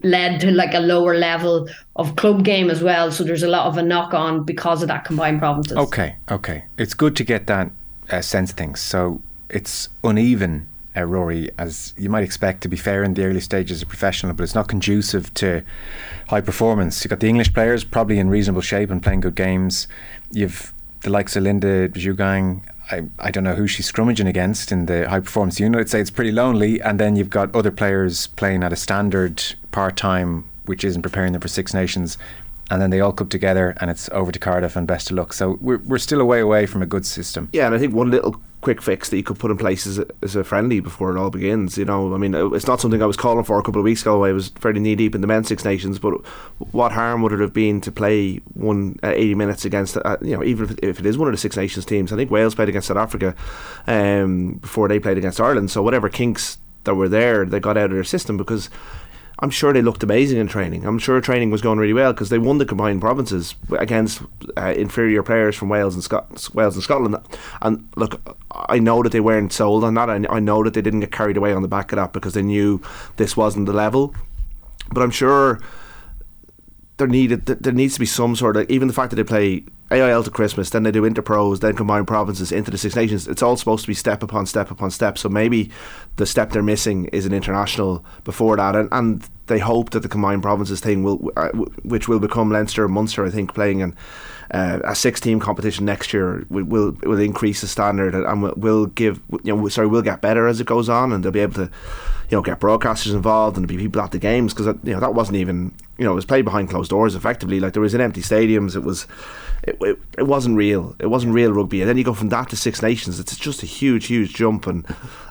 led 0.03 0.41
to 0.41 0.51
like 0.51 0.73
a 0.73 0.79
lower 0.79 1.17
level 1.17 1.69
of 1.95 2.15
club 2.15 2.43
game 2.43 2.69
as 2.69 2.83
well. 2.83 3.11
So 3.11 3.23
there's 3.23 3.43
a 3.43 3.47
lot 3.47 3.67
of 3.67 3.77
a 3.77 3.83
knock 3.83 4.13
on 4.13 4.43
because 4.43 4.81
of 4.81 4.89
that 4.89 5.05
combined 5.05 5.39
provinces. 5.39 5.77
Okay, 5.77 6.15
okay, 6.29 6.65
it's 6.77 6.93
good 6.93 7.15
to 7.15 7.23
get 7.23 7.47
that 7.47 7.71
uh, 8.09 8.21
sense 8.21 8.51
of 8.51 8.57
things. 8.57 8.81
So 8.81 9.21
it's 9.49 9.89
uneven 10.03 10.67
uh, 10.95 11.01
Ruaidhri, 11.01 11.49
as 11.57 11.93
you 11.97 12.09
might 12.09 12.23
expect, 12.23 12.61
to 12.61 12.69
be 12.69 12.77
fair 12.77 13.03
in 13.03 13.13
the 13.13 13.25
early 13.25 13.41
stages 13.41 13.81
of 13.81 13.89
professional, 13.89 14.33
but 14.33 14.43
it's 14.43 14.55
not 14.55 14.67
conducive 14.67 15.33
to 15.35 15.63
high 16.29 16.41
performance. 16.41 17.03
You've 17.03 17.09
got 17.09 17.19
the 17.19 17.27
English 17.27 17.53
players 17.53 17.83
probably 17.83 18.17
in 18.17 18.29
reasonable 18.29 18.61
shape 18.61 18.89
and 18.89 19.03
playing 19.03 19.21
good 19.21 19.35
games. 19.35 19.87
You've 20.31 20.73
the 21.01 21.09
likes 21.11 21.35
of 21.35 21.43
Linda 21.43 21.87
Djougang. 21.89 22.63
I, 22.91 23.03
I 23.19 23.31
don't 23.31 23.43
know 23.43 23.55
who 23.55 23.67
she's 23.67 23.91
scrummaging 23.91 24.27
against 24.27 24.71
in 24.71 24.85
the 24.85 25.09
high 25.09 25.19
performance 25.19 25.59
unit. 25.59 25.79
I'd 25.79 25.89
say 25.89 25.99
it's 25.99 26.11
pretty 26.11 26.31
lonely. 26.31 26.81
And 26.81 26.99
then 26.99 27.15
you've 27.15 27.29
got 27.29 27.53
other 27.55 27.71
players 27.71 28.27
playing 28.27 28.63
at 28.63 28.71
a 28.71 28.75
standard 28.75 29.43
part 29.71 29.97
time, 29.97 30.49
which 30.65 30.83
isn't 30.83 31.01
preparing 31.01 31.33
them 31.33 31.41
for 31.41 31.47
Six 31.47 31.73
Nations. 31.73 32.17
And 32.71 32.81
then 32.81 32.89
they 32.89 32.99
all 32.99 33.13
come 33.13 33.29
together 33.29 33.75
and 33.79 33.91
it's 33.91 34.09
over 34.09 34.31
to 34.31 34.39
Cardiff 34.39 34.75
and 34.75 34.87
best 34.87 35.11
of 35.11 35.17
luck. 35.17 35.33
So 35.33 35.57
we're, 35.61 35.77
we're 35.77 35.99
still 35.99 36.19
a 36.19 36.25
way 36.25 36.39
away 36.39 36.65
from 36.65 36.81
a 36.81 36.87
good 36.87 37.05
system. 37.05 37.49
Yeah, 37.53 37.67
and 37.67 37.75
I 37.75 37.77
think 37.77 37.93
one 37.93 38.09
little 38.09 38.41
quick 38.61 38.81
fix 38.81 39.09
that 39.09 39.17
you 39.17 39.21
could 39.21 39.37
put 39.37 39.51
in 39.51 39.57
place 39.57 39.85
as 39.85 39.99
a, 39.99 40.07
as 40.23 40.35
a 40.35 40.43
friendly 40.43 40.79
before 40.79 41.15
it 41.15 41.19
all 41.19 41.29
begins. 41.29 41.77
You 41.77 41.85
know, 41.85 42.15
I 42.15 42.17
mean, 42.17 42.33
it's 42.33 42.65
not 42.65 42.81
something 42.81 43.03
I 43.03 43.05
was 43.05 43.15
calling 43.15 43.45
for 43.45 43.59
a 43.59 43.61
couple 43.61 43.79
of 43.79 43.85
weeks 43.85 44.01
ago. 44.01 44.25
I 44.25 44.31
was 44.31 44.49
fairly 44.49 44.79
knee 44.79 44.95
deep 44.95 45.13
in 45.13 45.21
the 45.21 45.27
men's 45.27 45.47
Six 45.47 45.63
Nations, 45.63 45.99
but 45.99 46.13
what 46.71 46.91
harm 46.91 47.21
would 47.21 47.31
it 47.31 47.39
have 47.39 47.53
been 47.53 47.79
to 47.81 47.91
play 47.91 48.37
one 48.55 48.99
uh, 49.03 49.11
80 49.13 49.35
minutes 49.35 49.65
against, 49.65 49.97
uh, 49.97 50.17
you 50.19 50.35
know, 50.35 50.43
even 50.43 50.65
if, 50.67 50.79
if, 50.81 50.99
it 50.99 51.05
is 51.05 51.15
one 51.15 51.27
of 51.27 51.33
the 51.33 51.37
Six 51.37 51.55
Nations 51.55 51.85
teams? 51.85 52.11
I 52.11 52.15
think 52.15 52.31
Wales 52.31 52.55
played 52.55 52.69
against 52.69 52.87
South 52.87 52.97
Africa 52.97 53.35
um, 53.85 54.53
before 54.53 54.87
they 54.87 54.99
played 54.99 55.19
against 55.19 55.39
Ireland. 55.39 55.69
So 55.69 55.83
whatever 55.83 56.09
kinks 56.09 56.57
that 56.85 56.95
were 56.95 57.09
there 57.09 57.45
they 57.45 57.59
got 57.59 57.77
out 57.77 57.85
of 57.85 57.91
their 57.91 58.03
system 58.03 58.37
because 58.37 58.69
I'm 59.39 59.49
sure 59.49 59.73
they 59.73 59.81
looked 59.81 60.03
amazing 60.03 60.39
in 60.39 60.47
training. 60.47 60.85
I'm 60.85 60.97
sure 60.97 61.19
training 61.19 61.51
was 61.51 61.61
going 61.61 61.77
really 61.77 61.93
well 61.93 62.13
because 62.13 62.29
they 62.29 62.39
won 62.39 62.57
the 62.57 62.65
combined 62.65 63.01
provinces 63.01 63.55
against 63.77 64.21
uh, 64.55 64.73
inferior 64.77 65.23
players 65.23 65.55
from 65.55 65.69
Wales 65.69 65.93
and 65.93 66.03
Scot- 66.03 66.49
Wales 66.53 66.75
and 66.75 66.83
Scotland. 66.83 67.17
And 67.61 67.89
look, 67.97 68.21
I 68.51 68.79
know 68.79 69.03
that 69.03 69.11
they 69.11 69.19
weren't 69.19 69.51
sold 69.51 69.83
on 69.83 69.93
that. 69.95 70.09
I, 70.09 70.25
I 70.29 70.39
know 70.39 70.63
that 70.63 70.73
they 70.73 70.81
didn't 70.81 71.01
get 71.01 71.11
carried 71.11 71.35
away 71.35 71.53
on 71.53 71.61
the 71.63 71.67
back 71.67 71.91
of 71.91 71.97
that 71.97 72.13
because 72.13 72.33
they 72.33 72.41
knew 72.41 72.81
this 73.17 73.35
wasn't 73.35 73.65
the 73.65 73.73
level. 73.73 74.15
But 74.91 75.01
I'm 75.01 75.11
sure 75.11 75.59
there 76.97 77.07
needed 77.07 77.45
there 77.45 77.73
needs 77.73 77.95
to 77.95 77.99
be 77.99 78.05
some 78.05 78.35
sort 78.35 78.57
of 78.57 78.69
even 78.69 78.87
the 78.87 78.93
fact 78.93 79.09
that 79.09 79.17
they 79.17 79.23
play 79.23 79.63
AIL 79.91 80.23
to 80.23 80.31
Christmas, 80.31 80.71
then 80.71 80.83
they 80.83 80.91
do 80.91 81.03
interpros, 81.03 81.59
then 81.59 81.75
combine 81.75 82.05
provinces 82.05 82.51
into 82.51 82.71
the 82.71 82.77
Six 82.77 82.95
Nations. 82.95 83.27
It's 83.27 83.43
all 83.43 83.55
supposed 83.55 83.83
to 83.83 83.87
be 83.87 83.93
step 83.93 84.23
upon 84.23 84.47
step 84.47 84.71
upon 84.71 84.89
step. 84.89 85.17
So 85.17 85.29
maybe 85.29 85.69
the 86.15 86.25
step 86.25 86.51
they're 86.51 86.63
missing 86.63 87.05
is 87.07 87.25
an 87.25 87.33
international 87.33 88.03
before 88.23 88.55
that, 88.57 88.75
and, 88.75 88.89
and 88.91 89.29
they 89.45 89.59
hope 89.59 89.91
that 89.91 89.99
the 89.99 90.09
combined 90.09 90.41
provinces 90.41 90.79
thing 90.79 91.03
will, 91.03 91.31
uh, 91.37 91.49
which 91.83 92.07
will 92.07 92.19
become 92.19 92.51
Leinster, 92.51 92.85
and 92.85 92.93
Munster, 92.93 93.25
I 93.25 93.29
think, 93.29 93.53
playing 93.53 93.81
in 93.81 93.95
uh, 94.51 94.79
a 94.83 94.95
six-team 94.95 95.39
competition 95.39 95.85
next 95.85 96.13
year, 96.13 96.45
will, 96.49 96.97
will 97.03 97.19
increase 97.19 97.61
the 97.61 97.67
standard 97.67 98.15
and 98.15 98.41
will, 98.41 98.53
will 98.57 98.85
give 98.87 99.21
you 99.43 99.55
know 99.55 99.67
sorry 99.67 99.87
will 99.87 100.01
get 100.01 100.21
better 100.21 100.47
as 100.47 100.59
it 100.59 100.65
goes 100.65 100.89
on, 100.89 101.11
and 101.11 101.23
they'll 101.23 101.31
be 101.31 101.41
able 101.41 101.53
to 101.53 101.69
you 102.29 102.37
know 102.37 102.41
get 102.41 102.59
broadcasters 102.59 103.13
involved 103.13 103.55
and 103.55 103.67
be 103.67 103.77
people 103.77 104.01
at 104.01 104.11
the 104.11 104.19
games 104.19 104.51
because 104.51 104.75
you 104.83 104.93
know 104.93 104.99
that 104.99 105.13
wasn't 105.13 105.37
even 105.37 105.71
you 105.97 106.05
know 106.05 106.11
it 106.11 106.15
was 106.15 106.25
played 106.25 106.45
behind 106.45 106.69
closed 106.69 106.89
doors 106.89 107.15
effectively 107.15 107.59
like 107.59 107.73
there 107.73 107.81
was 107.81 107.93
in 107.93 108.01
empty 108.01 108.21
stadiums 108.21 108.75
it 108.75 108.83
was 108.83 109.07
it, 109.65 109.77
it, 109.81 109.99
it, 110.19 110.23
wasn't 110.27 110.57
real. 110.57 110.95
It 110.99 111.07
wasn't 111.07 111.33
real 111.33 111.51
rugby. 111.51 111.81
And 111.81 111.89
then 111.89 111.97
you 111.97 112.03
go 112.03 112.13
from 112.13 112.29
that 112.29 112.49
to 112.49 112.55
Six 112.55 112.81
Nations. 112.81 113.19
It's 113.19 113.35
just 113.35 113.63
a 113.63 113.65
huge, 113.65 114.05
huge 114.05 114.33
jump. 114.33 114.67
And 114.67 114.85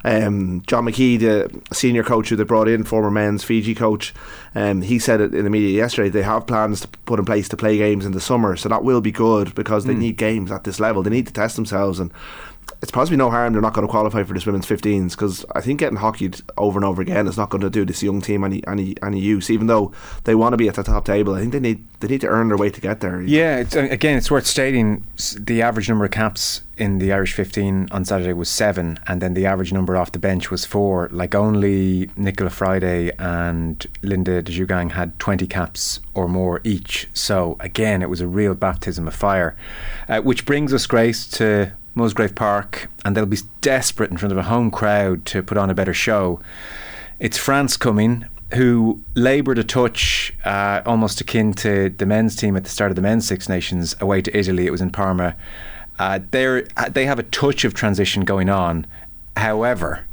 um, 0.05 0.63
John 0.67 0.87
McKee, 0.87 1.21
the 1.21 1.63
senior 1.73 2.03
coach 2.03 2.29
who 2.29 2.37
they 2.37 2.45
brought 2.45 2.69
in, 2.69 2.83
former 2.85 3.11
men's 3.11 3.45
Fiji 3.45 3.75
coach, 3.75 4.13
um, 4.55 4.83
he 4.83 4.99
said 4.99 5.21
it 5.21 5.35
in 5.35 5.45
the 5.45 5.51
media 5.51 5.71
yesterday. 5.77 6.09
They 6.09 6.23
have 6.23 6.47
plans 6.47 6.81
to 6.81 6.89
put 7.07 7.19
in 7.21 7.25
place 7.25 7.49
to 7.51 7.57
play 7.57 7.79
games 7.79 8.05
in 8.05 8.13
the 8.13 8.21
summer, 8.21 8.57
so 8.57 8.69
that 8.69 8.83
will 8.83 9.01
be 9.01 9.13
good 9.13 9.55
because 9.55 9.85
they 9.85 9.95
mm. 9.95 9.99
need 9.99 10.17
games 10.17 10.51
at 10.51 10.65
this 10.65 10.81
level. 10.81 11.03
They 11.03 11.11
need 11.11 11.27
to 11.29 11.33
test 11.33 11.55
themselves 11.57 12.01
and 12.01 12.13
it's 12.85 12.91
possibly 12.91 13.17
no 13.17 13.31
harm 13.31 13.55
they're 13.55 13.63
not 13.63 13.73
going 13.73 13.87
to 13.87 13.91
qualify 13.91 14.23
for 14.25 14.35
this 14.35 14.45
women's 14.45 14.67
15s 14.67 15.13
because 15.13 15.43
I 15.55 15.63
think 15.63 15.81
getting 15.81 15.97
hockeyed 15.97 16.43
over 16.59 16.79
and 16.79 16.85
over 16.85 17.01
again 17.01 17.27
is 17.27 17.39
not 17.39 17.49
going 17.49 17.63
to 17.63 17.71
do 17.71 17.87
this 17.87 18.03
young 18.03 18.21
team 18.21 18.45
any 18.45 18.63
any 18.67 18.95
any 19.03 19.21
use. 19.21 19.49
Even 19.49 19.69
though 19.69 19.91
they 20.25 20.35
want 20.35 20.53
to 20.53 20.59
be 20.59 20.69
at 20.69 20.75
the 20.75 20.83
top 20.83 21.07
table, 21.07 21.35
I 21.35 21.41
think 21.41 21.53
they 21.53 21.61
need 21.61 21.83
they 22.01 22.09
need 22.09 22.21
to 22.21 22.27
earn 22.27 22.49
their 22.49 22.59
way 22.59 22.69
to 22.69 22.81
get 22.83 23.01
there. 23.01 23.23
Yeah, 23.23 23.57
it's, 23.57 23.75
uh, 23.75 23.89
again, 23.91 24.19
it's 24.19 24.31
worth 24.31 24.47
stating 24.47 25.07
the 25.41 25.63
average 25.63 25.89
number 25.89 26.05
of 26.05 26.11
caps 26.11 26.61
in 26.77 26.99
the 26.99 27.11
Irish 27.11 27.33
15 27.33 27.89
on 27.91 28.05
Saturday 28.05 28.35
was 28.35 28.51
seven, 28.51 28.99
and 29.07 29.23
then 29.23 29.33
the 29.33 29.47
average 29.47 29.73
number 29.73 29.97
off 29.97 30.13
the 30.13 30.19
bench 30.19 30.51
was 30.51 30.67
four. 30.67 31.09
Like 31.11 31.35
only 31.35 32.09
Nichola 32.19 32.51
Fryday 32.51 33.13
and 33.19 33.87
Linda 34.03 34.43
Djougang 34.43 34.93
had 34.93 35.19
20 35.19 35.47
caps 35.47 36.01
or 36.13 36.29
more 36.29 36.61
each. 36.65 37.09
So 37.15 37.57
again, 37.61 38.03
it 38.03 38.11
was 38.11 38.21
a 38.21 38.29
real 38.29 38.55
baptism 38.55 39.09
of 39.09 39.15
fire, 39.15 39.57
uh, 40.07 40.21
which 40.21 40.45
brings 40.45 40.75
us, 40.75 40.87
Grace, 40.87 41.27
to 41.29 41.73
Musgrave 41.95 42.35
Park, 42.35 42.91
and 43.05 43.17
they'll 43.17 43.27
be 43.27 43.39
desperate 43.61 44.11
in 44.11 44.17
front 44.17 44.33
of 44.33 44.39
a 44.39 44.45
home 44.45 44.71
crowd 44.71 45.25
to 45.27 45.43
put 45.43 45.59
on 45.59 45.71
a 45.71 45.75
better 45.75 45.95
show. 45.95 46.41
It's 47.21 47.39
France 47.39 47.77
coming, 47.77 48.27
who 48.55 49.03
laboured 49.15 49.59
a 49.59 49.65
touch 49.65 50.33
uh, 50.45 50.83
almost 50.87 51.21
akin 51.21 51.55
to 51.55 51.91
the 51.91 52.07
men's 52.07 52.37
team 52.37 52.57
at 52.57 52.65
the 52.65 52.71
start 52.71 52.91
of 52.91 52.97
the 52.97 53.03
men's 53.03 53.27
Six 53.27 53.49
Nations 53.49 53.95
away 54.01 54.23
to 54.23 54.37
Italy. 54.37 54.67
It 54.67 54.71
was 54.71 54.81
in 54.81 54.91
Parma. 54.91 55.37
Uh, 55.99 56.21
they 56.31 56.65
uh, 56.77 56.89
they 56.89 57.07
have 57.07 57.19
a 57.19 57.25
touch 57.25 57.65
of 57.65 57.75
transition 57.75 58.25
going 58.25 58.49
on. 58.49 58.87
However, 59.37 60.07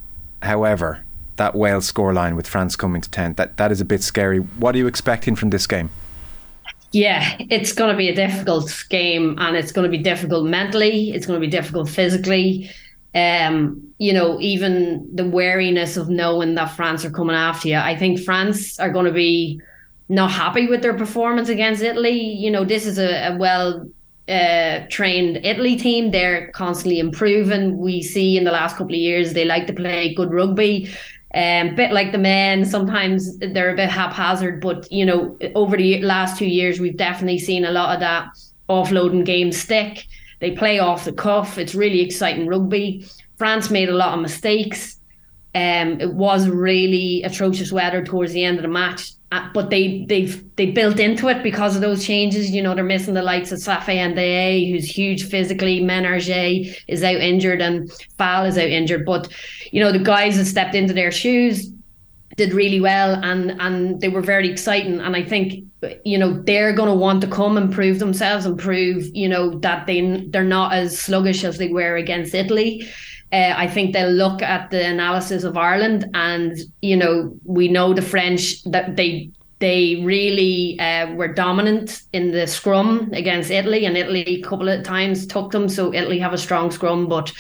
however, 0.44 1.04
that 1.38 1.56
Wales 1.56 1.92
scoreline 1.92 2.36
with 2.36 2.48
France 2.48 2.76
coming 2.76 3.02
to 3.02 3.10
10, 3.10 3.34
that, 3.34 3.58
that 3.58 3.72
is 3.72 3.82
a 3.82 3.86
bit 3.86 4.04
scary. 4.04 4.38
What 4.38 4.76
are 4.76 4.78
you 4.78 4.88
expecting 4.88 5.36
from 5.36 5.50
this 5.50 5.66
game? 5.66 5.90
Yeah, 6.92 7.38
it's 7.40 7.72
going 7.72 7.92
to 7.92 7.98
be 7.98 8.10
a 8.10 8.16
difficult 8.16 8.86
game 8.90 9.36
and 9.40 9.56
it's 9.56 9.72
going 9.72 9.90
to 9.90 9.98
be 9.98 10.04
difficult 10.04 10.46
mentally. 10.46 11.12
It's 11.12 11.26
going 11.26 11.40
to 11.40 11.46
be 11.46 11.50
difficult 11.50 11.90
physically. 11.90 12.70
Um, 13.16 13.94
you 13.98 14.14
know, 14.14 14.40
even 14.42 15.08
the 15.14 15.28
wariness 15.28 15.96
of 15.96 16.10
knowing 16.10 16.56
that 16.56 16.76
France 16.76 17.06
are 17.06 17.12
coming 17.12 17.36
after 17.36 17.70
you. 17.70 17.78
I 17.78 17.96
think 17.96 18.20
France 18.20 18.78
are 18.80 18.90
going 18.90 19.06
to 19.06 19.12
be 19.12 19.62
not 20.10 20.32
happy 20.32 20.68
with 20.68 20.82
their 20.82 20.94
performance 20.94 21.48
against 21.48 21.82
Italy. 21.82 22.20
You 22.20 22.52
know, 22.52 22.66
this 22.66 22.86
is 22.86 23.00
a, 23.00 23.34
a 23.34 23.38
well 23.38 23.88
uh, 24.28 24.82
trained 24.90 25.38
Italy 25.46 25.78
team. 25.78 26.12
They're 26.12 26.52
constantly 26.52 27.00
improving. 27.00 27.78
We 27.78 28.02
see 28.02 28.38
in 28.38 28.44
the 28.44 28.52
last 28.52 28.76
couple 28.76 28.94
of 28.94 29.00
years 29.00 29.34
they 29.34 29.46
like 29.46 29.68
to 29.68 29.74
play 29.74 30.14
good 30.14 30.32
rugby. 30.32 30.90
Um, 31.34 31.76
bit 31.76 31.92
like 31.92 32.12
the 32.12 32.18
men, 32.18 32.66
sometimes 32.66 33.38
they're 33.38 33.74
a 33.74 33.76
bit 33.76 33.90
haphazard, 33.90 34.60
but 34.60 34.92
you 34.92 35.06
know, 35.06 35.38
over 35.56 35.78
the 35.78 36.02
last 36.02 36.38
two 36.38 36.46
years, 36.46 36.80
we've 36.80 36.98
definitely 36.98 37.40
seen 37.40 37.64
a 37.64 37.72
lot 37.72 37.94
of 37.94 38.02
that 38.02 38.30
offloading 38.70 39.26
game 39.26 39.52
stick. 39.52 40.06
They 40.40 40.52
play 40.52 40.80
off 40.80 41.06
the 41.06 41.14
cuff. 41.14 41.58
It's 41.58 41.76
really 41.76 42.02
exciting 42.02 42.48
rugby. 42.48 43.06
France 43.38 43.70
made 43.70 43.90
a 43.90 43.96
lot 43.96 44.14
of 44.14 44.22
mistakes. 44.22 45.00
Um, 45.54 46.00
it 46.02 46.14
was 46.14 46.48
really 46.48 47.24
atrocious 47.24 47.72
weather 47.72 48.04
towards 48.04 48.34
the 48.34 48.44
end 48.44 48.58
of 48.58 48.64
the 48.64 48.70
match, 48.70 49.12
uh, 49.32 49.48
but 49.54 49.70
they 49.70 50.06
they've 50.10 50.44
they 50.58 50.72
built 50.72 51.00
into 51.00 51.30
it 51.30 51.42
because 51.42 51.76
of 51.76 51.82
those 51.82 52.06
changes. 52.06 52.52
You 52.52 52.62
know, 52.62 52.76
they're 52.76 52.84
missing 52.84 53.14
the 53.14 53.22
likes 53.22 53.52
of 53.52 53.60
Safe 53.60 53.88
and 53.88 54.18
who's 54.18 54.86
huge 54.86 55.30
physically. 55.30 55.80
Ménager 55.80 56.78
is 56.88 57.04
out 57.04 57.16
injured, 57.16 57.62
and 57.62 57.90
Fall 58.18 58.46
is 58.46 58.58
out 58.58 58.68
injured. 58.68 59.06
But 59.06 59.32
you 59.72 59.82
know, 59.82 59.92
the 59.92 60.00
guys 60.00 60.38
that 60.38 60.46
stepped 60.46 60.76
into 60.76 60.94
their 60.94 61.12
shoes 61.12 61.72
did 62.36 62.54
really 62.54 62.82
well, 62.82 63.24
and 63.24 63.52
and 63.62 64.02
they 64.02 64.10
were 64.10 64.22
very 64.22 64.50
exciting. 64.50 65.00
And 65.00 65.16
I 65.16 65.24
think 65.24 65.64
you 66.04 66.18
know 66.18 66.42
they're 66.44 66.74
going 66.74 66.90
to 66.90 66.96
want 66.96 67.22
to 67.22 67.28
come 67.28 67.56
and 67.56 67.72
prove 67.72 68.00
themselves 68.00 68.46
and 68.46 68.60
prove 68.60 69.06
you 69.16 69.30
know 69.30 69.58
that 69.60 69.88
they 69.88 70.26
they're 70.28 70.44
not 70.44 70.74
as 70.74 71.00
sluggish 71.00 71.46
as 71.46 71.58
they 71.58 71.70
were 71.70 71.96
against 71.96 72.36
Italy. 72.36 72.86
Uh, 73.32 73.54
I 73.56 73.68
think 73.68 73.94
they'll 73.94 74.12
look 74.12 74.42
at 74.42 74.72
the 74.72 74.86
analysis 74.86 75.44
of 75.44 75.58
Ireland, 75.58 76.10
and 76.14 76.58
you 76.82 76.98
know 76.98 77.34
we 77.46 77.68
know 77.68 77.94
the 77.94 78.02
French 78.02 78.64
that 78.64 78.96
they 78.96 79.32
they 79.60 80.02
really 80.04 80.78
uh, 80.80 81.14
were 81.14 81.28
dominant 81.28 82.02
in 82.14 82.32
the 82.32 82.48
scrum 82.48 83.10
against 83.14 83.52
Italy, 83.52 83.86
and 83.86 83.96
Italy 83.96 84.24
a 84.28 84.42
couple 84.42 84.68
of 84.68 84.84
times 84.84 85.28
took 85.28 85.52
them. 85.52 85.70
So 85.70 85.94
Italy 85.94 86.20
have 86.20 86.34
a 86.34 86.38
strong 86.38 86.72
scrum, 86.72 87.08
but 87.08 87.32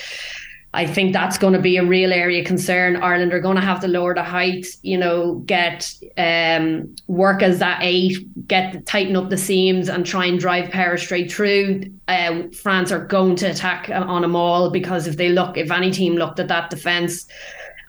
I 0.73 0.85
think 0.85 1.11
that's 1.11 1.37
going 1.37 1.51
to 1.53 1.59
be 1.59 1.75
a 1.75 1.85
real 1.85 2.13
area 2.13 2.41
of 2.41 2.47
concern. 2.47 2.95
Ireland 2.95 3.33
are 3.33 3.41
going 3.41 3.57
to 3.57 3.61
have 3.61 3.81
to 3.81 3.89
lower 3.89 4.13
the 4.13 4.23
height, 4.23 4.65
you 4.83 4.97
know, 4.97 5.35
get 5.45 5.93
um, 6.17 6.95
work 7.07 7.43
as 7.43 7.59
that 7.59 7.79
eight, 7.81 8.17
get 8.47 8.85
tighten 8.85 9.17
up 9.17 9.29
the 9.29 9.37
seams 9.37 9.89
and 9.89 10.05
try 10.05 10.25
and 10.25 10.39
drive 10.39 10.71
power 10.71 10.97
straight 10.97 11.29
through. 11.29 11.81
Uh, 12.07 12.43
France 12.53 12.89
are 12.89 13.05
going 13.05 13.35
to 13.37 13.47
attack 13.47 13.89
on 13.89 14.21
them 14.21 14.35
all 14.35 14.69
because 14.69 15.07
if 15.07 15.17
they 15.17 15.29
look, 15.29 15.57
if 15.57 15.71
any 15.71 15.91
team 15.91 16.15
looked 16.15 16.39
at 16.39 16.47
that 16.47 16.69
defence, 16.69 17.27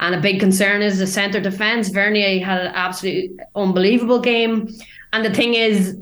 and 0.01 0.16
a 0.16 0.21
big 0.21 0.40
concern 0.40 0.83
is 0.83 0.99
the 0.99 1.07
centre 1.07 1.40
defence. 1.40 1.88
Vernier 1.88 2.45
had 2.45 2.61
an 2.61 2.73
absolute 2.75 3.38
unbelievable 3.55 4.21
game. 4.21 4.68
And 5.12 5.25
the 5.25 5.33
thing 5.33 5.55
is, 5.55 5.97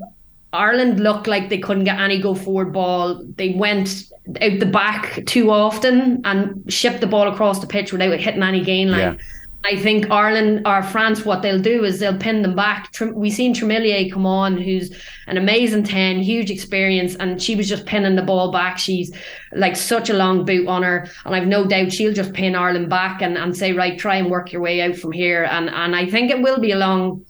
Ireland 0.53 0.99
looked 0.99 1.27
like 1.27 1.49
they 1.49 1.59
couldn't 1.59 1.83
get 1.83 1.99
any 1.99 2.19
go 2.19 2.33
forward 2.33 2.73
ball. 2.73 3.23
They 3.37 3.49
went 3.53 4.10
out 4.27 4.59
the 4.59 4.65
back 4.65 5.25
too 5.25 5.51
often 5.51 6.21
and 6.25 6.71
ship 6.71 6.99
the 6.99 7.07
ball 7.07 7.27
across 7.27 7.59
the 7.59 7.67
pitch 7.67 7.91
without 7.91 8.19
hitting 8.19 8.43
any 8.43 8.63
gain 8.63 8.91
line. 8.91 8.99
Yeah. 8.99 9.17
I 9.63 9.75
think 9.75 10.09
Ireland 10.09 10.65
or 10.65 10.81
France, 10.81 11.23
what 11.23 11.43
they'll 11.43 11.61
do 11.61 11.83
is 11.83 11.99
they'll 11.99 12.17
pin 12.17 12.41
them 12.41 12.55
back. 12.55 12.91
We've 13.13 13.31
seen 13.31 13.53
Trémoulière 13.53 14.11
come 14.11 14.25
on, 14.25 14.57
who's 14.57 14.91
an 15.27 15.37
amazing 15.37 15.83
10, 15.83 16.19
huge 16.19 16.49
experience, 16.49 17.15
and 17.15 17.39
she 17.39 17.55
was 17.55 17.69
just 17.69 17.85
pinning 17.85 18.15
the 18.15 18.23
ball 18.23 18.51
back. 18.51 18.79
She's 18.79 19.15
like 19.53 19.75
such 19.75 20.09
a 20.09 20.15
long 20.15 20.45
boot 20.45 20.67
on 20.67 20.81
her, 20.81 21.07
and 21.25 21.35
I've 21.35 21.47
no 21.47 21.67
doubt 21.67 21.91
she'll 21.91 22.13
just 22.13 22.33
pin 22.33 22.55
Ireland 22.55 22.89
back 22.89 23.21
and, 23.21 23.37
and 23.37 23.55
say, 23.55 23.73
right, 23.73 23.99
try 23.99 24.15
and 24.15 24.31
work 24.31 24.51
your 24.51 24.63
way 24.63 24.81
out 24.81 24.95
from 24.95 25.11
here. 25.11 25.43
And 25.43 25.69
and 25.69 25.95
I 25.95 26.09
think 26.09 26.31
it 26.31 26.41
will 26.41 26.59
be 26.59 26.71
a 26.71 26.77
long 26.77 27.23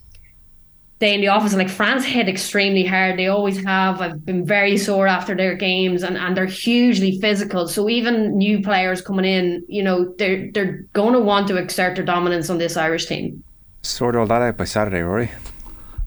day 1.01 1.13
in 1.13 1.19
the 1.19 1.27
office. 1.27 1.53
Like 1.53 1.69
France 1.69 2.05
hit 2.05 2.29
extremely 2.29 2.85
hard. 2.85 3.19
They 3.19 3.27
always 3.27 3.61
have. 3.65 3.99
I've 3.99 4.25
been 4.25 4.45
very 4.45 4.77
sore 4.77 5.07
after 5.07 5.35
their 5.35 5.55
games 5.55 6.03
and, 6.03 6.17
and 6.17 6.37
they're 6.37 6.45
hugely 6.45 7.19
physical. 7.19 7.67
So 7.67 7.89
even 7.89 8.37
new 8.37 8.61
players 8.61 9.01
coming 9.01 9.25
in, 9.25 9.65
you 9.67 9.83
know, 9.83 10.13
they're 10.17 10.49
they're 10.53 10.85
going 10.93 11.13
to 11.13 11.19
want 11.19 11.47
to 11.49 11.57
exert 11.57 11.95
their 11.95 12.05
dominance 12.05 12.49
on 12.49 12.59
this 12.59 12.77
Irish 12.77 13.07
team. 13.07 13.43
Sort 13.81 14.15
all 14.15 14.27
that 14.27 14.41
out 14.41 14.57
by 14.57 14.65
Saturday, 14.65 14.99
Ruaidhri. 14.99 15.31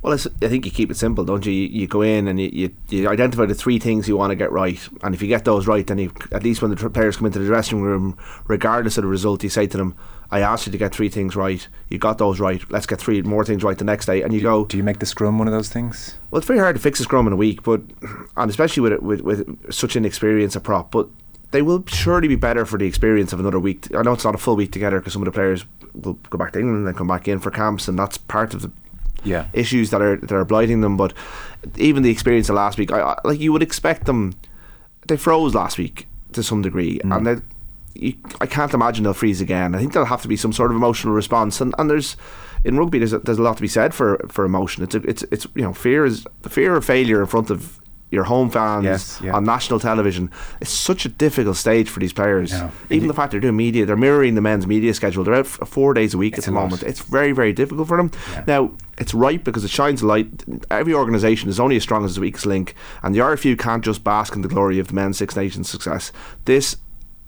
Well, 0.00 0.12
I 0.12 0.48
think 0.48 0.66
you 0.66 0.70
keep 0.70 0.90
it 0.90 0.98
simple, 0.98 1.24
don't 1.24 1.46
you? 1.46 1.52
You, 1.52 1.86
go 1.86 2.02
in 2.02 2.28
and 2.28 2.38
you, 2.38 2.50
you, 2.52 2.74
you, 2.90 3.08
identify 3.08 3.46
the 3.46 3.54
three 3.54 3.78
things 3.78 4.06
you 4.06 4.18
want 4.18 4.32
to 4.32 4.36
get 4.36 4.52
right, 4.52 4.78
and 5.02 5.14
if 5.14 5.22
you 5.22 5.28
get 5.28 5.46
those 5.46 5.66
right, 5.66 5.86
then 5.86 5.96
you, 5.96 6.12
at 6.30 6.42
least 6.42 6.60
when 6.60 6.70
the 6.70 6.90
players 6.90 7.16
come 7.16 7.24
into 7.24 7.38
the 7.38 7.46
dressing 7.46 7.80
room, 7.80 8.18
regardless 8.46 8.98
of 8.98 9.04
the 9.04 9.08
result, 9.08 9.42
you 9.42 9.48
say 9.48 9.66
to 9.66 9.78
them, 9.78 9.96
"I 10.30 10.40
asked 10.40 10.66
you 10.66 10.72
to 10.72 10.78
get 10.78 10.94
three 10.94 11.08
things 11.08 11.36
right. 11.36 11.66
You 11.88 11.98
got 11.98 12.18
those 12.18 12.40
right. 12.40 12.62
Let's 12.70 12.86
get 12.86 13.00
three 13.00 13.22
more 13.22 13.44
things 13.44 13.62
right 13.62 13.78
the 13.78 13.84
next 13.84 14.06
day." 14.06 14.22
And 14.22 14.32
you 14.32 14.40
do, 14.40 14.44
go. 14.44 14.64
Do 14.64 14.76
you 14.76 14.82
make 14.82 14.98
the 14.98 15.06
scrum 15.06 15.38
one 15.38 15.48
of 15.48 15.52
those 15.52 15.68
things? 15.68 16.16
Well, 16.30 16.38
it's 16.38 16.46
very 16.46 16.58
hard 16.58 16.76
to 16.76 16.82
fix 16.82 17.00
a 17.00 17.04
scrum 17.04 17.26
in 17.26 17.32
a 17.32 17.36
week, 17.36 17.62
but 17.62 17.82
and 18.36 18.50
especially 18.50 18.82
with 18.82 19.00
with, 19.00 19.20
with 19.20 19.72
such 19.72 19.96
an 19.96 20.04
experience 20.04 20.56
a 20.56 20.60
prop, 20.60 20.90
but 20.90 21.08
they 21.50 21.62
will 21.62 21.84
surely 21.86 22.26
be 22.26 22.34
better 22.36 22.66
for 22.66 22.78
the 22.78 22.86
experience 22.86 23.32
of 23.32 23.38
another 23.38 23.60
week. 23.60 23.86
I 23.94 24.02
know 24.02 24.12
it's 24.12 24.24
not 24.24 24.34
a 24.34 24.38
full 24.38 24.56
week 24.56 24.72
together 24.72 24.98
because 24.98 25.12
some 25.12 25.22
of 25.22 25.26
the 25.26 25.32
players 25.32 25.64
will 25.94 26.14
go 26.28 26.36
back 26.36 26.52
to 26.52 26.58
England 26.58 26.78
and 26.78 26.86
then 26.88 26.94
come 26.94 27.06
back 27.06 27.28
in 27.28 27.38
for 27.38 27.52
camps, 27.52 27.86
and 27.86 27.96
that's 27.96 28.18
part 28.18 28.54
of 28.54 28.62
the 28.62 28.72
Yeah. 29.22 29.46
issues 29.52 29.90
that 29.90 30.02
are 30.02 30.16
that 30.16 30.32
are 30.32 30.44
blighting 30.44 30.80
them. 30.80 30.96
But 30.96 31.12
even 31.76 32.02
the 32.02 32.10
experience 32.10 32.48
of 32.48 32.56
last 32.56 32.76
week, 32.76 32.92
I, 32.92 33.00
I, 33.00 33.20
like 33.24 33.38
you 33.40 33.52
would 33.52 33.62
expect 33.62 34.06
them, 34.06 34.34
they 35.06 35.16
froze 35.16 35.54
last 35.54 35.78
week 35.78 36.08
to 36.32 36.42
some 36.42 36.60
degree, 36.62 36.98
and 37.04 37.12
mm. 37.12 37.24
they, 37.24 37.42
you, 37.94 38.14
I 38.40 38.46
can't 38.46 38.74
imagine 38.74 39.04
they'll 39.04 39.14
freeze 39.14 39.40
again. 39.40 39.74
I 39.74 39.78
think 39.78 39.92
there'll 39.92 40.06
have 40.08 40.22
to 40.22 40.28
be 40.28 40.36
some 40.36 40.52
sort 40.52 40.70
of 40.70 40.76
emotional 40.76 41.14
response, 41.14 41.60
and, 41.60 41.74
and 41.78 41.88
there's 41.90 42.16
in 42.64 42.76
rugby 42.78 42.98
there's 42.98 43.12
a, 43.12 43.18
there's 43.20 43.38
a 43.38 43.42
lot 43.42 43.56
to 43.56 43.62
be 43.62 43.68
said 43.68 43.94
for 43.94 44.18
for 44.28 44.44
emotion. 44.44 44.82
It's 44.82 44.94
a, 44.94 44.98
it's 45.08 45.22
it's 45.30 45.46
you 45.54 45.62
know 45.62 45.72
fear 45.72 46.04
is 46.04 46.26
the 46.42 46.48
fear 46.50 46.74
of 46.76 46.84
failure 46.84 47.20
in 47.20 47.26
front 47.26 47.50
of 47.50 47.80
your 48.10 48.24
home 48.24 48.48
fans 48.48 48.84
Yes, 48.84 49.20
yeah. 49.24 49.34
on 49.34 49.42
national 49.44 49.80
television. 49.80 50.30
It's 50.60 50.70
such 50.70 51.04
a 51.04 51.08
difficult 51.08 51.56
stage 51.56 51.88
for 51.88 51.98
these 51.98 52.12
players. 52.12 52.52
Yeah. 52.52 52.70
Even 52.88 53.08
the 53.08 53.14
fact 53.14 53.32
they're 53.32 53.40
doing 53.40 53.56
media, 53.56 53.86
they're 53.86 53.96
mirroring 53.96 54.36
the 54.36 54.40
men's 54.40 54.68
media 54.68 54.94
schedule. 54.94 55.24
They're 55.24 55.34
out 55.34 55.46
four 55.48 55.94
days 55.94 56.14
a 56.14 56.18
week 56.18 56.38
It's 56.38 56.46
at 56.46 56.52
the 56.52 56.56
a 56.56 56.60
lot. 56.60 56.70
moment. 56.70 56.84
It's 56.84 57.00
very, 57.00 57.32
very 57.32 57.52
difficult 57.52 57.88
for 57.88 57.96
them. 57.96 58.12
Now, 58.46 58.70
it's 58.98 59.14
right 59.14 59.42
because 59.42 59.64
it 59.64 59.70
shines 59.70 60.00
a 60.02 60.06
light. 60.06 60.28
Every 60.70 60.94
organisation 60.94 61.48
is 61.48 61.58
only 61.58 61.74
as 61.74 61.82
strong 61.82 62.04
as 62.04 62.12
its 62.12 62.20
weakest 62.20 62.46
link, 62.46 62.76
and 63.02 63.12
the 63.16 63.18
IRFU 63.18 63.58
can't 63.58 63.84
just 63.84 64.04
bask 64.04 64.36
in 64.36 64.42
the 64.42 64.48
glory 64.48 64.78
of 64.78 64.86
the 64.88 64.94
men's 64.94 65.18
Six 65.18 65.34
Nations 65.34 65.68
success. 65.68 66.12
This 66.44 66.76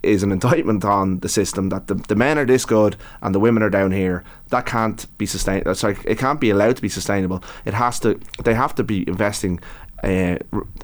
is 0.06 0.22
an 0.22 0.32
indictment 0.32 0.84
on 0.84 1.18
the 1.20 1.28
system 1.28 1.68
that 1.70 1.86
the, 1.88 1.94
the 1.94 2.14
men 2.14 2.38
are 2.38 2.44
this 2.44 2.64
good 2.64 2.96
and 3.22 3.34
the 3.34 3.40
women 3.40 3.62
are 3.62 3.70
down 3.70 3.92
here. 3.92 4.24
That 4.48 4.66
can't 4.66 5.06
be 5.18 5.26
sustained. 5.26 5.64
Sorry, 5.76 5.96
it 6.04 6.18
can't 6.18 6.40
be 6.40 6.50
allowed 6.50 6.76
to 6.76 6.82
be 6.82 6.88
sustainable. 6.88 7.42
It 7.64 7.74
has 7.74 8.00
to. 8.00 8.18
They 8.44 8.54
have 8.54 8.74
to 8.76 8.84
be 8.84 9.06
investing. 9.08 9.60
Uh, 10.04 10.36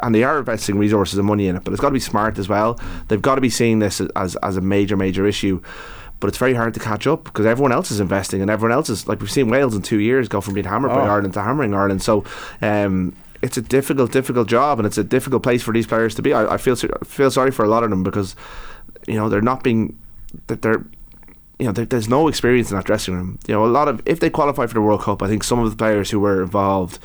and 0.03 0.15
they 0.15 0.25
are 0.25 0.39
investing 0.39 0.79
resources 0.79 1.19
and 1.19 1.27
money 1.27 1.47
in 1.47 1.55
it, 1.55 1.63
but 1.65 1.73
it's 1.73 1.81
got 1.83 1.91
to 1.91 1.95
be 1.95 2.01
smart 2.01 2.39
as 2.39 2.49
well. 2.49 2.81
They've 3.09 3.21
got 3.21 3.35
to 3.35 3.41
be 3.43 3.51
seeing 3.51 3.79
this 3.79 4.01
as, 4.17 4.37
as 4.37 4.57
a 4.57 4.61
major, 4.61 4.97
major 4.97 5.27
issue 5.27 5.63
but 6.19 6.29
it's 6.29 6.39
very 6.39 6.55
hard 6.55 6.73
to 6.73 6.79
catch 6.79 7.05
up 7.09 7.25
because 7.25 7.45
everyone 7.45 7.73
else 7.73 7.91
is 7.91 7.99
investing 7.99 8.41
and 8.43 8.49
everyone 8.49 8.71
else 8.71 8.89
is 8.89 9.09
like 9.09 9.21
we've 9.21 9.29
seen 9.29 9.49
Wales 9.51 9.75
in 9.75 9.83
two 9.83 9.99
years 9.99 10.29
go 10.29 10.41
from 10.41 10.55
being 10.55 10.67
hammered 10.67 10.93
by 10.93 11.01
Oh. 11.01 11.11
Ireland 11.11 11.35
to 11.35 11.43
hammering 11.43 11.75
Ireland. 11.75 12.01
So 12.01 12.25
um, 12.61 13.17
it's 13.43 13.57
a 13.57 13.61
difficult, 13.61 14.13
difficult 14.13 14.47
job 14.47 14.79
and 14.79 14.87
it's 14.87 14.97
a 14.99 15.03
difficult 15.03 15.43
place 15.43 15.65
for 15.65 15.75
these 15.75 15.85
players 15.85 16.15
to 16.15 16.23
be. 16.23 16.33
I, 16.33 16.55
I 16.55 16.57
feel 16.59 16.77
I 16.77 17.05
feel 17.05 17.29
sorry 17.33 17.51
for 17.51 17.65
a 17.65 17.69
lot 17.69 17.83
of 17.83 17.91
them 17.91 18.05
because 18.05 18.37
you 19.07 19.15
know 19.15 19.29
they're 19.29 19.41
not 19.41 19.63
being 19.63 19.99
that 20.47 20.63
they're. 20.63 20.85
You 21.59 21.67
know, 21.67 21.73
there, 21.73 21.85
there's 21.85 22.09
no 22.09 22.27
experience 22.27 22.73
in 22.73 22.77
that 22.77 22.87
dressing 22.87 23.15
room. 23.15 23.39
You 23.47 23.55
know, 23.55 23.65
a 23.65 23.69
lot 23.69 23.87
of 23.87 24.03
if 24.05 24.19
they 24.19 24.31
qualify 24.31 24.67
for 24.67 24.75
the 24.75 24.81
World 24.81 25.03
Cup, 25.03 25.23
I 25.23 25.29
think 25.29 25.45
some 25.45 25.61
of 25.61 25.71
the 25.71 25.77
players 25.77 26.11
who 26.11 26.19
were 26.19 26.43
involved 26.43 26.99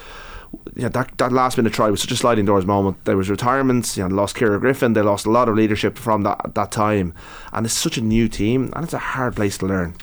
you 0.75 0.83
know, 0.83 0.89
that, 0.89 1.17
that 1.17 1.31
last 1.31 1.57
minute 1.57 1.73
try 1.73 1.89
was 1.89 2.01
such 2.01 2.11
a 2.11 2.15
sliding 2.15 2.45
doors 2.45 2.65
moment. 2.65 3.03
There 3.05 3.17
was 3.17 3.29
retirements, 3.29 3.97
you 3.97 4.07
know, 4.07 4.15
lost 4.15 4.37
Ciara 4.37 4.59
Griffin, 4.59 4.93
they 4.93 5.01
lost 5.01 5.25
a 5.25 5.31
lot 5.31 5.49
of 5.49 5.55
leadership 5.55 5.97
from 5.97 6.23
that 6.23 6.53
that 6.55 6.71
time. 6.71 7.13
And 7.53 7.65
it's 7.65 7.75
such 7.75 7.97
a 7.97 8.01
new 8.01 8.27
team 8.27 8.71
and 8.75 8.83
it's 8.83 8.93
a 8.93 8.99
hard 8.99 9.35
place 9.35 9.57
to 9.59 9.65
learn. 9.65 9.95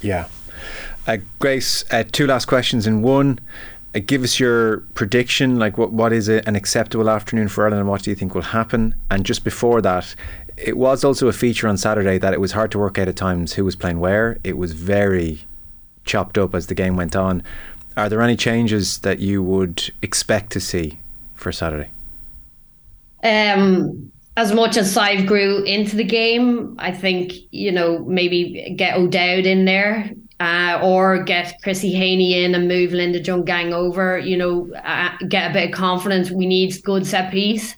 Yeah. 0.00 0.28
Uh, 1.06 1.18
Grace, 1.38 1.84
uh, 1.90 2.04
two 2.10 2.26
last 2.26 2.46
questions 2.46 2.86
in 2.86 3.02
one. 3.02 3.38
Uh, 3.94 4.00
give 4.04 4.22
us 4.22 4.38
your 4.38 4.78
prediction. 4.94 5.58
Like, 5.58 5.78
what 5.78 5.92
what 5.92 6.12
is 6.12 6.28
an 6.28 6.54
acceptable 6.54 7.08
afternoon 7.08 7.48
for 7.48 7.64
Ireland, 7.64 7.80
and 7.80 7.88
what 7.88 8.02
do 8.02 8.10
you 8.10 8.16
think 8.16 8.34
will 8.34 8.42
happen? 8.42 8.94
And 9.10 9.24
just 9.24 9.44
before 9.44 9.80
that, 9.82 10.14
it 10.64 10.76
was 10.76 11.04
also 11.04 11.28
a 11.28 11.32
feature 11.32 11.68
on 11.68 11.76
Saturday 11.76 12.18
that 12.18 12.32
it 12.32 12.40
was 12.40 12.52
hard 12.52 12.70
to 12.72 12.78
work 12.78 12.98
out 12.98 13.08
at 13.08 13.16
times 13.16 13.54
who 13.54 13.64
was 13.64 13.76
playing 13.76 14.00
where. 14.00 14.38
It 14.44 14.56
was 14.56 14.72
very 14.72 15.46
chopped 16.04 16.38
up 16.38 16.54
as 16.54 16.66
the 16.66 16.74
game 16.74 16.96
went 16.96 17.14
on. 17.14 17.42
Are 17.96 18.08
there 18.08 18.22
any 18.22 18.36
changes 18.36 18.98
that 18.98 19.18
you 19.18 19.42
would 19.42 19.92
expect 20.02 20.52
to 20.52 20.60
see 20.60 21.00
for 21.34 21.52
Saturday? 21.52 21.90
Um, 23.22 24.12
as 24.36 24.52
much 24.52 24.76
as 24.76 24.94
Sadhbh 24.94 25.26
grew 25.26 25.64
into 25.64 25.96
the 25.96 26.04
game, 26.04 26.76
I 26.78 26.92
think 26.92 27.32
you 27.50 27.72
know 27.72 28.04
maybe 28.04 28.74
get 28.76 28.96
O'Dowd 28.96 29.46
in 29.46 29.64
there, 29.64 30.10
uh, 30.38 30.78
or 30.82 31.24
get 31.24 31.60
Christy 31.62 31.92
Haney 31.92 32.44
in 32.44 32.54
and 32.54 32.68
move 32.68 32.92
Linda 32.92 33.20
Djougang 33.20 33.72
over. 33.72 34.18
You 34.18 34.36
know, 34.36 34.72
uh, 34.84 35.16
get 35.28 35.50
a 35.50 35.54
bit 35.54 35.70
of 35.70 35.74
confidence. 35.74 36.30
We 36.30 36.46
need 36.46 36.80
good 36.84 37.06
set 37.06 37.32
piece. 37.32 37.74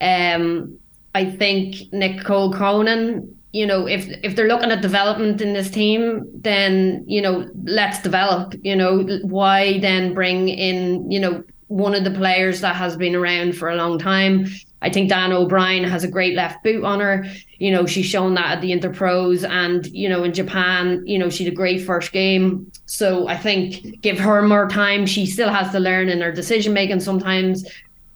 Um, 0.00 0.80
I 1.14 1.24
think 1.30 1.92
Nicole 1.92 2.22
Cole 2.22 2.52
Cronin. 2.52 3.36
You 3.52 3.66
know, 3.66 3.86
if 3.88 4.06
if 4.22 4.36
they're 4.36 4.46
looking 4.46 4.70
at 4.70 4.80
development 4.80 5.40
in 5.40 5.54
this 5.54 5.70
team, 5.70 6.24
then 6.34 7.04
you 7.06 7.20
know 7.20 7.50
let's 7.64 8.00
develop. 8.00 8.54
You 8.62 8.76
know, 8.76 9.02
why 9.22 9.80
then 9.80 10.14
bring 10.14 10.48
in 10.48 11.10
you 11.10 11.18
know 11.18 11.42
one 11.66 11.94
of 11.94 12.04
the 12.04 12.10
players 12.10 12.60
that 12.60 12.76
has 12.76 12.96
been 12.96 13.14
around 13.14 13.56
for 13.56 13.70
a 13.70 13.76
long 13.76 13.98
time. 13.98 14.46
I 14.82 14.90
think 14.90 15.10
Dannah 15.10 15.34
O'Brien 15.34 15.84
has 15.84 16.04
a 16.04 16.08
great 16.08 16.34
left 16.34 16.64
boot 16.64 16.84
on 16.84 17.00
her. 17.00 17.26
You 17.58 17.70
know, 17.70 17.86
she's 17.86 18.06
shown 18.06 18.34
that 18.34 18.52
at 18.52 18.60
the 18.60 18.72
Interpros 18.72 19.48
and, 19.48 19.86
you 19.86 20.08
know, 20.08 20.24
in 20.24 20.32
Japan, 20.32 21.02
you 21.06 21.18
know, 21.18 21.28
she 21.28 21.44
did 21.44 21.52
a 21.52 21.56
great 21.56 21.84
first 21.84 22.12
game. 22.12 22.70
So 22.86 23.28
I 23.28 23.36
think 23.36 24.00
give 24.00 24.18
her 24.18 24.42
more 24.42 24.68
time. 24.68 25.06
She 25.06 25.26
still 25.26 25.50
has 25.50 25.70
to 25.72 25.78
learn 25.78 26.08
in 26.08 26.20
her 26.22 26.32
decision 26.32 26.72
making 26.72 27.00
sometimes. 27.00 27.64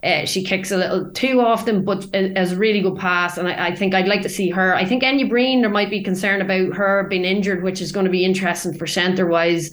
Uh, 0.05 0.27
she 0.27 0.45
kicks 0.45 0.71
a 0.71 0.77
little 0.77 1.11
too 1.13 1.41
often, 1.41 1.85
but 1.85 2.15
as 2.15 2.53
a 2.53 2.57
really 2.57 2.83
good 2.83 2.97
pass. 2.97 3.39
And 3.39 3.49
I, 3.49 3.69
I 3.69 3.75
think 3.75 3.95
I'd 3.95 4.09
like 4.09 4.23
to 4.23 4.29
see 4.29 4.51
her. 4.51 4.75
I 4.75 4.85
think 4.85 5.03
Enya 5.03 5.29
Breen, 5.29 5.63
there 5.63 5.71
might 5.71 5.91
be 5.91 6.03
concern 6.03 6.43
about 6.43 6.77
her 6.77 7.05
being 7.05 7.25
injured, 7.25 7.63
which 7.63 7.81
is 7.81 7.91
going 7.91 8.05
to 8.05 8.13
be 8.13 8.25
interesting 8.25 8.77
for 8.77 8.87
centre 8.87 9.27
wise. 9.27 9.71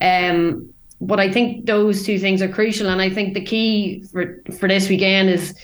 Um, 0.00 0.72
but 1.00 1.18
I 1.18 1.30
think 1.30 1.66
those 1.66 2.04
two 2.04 2.18
things 2.18 2.40
are 2.40 2.48
crucial. 2.48 2.88
And 2.88 3.02
I 3.02 3.10
think 3.10 3.34
the 3.34 3.44
key 3.44 4.04
for, 4.12 4.40
for 4.58 4.68
this 4.68 4.88
weekend 4.88 5.30
is 5.30 5.54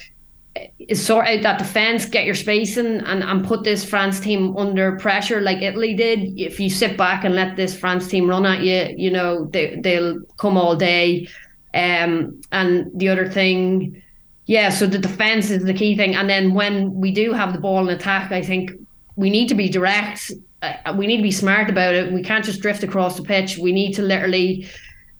is 0.80 1.04
sort 1.04 1.26
out 1.26 1.42
that 1.42 1.58
defense, 1.58 2.06
get 2.06 2.24
your 2.24 2.34
spacing, 2.34 2.98
and 3.00 3.22
and 3.22 3.46
put 3.46 3.62
this 3.62 3.84
France 3.84 4.18
team 4.18 4.56
under 4.56 4.96
pressure 4.96 5.40
like 5.40 5.62
Italy 5.62 5.94
did. 5.94 6.38
If 6.38 6.58
you 6.58 6.70
sit 6.70 6.96
back 6.96 7.24
and 7.24 7.34
let 7.34 7.56
this 7.56 7.76
France 7.78 8.08
team 8.08 8.28
run 8.28 8.46
at 8.46 8.62
you, 8.62 8.94
you 8.96 9.10
know 9.10 9.46
they 9.46 9.76
they'll 9.76 10.20
come 10.38 10.56
all 10.56 10.74
day. 10.74 11.28
Um, 11.74 12.40
and 12.50 12.90
the 12.94 13.08
other 13.10 13.28
thing, 13.28 14.02
yeah, 14.48 14.70
so 14.70 14.86
the 14.86 14.98
defense 14.98 15.50
is 15.50 15.64
the 15.64 15.74
key 15.74 15.94
thing. 15.94 16.16
And 16.16 16.28
then 16.28 16.54
when 16.54 16.94
we 16.94 17.12
do 17.12 17.34
have 17.34 17.52
the 17.52 17.60
ball 17.60 17.86
in 17.86 17.94
attack, 17.94 18.32
I 18.32 18.40
think 18.42 18.72
we 19.14 19.28
need 19.28 19.46
to 19.50 19.54
be 19.54 19.68
direct. 19.68 20.32
Uh, 20.62 20.94
we 20.96 21.06
need 21.06 21.18
to 21.18 21.22
be 21.22 21.30
smart 21.30 21.68
about 21.68 21.94
it. 21.94 22.10
We 22.14 22.22
can't 22.22 22.42
just 22.42 22.62
drift 22.62 22.82
across 22.82 23.18
the 23.18 23.22
pitch. 23.22 23.58
We 23.58 23.72
need 23.72 23.92
to 23.92 24.02
literally 24.02 24.66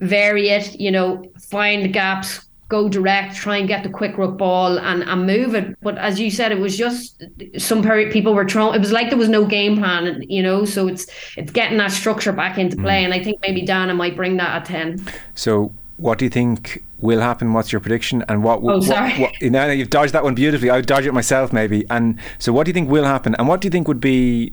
vary 0.01 0.49
it. 0.49 0.81
You 0.81 0.91
know, 0.91 1.23
find 1.51 1.85
the 1.85 1.89
gaps, 1.89 2.49
go 2.69 2.89
direct, 2.89 3.37
try 3.37 3.59
and 3.59 3.69
get 3.69 3.83
the 3.83 3.91
quick 3.91 4.17
rook 4.17 4.39
ball 4.39 4.79
and, 4.79 5.03
and 5.03 5.27
move 5.27 5.55
it. 5.55 5.79
But 5.83 5.99
as 5.99 6.19
you 6.19 6.31
said, 6.31 6.51
it 6.51 6.59
was 6.59 6.79
just 6.79 7.23
some 7.59 7.83
people 8.11 8.33
were 8.33 8.49
throwing. 8.49 8.77
It 8.77 8.81
was 8.81 8.93
like 8.93 9.11
there 9.11 9.19
was 9.19 9.29
no 9.29 9.45
game 9.45 9.77
plan, 9.77 10.23
you 10.23 10.43
know. 10.43 10.65
So 10.65 10.89
it's 10.89 11.07
it's 11.37 11.53
getting 11.53 11.77
that 11.77 11.93
structure 11.93 12.33
back 12.33 12.57
into 12.57 12.79
play, 12.79 13.05
and 13.05 13.13
I 13.13 13.23
think 13.23 13.41
maybe 13.43 13.61
Dannah 13.61 13.95
might 13.95 14.17
bring 14.17 14.39
that 14.39 14.57
at 14.57 14.65
ten. 14.65 15.05
So, 15.35 15.71
what 15.99 16.19
do 16.19 16.25
you 16.25 16.31
think 16.31 16.83
will 17.01 17.21
happen? 17.21 17.53
What's 17.53 17.71
your 17.73 17.81
prediction? 17.81 18.25
And 18.29 18.43
what? 18.43 18.61
Oh, 18.63 18.81
sorry. 18.81 19.13
what 19.19 19.41
you 19.41 19.51
know, 19.51 19.71
you've 19.71 19.91
dodged 19.91 20.13
that 20.15 20.25
one 20.25 20.35
beautifully. 20.35 20.71
I 20.71 20.77
would 20.77 20.87
dodge 20.87 21.07
it 21.07 21.13
myself, 21.13 21.53
maybe. 21.53 21.85
And 21.91 22.19
so, 22.39 22.53
what 22.53 22.65
do 22.65 22.71
you 22.71 22.75
think 22.75 22.91
will 22.91 23.05
happen? 23.05 23.35
And 23.37 23.47
what 23.49 23.61
do 23.61 23.67
you 23.67 23.71
think 23.71 23.87
would 23.89 24.01
be 24.01 24.53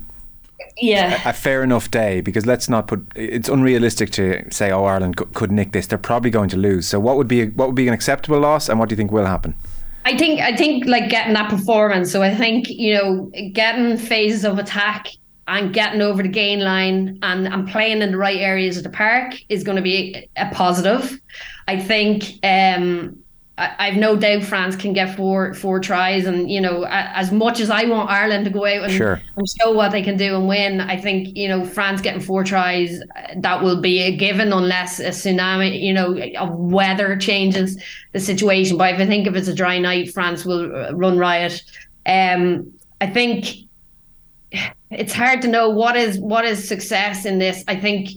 Yeah. 0.80 1.20
a 1.28 1.32
fair 1.32 1.62
enough 1.62 1.90
day? 1.90 2.20
Because 2.20 2.46
let's 2.46 2.68
not 2.68 2.86
put. 2.88 3.06
It's 3.14 3.48
unrealistic 3.48 4.10
to 4.12 4.44
say, 4.50 4.70
"Oh, 4.70 4.84
Ireland 4.84 5.16
could, 5.16 5.32
could 5.34 5.50
nick 5.52 5.72
this." 5.72 5.86
They're 5.86 5.98
probably 5.98 6.30
going 6.30 6.48
to 6.50 6.56
lose. 6.56 6.86
So, 6.86 7.00
what 7.00 7.16
would 7.16 7.28
be 7.28 7.46
what 7.46 7.66
would 7.68 7.74
be 7.76 7.88
an 7.88 7.94
acceptable 7.94 8.38
loss? 8.40 8.68
And 8.68 8.78
what 8.78 8.88
do 8.88 8.92
you 8.92 8.96
think 8.96 9.10
will 9.12 9.26
happen? 9.26 9.54
I 10.04 10.16
think 10.16 10.40
I 10.40 10.54
think 10.54 10.84
like 10.86 11.08
getting 11.10 11.34
that 11.34 11.50
performance. 11.50 12.12
So 12.12 12.22
I 12.22 12.32
think 12.34 12.68
you 12.68 12.94
know 12.94 13.30
getting 13.52 13.96
phases 13.96 14.44
of 14.44 14.58
attack 14.58 15.08
and 15.48 15.72
getting 15.72 16.02
over 16.02 16.22
the 16.22 16.28
gain 16.28 16.60
line 16.60 17.18
and 17.22 17.46
and 17.46 17.68
playing 17.68 18.02
in 18.02 18.10
the 18.10 18.18
right 18.18 18.38
areas 18.38 18.76
of 18.76 18.82
the 18.82 18.90
park 18.90 19.34
is 19.48 19.62
going 19.64 19.76
to 19.76 19.82
be 19.82 20.28
a 20.36 20.48
positive. 20.50 21.20
I 21.68 21.78
think 21.78 22.24
um, 22.44 23.18
I, 23.58 23.74
I've 23.78 23.96
no 23.96 24.16
doubt 24.16 24.42
France 24.42 24.76
can 24.76 24.92
get 24.92 25.16
four 25.16 25.54
four 25.54 25.80
tries, 25.80 26.26
and 26.26 26.50
you 26.50 26.60
know 26.60 26.84
as 26.88 27.30
much 27.32 27.60
as 27.60 27.70
I 27.70 27.84
want 27.84 28.10
Ireland 28.10 28.44
to 28.44 28.50
go 28.50 28.66
out 28.66 28.84
and, 28.84 28.92
Sure. 28.92 29.20
and 29.36 29.48
show 29.60 29.72
what 29.72 29.92
they 29.92 30.02
can 30.02 30.16
do 30.16 30.36
and 30.36 30.48
win, 30.48 30.80
I 30.80 30.96
think 30.96 31.36
you 31.36 31.48
know 31.48 31.64
France 31.64 32.00
getting 32.00 32.20
four 32.20 32.44
tries 32.44 33.00
that 33.36 33.62
will 33.62 33.80
be 33.80 34.00
a 34.00 34.16
given 34.16 34.52
unless 34.52 34.98
a 35.00 35.10
tsunami, 35.10 35.80
you 35.80 35.92
know, 35.94 36.18
of 36.38 36.54
weather 36.56 37.16
changes 37.16 37.80
the 38.12 38.20
situation. 38.20 38.76
But 38.76 38.94
if 38.94 39.00
I 39.00 39.06
think 39.06 39.26
if 39.26 39.34
it's 39.36 39.48
a 39.48 39.54
dry 39.54 39.78
night, 39.78 40.12
France 40.12 40.44
will 40.44 40.74
uh, 40.74 40.92
run 40.92 41.18
riot. 41.18 41.62
Um, 42.04 42.72
I 43.00 43.06
think 43.06 43.65
it's 44.90 45.12
hard 45.12 45.42
to 45.42 45.48
know 45.48 45.68
what 45.68 45.96
is 45.96 46.18
what 46.18 46.44
is 46.44 46.66
success 46.66 47.24
in 47.24 47.38
this. 47.38 47.64
I 47.66 47.76
think 47.76 48.10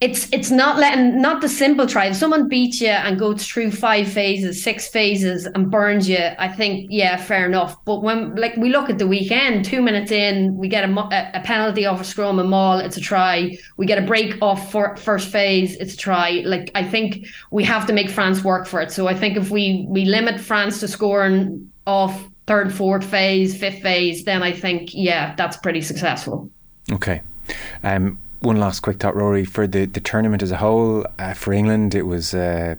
it's 0.00 0.32
it's 0.32 0.52
not 0.52 0.78
letting 0.78 1.20
not 1.20 1.40
the 1.40 1.48
simple 1.48 1.84
try. 1.84 2.06
If 2.06 2.16
someone 2.16 2.46
beats 2.46 2.80
you 2.80 2.88
and 2.88 3.18
goes 3.18 3.44
through 3.44 3.72
five 3.72 4.06
phases, 4.06 4.62
six 4.62 4.86
phases, 4.88 5.44
and 5.44 5.72
burns 5.72 6.08
you, 6.08 6.24
I 6.38 6.46
think 6.48 6.86
yeah, 6.88 7.16
fair 7.16 7.46
enough. 7.46 7.76
But 7.84 8.02
when 8.02 8.36
like 8.36 8.56
we 8.56 8.70
look 8.70 8.88
at 8.88 8.98
the 8.98 9.08
weekend, 9.08 9.64
two 9.64 9.82
minutes 9.82 10.12
in, 10.12 10.56
we 10.56 10.68
get 10.68 10.88
a, 10.88 11.30
a 11.36 11.40
penalty 11.42 11.84
off 11.84 12.00
a 12.00 12.04
scrum 12.04 12.38
and 12.38 12.48
maul, 12.48 12.78
it's 12.78 12.96
a 12.96 13.00
try. 13.00 13.58
We 13.76 13.86
get 13.86 13.98
a 13.98 14.06
break 14.06 14.40
off 14.40 14.70
for 14.70 14.96
first 14.96 15.30
phase, 15.30 15.76
it's 15.76 15.94
a 15.94 15.96
try. 15.96 16.42
Like 16.46 16.70
I 16.76 16.84
think 16.84 17.26
we 17.50 17.64
have 17.64 17.84
to 17.88 17.92
make 17.92 18.08
France 18.08 18.44
work 18.44 18.68
for 18.68 18.80
it. 18.80 18.92
So 18.92 19.08
I 19.08 19.14
think 19.14 19.36
if 19.36 19.50
we 19.50 19.84
we 19.88 20.04
limit 20.04 20.40
France 20.40 20.78
to 20.80 20.88
scoring 20.88 21.72
off 21.88 22.24
third, 22.48 22.74
fourth 22.74 23.04
phase, 23.04 23.56
fifth 23.56 23.80
phase, 23.82 24.24
then 24.24 24.42
I 24.42 24.52
think 24.52 24.94
yeah, 24.94 25.34
that's 25.36 25.56
pretty 25.58 25.82
successful. 25.82 26.50
Okay. 26.90 27.20
Um, 27.84 28.18
one 28.40 28.58
last 28.58 28.80
quick 28.80 28.98
thought, 28.98 29.14
Ruaidhri, 29.14 29.46
for 29.46 29.66
the, 29.66 29.84
the 29.84 30.00
tournament 30.00 30.42
as 30.42 30.50
a 30.50 30.56
whole. 30.56 31.06
Uh, 31.18 31.34
for 31.34 31.52
England, 31.52 31.94
it 31.94 32.02
was 32.02 32.34
a 32.34 32.78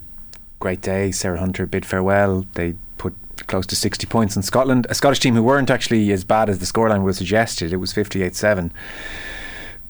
great 0.59 0.81
day. 0.81 1.11
Sarah 1.11 1.39
Hunter 1.39 1.65
bid 1.65 1.85
farewell. 1.85 2.45
They 2.55 2.73
put 2.97 3.15
close 3.47 3.65
to 3.67 3.75
60 3.75 4.07
points 4.07 4.35
in 4.35 4.41
Scotland. 4.41 4.87
A 4.89 4.95
Scottish 4.95 5.19
team 5.19 5.35
who 5.35 5.43
weren't 5.43 5.69
actually 5.69 6.11
as 6.11 6.23
bad 6.23 6.49
as 6.49 6.59
the 6.59 6.65
scoreline 6.65 7.03
would 7.03 7.11
have 7.11 7.17
suggested. 7.17 7.71
It 7.71 7.77
was 7.77 7.93
58 7.93 8.35
7. 8.35 8.73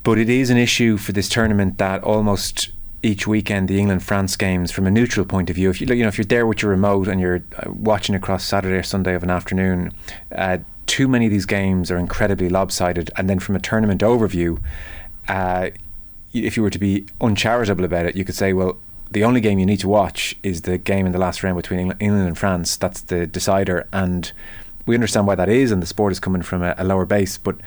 But 0.03 0.17
it 0.17 0.29
is 0.29 0.49
an 0.49 0.57
issue 0.57 0.97
for 0.97 1.11
this 1.11 1.29
tournament 1.29 1.77
that 1.77 2.03
almost 2.03 2.69
each 3.01 3.25
weekend 3.25 3.67
the 3.67 3.79
England 3.79 4.03
France 4.03 4.35
games 4.35 4.71
from 4.71 4.85
a 4.85 4.91
neutral 4.91 5.25
point 5.25 5.49
of 5.49 5.55
view. 5.55 5.69
If 5.69 5.81
you 5.81 5.87
you 5.87 6.03
know 6.03 6.07
if 6.07 6.17
you're 6.17 6.25
there 6.25 6.45
with 6.45 6.61
your 6.61 6.71
remote 6.71 7.07
and 7.07 7.19
you're 7.19 7.43
uh, 7.57 7.71
watching 7.71 8.15
across 8.15 8.43
Saturday 8.43 8.75
or 8.75 8.83
Sunday 8.83 9.13
of 9.15 9.23
an 9.23 9.29
afternoon 9.29 9.91
uh, 10.33 10.59
too 10.85 11.07
many 11.07 11.25
of 11.25 11.31
these 11.31 11.45
games 11.45 11.91
are 11.91 11.97
incredibly 11.97 12.49
lopsided. 12.49 13.11
And 13.15 13.29
then 13.29 13.39
from 13.39 13.55
a 13.55 13.59
tournament 13.59 14.01
overview 14.01 14.61
uh, 15.27 15.69
if 16.33 16.57
you 16.57 16.63
were 16.63 16.69
to 16.69 16.79
be 16.79 17.05
uncharitable 17.21 17.85
about 17.85 18.05
it 18.05 18.15
you 18.15 18.23
could 18.23 18.35
say 18.35 18.53
well 18.53 18.77
the 19.11 19.23
only 19.23 19.41
game 19.41 19.59
you 19.59 19.65
need 19.65 19.79
to 19.79 19.87
watch 19.87 20.35
is 20.43 20.61
the 20.61 20.77
game 20.77 21.05
in 21.05 21.11
the 21.11 21.17
last 21.17 21.43
round 21.43 21.57
between 21.57 21.79
England 21.99 22.27
and 22.27 22.37
France. 22.37 22.77
That's 22.77 23.01
the 23.01 23.25
decider. 23.25 23.87
And 23.91 24.31
we 24.85 24.95
understand 24.95 25.25
why 25.25 25.35
that 25.35 25.49
is 25.49 25.71
and 25.71 25.81
the 25.81 25.87
sport 25.87 26.11
is 26.11 26.19
coming 26.19 26.41
from 26.41 26.61
a, 26.61 26.75
a 26.77 26.83
lower 26.83 27.05
base. 27.05 27.37
But 27.37 27.57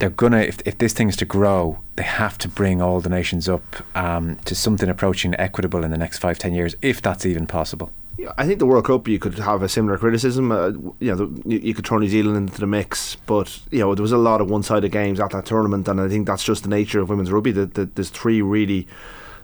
they're 0.00 0.10
gonna 0.10 0.40
if, 0.40 0.60
if 0.66 0.78
this 0.78 0.92
thing 0.92 1.08
is 1.08 1.16
to 1.16 1.24
grow 1.24 1.78
they 1.96 2.02
have 2.02 2.36
to 2.38 2.48
bring 2.48 2.82
all 2.82 3.00
the 3.00 3.08
nations 3.08 3.48
up 3.48 3.62
um, 3.96 4.36
to 4.44 4.54
something 4.54 4.88
approaching 4.88 5.34
equitable 5.38 5.84
in 5.84 5.90
the 5.90 5.98
next 5.98 6.18
five 6.18 6.38
ten 6.38 6.52
years 6.52 6.74
if 6.82 7.00
that's 7.00 7.24
even 7.24 7.46
possible 7.46 7.92
I 8.36 8.46
think 8.46 8.58
the 8.58 8.66
World 8.66 8.84
Cup 8.84 9.08
you 9.08 9.18
could 9.18 9.38
have 9.38 9.62
a 9.62 9.68
similar 9.68 9.96
criticism. 9.96 10.52
Uh, 10.52 10.68
you 10.98 11.14
know, 11.14 11.14
the, 11.14 11.42
you, 11.46 11.58
you, 11.58 11.74
could 11.74 11.86
throw 11.86 11.98
New 11.98 12.08
Zealand 12.08 12.36
into 12.36 12.60
the 12.60 12.66
mix, 12.66 13.16
but 13.26 13.60
you 13.70 13.78
know 13.80 13.94
there 13.94 14.02
was 14.02 14.12
a 14.12 14.18
lot 14.18 14.40
of 14.40 14.50
one-sided 14.50 14.92
games 14.92 15.20
at 15.20 15.30
that 15.30 15.46
tournament, 15.46 15.88
and 15.88 16.00
I 16.00 16.08
think 16.08 16.26
that's 16.26 16.44
just 16.44 16.64
the 16.64 16.68
nature 16.68 17.00
of 17.00 17.08
women's 17.08 17.32
rugby. 17.32 17.52
That, 17.52 17.74
that 17.74 17.94
there's 17.94 18.10
three 18.10 18.42
really, 18.42 18.86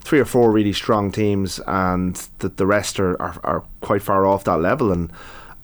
three 0.00 0.20
or 0.20 0.24
four 0.24 0.50
really 0.50 0.72
strong 0.72 1.10
teams, 1.10 1.58
and 1.66 2.16
that 2.40 2.58
the 2.58 2.66
rest 2.66 3.00
are, 3.00 3.20
are, 3.20 3.40
are 3.44 3.64
quite 3.80 4.02
far 4.02 4.26
off 4.26 4.44
that 4.44 4.58
level. 4.58 4.92
And 4.92 5.10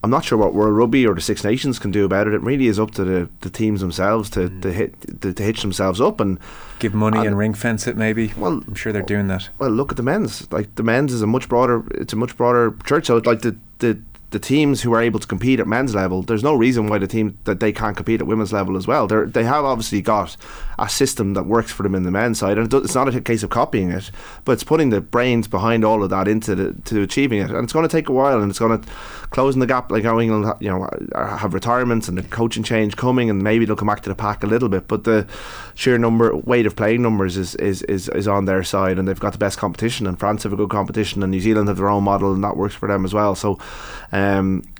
I'm 0.04 0.10
not 0.10 0.24
sure 0.24 0.36
what 0.36 0.52
World 0.52 0.76
Rugby 0.76 1.06
or 1.06 1.14
the 1.14 1.20
Six 1.20 1.44
Nations 1.44 1.78
can 1.78 1.92
do 1.92 2.04
about 2.04 2.26
it. 2.26 2.34
It 2.34 2.40
really 2.40 2.66
is 2.66 2.80
up 2.80 2.90
to 2.92 3.04
the, 3.04 3.28
the 3.40 3.50
teams 3.50 3.80
themselves 3.80 4.28
to, 4.30 4.48
mm. 4.48 4.62
to 4.62 4.72
hit 4.72 5.20
to, 5.20 5.32
to, 5.32 5.42
hitch 5.42 5.62
themselves 5.62 6.00
up 6.00 6.20
and 6.20 6.40
give 6.80 6.92
money 6.92 7.18
and, 7.18 7.28
and, 7.28 7.38
ring 7.38 7.54
fence 7.54 7.86
it. 7.86 7.96
Maybe. 7.96 8.32
Well, 8.36 8.62
I'm 8.66 8.74
sure 8.74 8.92
they're 8.92 9.02
doing 9.02 9.28
that. 9.28 9.48
Well, 9.58 9.70
look 9.70 9.92
at 9.92 9.96
the 9.96 10.02
men's. 10.02 10.50
Like 10.52 10.74
the 10.74 10.82
men's 10.82 11.12
is 11.12 11.22
a 11.22 11.26
much 11.26 11.48
broader. 11.48 11.84
It's 11.92 12.12
a 12.12 12.16
much 12.16 12.36
broader 12.36 12.76
church. 12.84 13.06
So 13.06 13.18
like 13.18 13.42
the 13.42 13.56
the 13.78 14.00
the 14.32 14.38
teams 14.38 14.82
who 14.82 14.92
are 14.94 15.00
able 15.00 15.20
to 15.20 15.26
compete 15.26 15.60
at 15.60 15.66
men's 15.66 15.94
level, 15.94 16.22
there's 16.22 16.42
no 16.42 16.54
reason 16.54 16.88
why 16.88 16.98
the 16.98 17.06
team 17.06 17.38
that 17.44 17.60
they 17.60 17.70
can't 17.70 17.96
compete 17.96 18.20
at 18.20 18.26
women's 18.26 18.52
level 18.52 18.76
as 18.76 18.86
well. 18.86 19.06
They 19.06 19.24
they 19.26 19.44
have 19.44 19.64
obviously 19.64 20.02
got 20.02 20.36
a 20.78 20.88
system 20.88 21.34
that 21.34 21.44
works 21.44 21.70
for 21.70 21.82
them 21.82 21.94
in 21.94 22.02
the 22.02 22.10
men's 22.10 22.38
side, 22.38 22.58
and 22.58 22.72
it's 22.72 22.94
not 22.94 23.14
a 23.14 23.20
case 23.20 23.42
of 23.42 23.50
copying 23.50 23.90
it, 23.90 24.10
but 24.44 24.52
it's 24.52 24.64
putting 24.64 24.90
the 24.90 25.00
brains 25.00 25.46
behind 25.46 25.84
all 25.84 26.02
of 26.02 26.10
that 26.10 26.26
into 26.26 26.54
the, 26.54 26.72
to 26.84 27.02
achieving 27.02 27.40
it, 27.40 27.50
and 27.50 27.62
it's 27.64 27.72
going 27.72 27.86
to 27.86 27.96
take 27.96 28.08
a 28.08 28.12
while, 28.12 28.40
and 28.40 28.50
it's 28.50 28.58
going 28.58 28.80
to 28.80 28.88
closing 29.30 29.60
the 29.60 29.66
gap 29.66 29.90
like 29.90 30.04
how 30.04 30.18
England 30.18 30.52
you 30.60 30.70
know 30.70 30.88
have 31.14 31.54
retirements 31.54 32.08
and 32.08 32.18
the 32.18 32.22
coaching 32.22 32.62
change 32.62 32.96
coming, 32.96 33.30
and 33.30 33.42
maybe 33.42 33.64
they'll 33.64 33.76
come 33.76 33.88
back 33.88 34.02
to 34.02 34.08
the 34.08 34.14
pack 34.14 34.42
a 34.42 34.46
little 34.46 34.68
bit, 34.68 34.88
but 34.88 35.04
the 35.04 35.26
sheer 35.74 35.98
number 35.98 36.34
weight 36.36 36.66
of 36.66 36.74
playing 36.74 37.02
numbers 37.02 37.36
is 37.36 37.54
is, 37.56 37.82
is, 37.82 38.08
is 38.08 38.26
on 38.26 38.46
their 38.46 38.64
side, 38.64 38.98
and 38.98 39.06
they've 39.06 39.20
got 39.20 39.32
the 39.32 39.38
best 39.38 39.58
competition, 39.58 40.06
and 40.06 40.18
France 40.18 40.42
have 40.44 40.54
a 40.54 40.56
good 40.56 40.70
competition, 40.70 41.22
and 41.22 41.30
New 41.30 41.40
Zealand 41.40 41.68
have 41.68 41.76
their 41.76 41.90
own 41.90 42.04
model, 42.04 42.32
and 42.32 42.42
that 42.42 42.56
works 42.56 42.74
for 42.74 42.88
them 42.88 43.04
as 43.04 43.12
well. 43.12 43.34
So 43.34 43.58
um, 44.10 44.21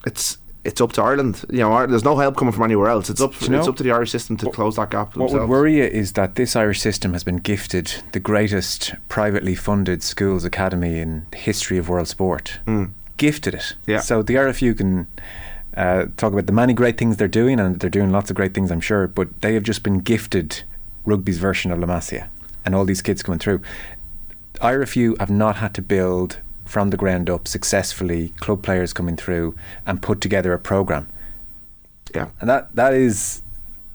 it's 0.07 0.39
it's 0.65 0.81
up 0.81 0.93
to 0.93 1.03
Ireland. 1.03 1.45
You 1.51 1.59
know, 1.59 1.87
there's 1.87 2.05
no 2.05 2.17
help 2.17 2.37
coming 2.37 2.53
from 2.53 2.65
anywhere 2.65 2.89
else. 2.89 3.11
It's 3.11 3.21
up. 3.21 3.41
You 3.41 3.49
know, 3.49 3.59
it's 3.59 3.69
up 3.69 3.77
to 3.77 3.83
the 3.83 3.91
Irish 3.91 4.11
system 4.11 4.37
to 4.39 4.47
what, 4.47 4.55
close 4.55 4.77
that 4.77 4.91
gap. 4.91 5.17
What 5.17 5.33
would 5.33 5.49
worry 5.49 5.77
you 5.79 5.85
is 5.85 6.13
that 6.13 6.37
this 6.37 6.55
Irish 6.55 6.81
system 6.81 7.13
has 7.13 7.25
been 7.25 7.39
gifted 7.39 8.03
the 8.13 8.21
greatest 8.21 8.95
privately 9.09 9.55
funded 9.55 10.03
schools 10.03 10.45
academy 10.45 10.99
in 10.99 11.27
the 11.31 11.39
history 11.39 11.79
of 11.79 11.89
world 11.89 12.09
sport. 12.09 12.61
Mm. 12.67 12.93
Gifted 13.17 13.55
it. 13.55 13.75
Yeah. 13.87 14.01
So 14.01 14.23
the 14.23 14.35
RFU 14.35 14.77
can. 14.77 15.07
Uh, 15.75 16.05
talk 16.19 16.35
about 16.35 16.45
the 16.45 16.53
many 16.53 16.75
great 16.75 16.99
things 16.99 17.17
they're 17.17 17.27
doing, 17.27 17.59
and 17.59 17.81
they're 17.81 17.89
doing 17.89 18.13
lots 18.13 18.29
of 18.29 18.37
great 18.37 18.53
things, 18.53 18.71
I'm 18.71 18.79
sure. 18.79 19.09
But 19.09 19.41
they 19.41 19.55
have 19.55 19.63
just 19.63 19.83
been 19.83 20.01
gifted 20.01 20.65
rugby's 21.07 21.39
version 21.39 21.73
of 21.73 21.79
La 21.79 21.87
Masia, 21.87 22.29
and 22.67 22.75
all 22.75 22.85
these 22.85 23.01
kids 23.01 23.23
coming 23.23 23.39
through. 23.39 23.63
IRFU 24.57 25.19
have 25.19 25.31
not 25.31 25.57
had 25.57 25.73
to 25.73 25.81
build 25.81 26.41
from 26.73 26.89
the 26.89 26.97
ground 26.97 27.29
up 27.29 27.47
successfully, 27.47 28.31
club 28.41 28.63
players 28.63 28.95
coming 28.95 29.15
through 29.15 29.55
and 29.85 30.01
put 30.01 30.23
together 30.23 30.55
a 30.55 30.59
program. 30.59 31.07
Yeah, 32.15 32.31
and 32.41 32.49
that 32.49 32.75
that 32.77 32.95
is 32.95 33.43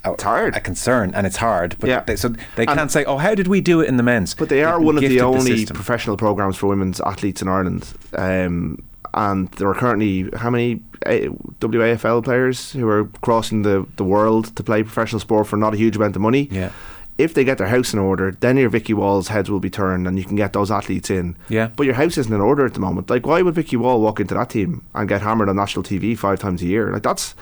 a, 0.06 0.14
it's 0.14 0.22
hard. 0.22 0.56
a 0.56 0.60
concern, 0.60 1.12
and 1.16 1.26
it's 1.26 1.38
hard. 1.38 1.76
But 1.80 1.90
yeah. 1.90 2.02
they, 2.02 2.16
so 2.16 2.36
they 2.56 2.68
can't 2.68 2.92
say, 2.92 3.04
"Oh, 3.06 3.18
how 3.18 3.34
did 3.34 3.48
we 3.48 3.62
do 3.62 3.82
it 3.82 3.88
in 3.88 3.98
the 3.98 4.04
men's?" 4.04 4.36
But 4.36 4.50
they 4.50 4.64
are 4.64 4.80
one 4.80 4.96
of 4.96 5.02
the 5.02 5.22
only 5.22 5.66
the 5.66 5.74
professional 5.74 6.18
programs 6.18 6.56
for 6.56 6.68
women's 6.68 7.02
athletes 7.02 7.42
in 7.42 7.48
Ireland. 7.48 7.92
Um, 8.14 8.84
and 9.16 9.48
there 9.54 9.68
are 9.68 9.74
currently 9.74 10.30
how 10.36 10.52
many 10.52 10.76
WAFL 11.06 12.24
players 12.24 12.74
who 12.74 12.88
are 12.88 13.06
crossing 13.22 13.64
the, 13.64 13.88
the 13.96 14.04
world 14.04 14.56
to 14.56 14.62
play 14.62 14.84
professional 14.84 15.20
sport 15.20 15.48
for 15.48 15.58
not 15.58 15.74
a 15.74 15.78
huge 15.78 15.96
amount 15.96 16.16
of 16.16 16.22
money. 16.22 16.48
Yeah 16.52 16.72
if 17.18 17.34
they 17.34 17.44
get 17.44 17.58
their 17.58 17.68
house 17.68 17.94
in 17.94 18.00
order, 18.00 18.32
then 18.32 18.58
your 18.58 18.70
Vikki 18.70 18.94
Wall's 18.94 19.30
heads 19.30 19.50
will 19.50 19.60
be 19.60 19.70
turned 19.70 20.08
and 20.08 20.18
you 20.18 20.26
can 20.26 20.36
get 20.36 20.54
those 20.54 20.70
athletes 20.70 21.10
in. 21.10 21.36
Yeah. 21.50 21.68
But 21.76 21.86
your 21.86 21.96
house 21.96 22.18
isn't 22.18 22.34
in 22.34 22.42
order 22.42 22.66
at 22.66 22.74
the 22.74 22.80
moment. 22.80 23.10
Like, 23.10 23.26
why 23.26 23.42
would 23.42 23.56
Vicky 23.56 23.76
Wall 23.76 24.02
walk 24.02 24.20
into 24.20 24.36
that 24.36 24.52
team 24.52 24.86
and 24.94 25.10
get 25.10 25.22
hammered 25.22 25.50
on 25.50 25.56
national 25.56 25.84
TV 25.84 26.18
five 26.18 26.40
times 26.40 26.62
a 26.62 26.66
year? 26.66 26.92
Like, 26.92 27.04
that's 27.04 27.34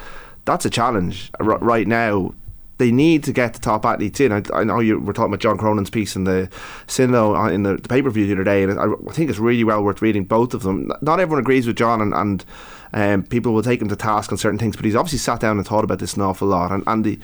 that's 0.46 0.66
a 0.66 0.70
challenge 0.70 1.32
R- 1.40 1.58
right 1.60 1.88
now. 1.88 2.34
They 2.78 2.92
need 2.92 3.24
to 3.24 3.32
get 3.32 3.54
the 3.54 3.60
top 3.60 3.86
athletes 3.86 4.20
in. 4.20 4.34
I, 4.34 4.42
I 4.54 4.66
know 4.66 4.82
you 4.82 5.00
were 5.00 5.14
talking 5.14 5.34
about 5.34 5.40
John 5.40 5.58
Cronin's 5.58 5.90
piece 5.90 6.18
in 6.18 6.26
the 6.26 6.50
Sindo 6.88 7.50
in 7.52 7.64
the, 7.64 7.78
the 7.78 7.88
pay 7.88 8.02
per 8.02 8.10
view 8.10 8.28
the 8.28 8.34
other 8.34 8.44
day, 8.44 8.64
and 8.64 8.78
I, 8.78 8.86
I, 8.86 9.14
think 9.14 9.30
it's 9.30 9.40
really 9.40 9.64
well 9.64 9.82
worth 9.82 10.02
reading 10.02 10.26
both 10.26 10.54
of 10.54 10.64
them. 10.64 10.92
Not 11.02 11.22
everyone 11.22 11.40
agrees 11.40 11.68
with 11.68 11.78
John, 11.78 12.02
and, 12.02 12.14
and 12.14 12.46
um, 12.94 13.24
people 13.24 13.54
will 13.54 13.64
take 13.64 13.82
him 13.82 13.88
to 13.88 13.96
task 13.96 14.32
on 14.32 14.38
certain 14.38 14.60
things, 14.60 14.76
but 14.76 14.84
he's 14.84 14.96
obviously 14.96 15.20
sat 15.20 15.40
down 15.40 15.58
and 15.58 15.66
thought 15.66 15.86
about 15.86 16.00
this 16.00 16.16
an 16.16 16.22
awful 16.22 16.50
lot. 16.50 16.72
And, 16.72 16.84
and 16.86 17.06
the 17.06 17.20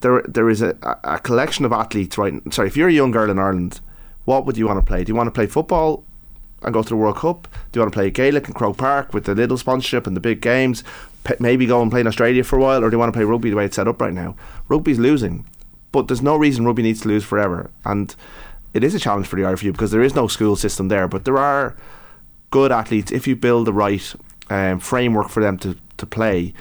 there 0.00 0.22
there 0.28 0.50
is 0.50 0.62
a, 0.62 0.76
a 1.04 1.18
collection 1.18 1.64
of 1.64 1.72
athletes 1.72 2.18
right 2.18 2.34
sorry 2.52 2.68
if 2.68 2.76
you're 2.76 2.88
a 2.88 2.92
young 2.92 3.10
girl 3.10 3.30
in 3.30 3.38
Ireland 3.38 3.80
what 4.26 4.44
would 4.44 4.58
you 4.58 4.66
want 4.66 4.78
to 4.78 4.84
play? 4.84 5.02
Do 5.04 5.10
you 5.10 5.16
want 5.16 5.28
to 5.28 5.32
play 5.32 5.46
football 5.46 6.04
and 6.62 6.74
go 6.74 6.82
to 6.82 6.88
the 6.88 6.96
World 6.96 7.16
Cup? 7.16 7.48
Do 7.70 7.78
you 7.78 7.80
want 7.80 7.92
to 7.92 7.96
play 7.96 8.10
Gaelic 8.10 8.48
in 8.48 8.54
Croke 8.54 8.76
Park 8.76 9.14
with 9.14 9.24
the 9.24 9.34
little 9.34 9.56
sponsorship 9.56 10.06
and 10.06 10.14
the 10.14 10.20
big 10.20 10.42
games? 10.42 10.84
Maybe 11.38 11.64
go 11.64 11.80
and 11.80 11.90
play 11.90 12.00
in 12.00 12.06
Australia 12.06 12.44
for 12.44 12.58
a 12.58 12.60
while 12.60 12.84
or 12.84 12.90
do 12.90 12.94
you 12.94 12.98
want 12.98 13.12
to 13.12 13.16
play 13.16 13.24
rugby 13.24 13.50
the 13.50 13.56
way 13.56 13.64
it's 13.64 13.76
set 13.76 13.88
up 13.88 14.00
right 14.00 14.12
now? 14.12 14.36
Rugby's 14.68 14.98
losing 14.98 15.46
but 15.92 16.08
there's 16.08 16.22
no 16.22 16.36
reason 16.36 16.66
rugby 16.66 16.82
needs 16.82 17.00
to 17.00 17.08
lose 17.08 17.24
forever 17.24 17.70
and 17.84 18.14
it 18.74 18.84
is 18.84 18.94
a 18.94 18.98
challenge 18.98 19.26
for 19.26 19.36
the 19.36 19.42
RFU 19.42 19.72
because 19.72 19.92
there 19.92 20.02
is 20.02 20.14
no 20.14 20.26
school 20.26 20.56
system 20.56 20.88
there 20.88 21.08
but 21.08 21.24
there 21.24 21.38
are 21.38 21.76
good 22.50 22.72
athletes 22.72 23.12
if 23.12 23.26
you 23.26 23.36
build 23.36 23.66
the 23.66 23.72
right 23.72 24.14
um, 24.50 24.80
framework 24.80 25.28
for 25.28 25.42
them 25.42 25.56
to, 25.58 25.76
to 25.96 26.06
play 26.06 26.52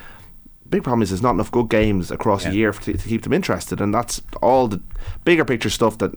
big 0.69 0.83
problem 0.83 1.01
is 1.01 1.09
there's 1.09 1.21
not 1.21 1.31
enough 1.31 1.51
good 1.51 1.69
games 1.69 2.11
across 2.11 2.43
yeah. 2.45 2.51
a 2.51 2.53
year 2.53 2.71
to, 2.71 2.93
to, 2.93 3.07
keep 3.07 3.23
them 3.23 3.33
interested, 3.33 3.81
and 3.81 3.93
that's 3.93 4.21
all 4.41 4.67
the 4.67 4.81
bigger 5.23 5.45
picture 5.45 5.69
stuff 5.69 5.97
that 5.99 6.11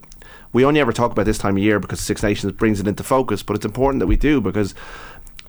we 0.52 0.64
only 0.64 0.80
ever 0.80 0.92
talk 0.92 1.12
about 1.12 1.26
this 1.26 1.38
time 1.38 1.56
of 1.56 1.62
year 1.62 1.78
because 1.78 2.00
Six 2.00 2.22
Nations 2.22 2.52
brings 2.52 2.80
it 2.80 2.86
into 2.86 3.02
focus. 3.02 3.42
But 3.42 3.56
it's 3.56 3.66
important 3.66 4.00
that 4.00 4.06
we 4.06 4.16
do 4.16 4.40
because 4.40 4.74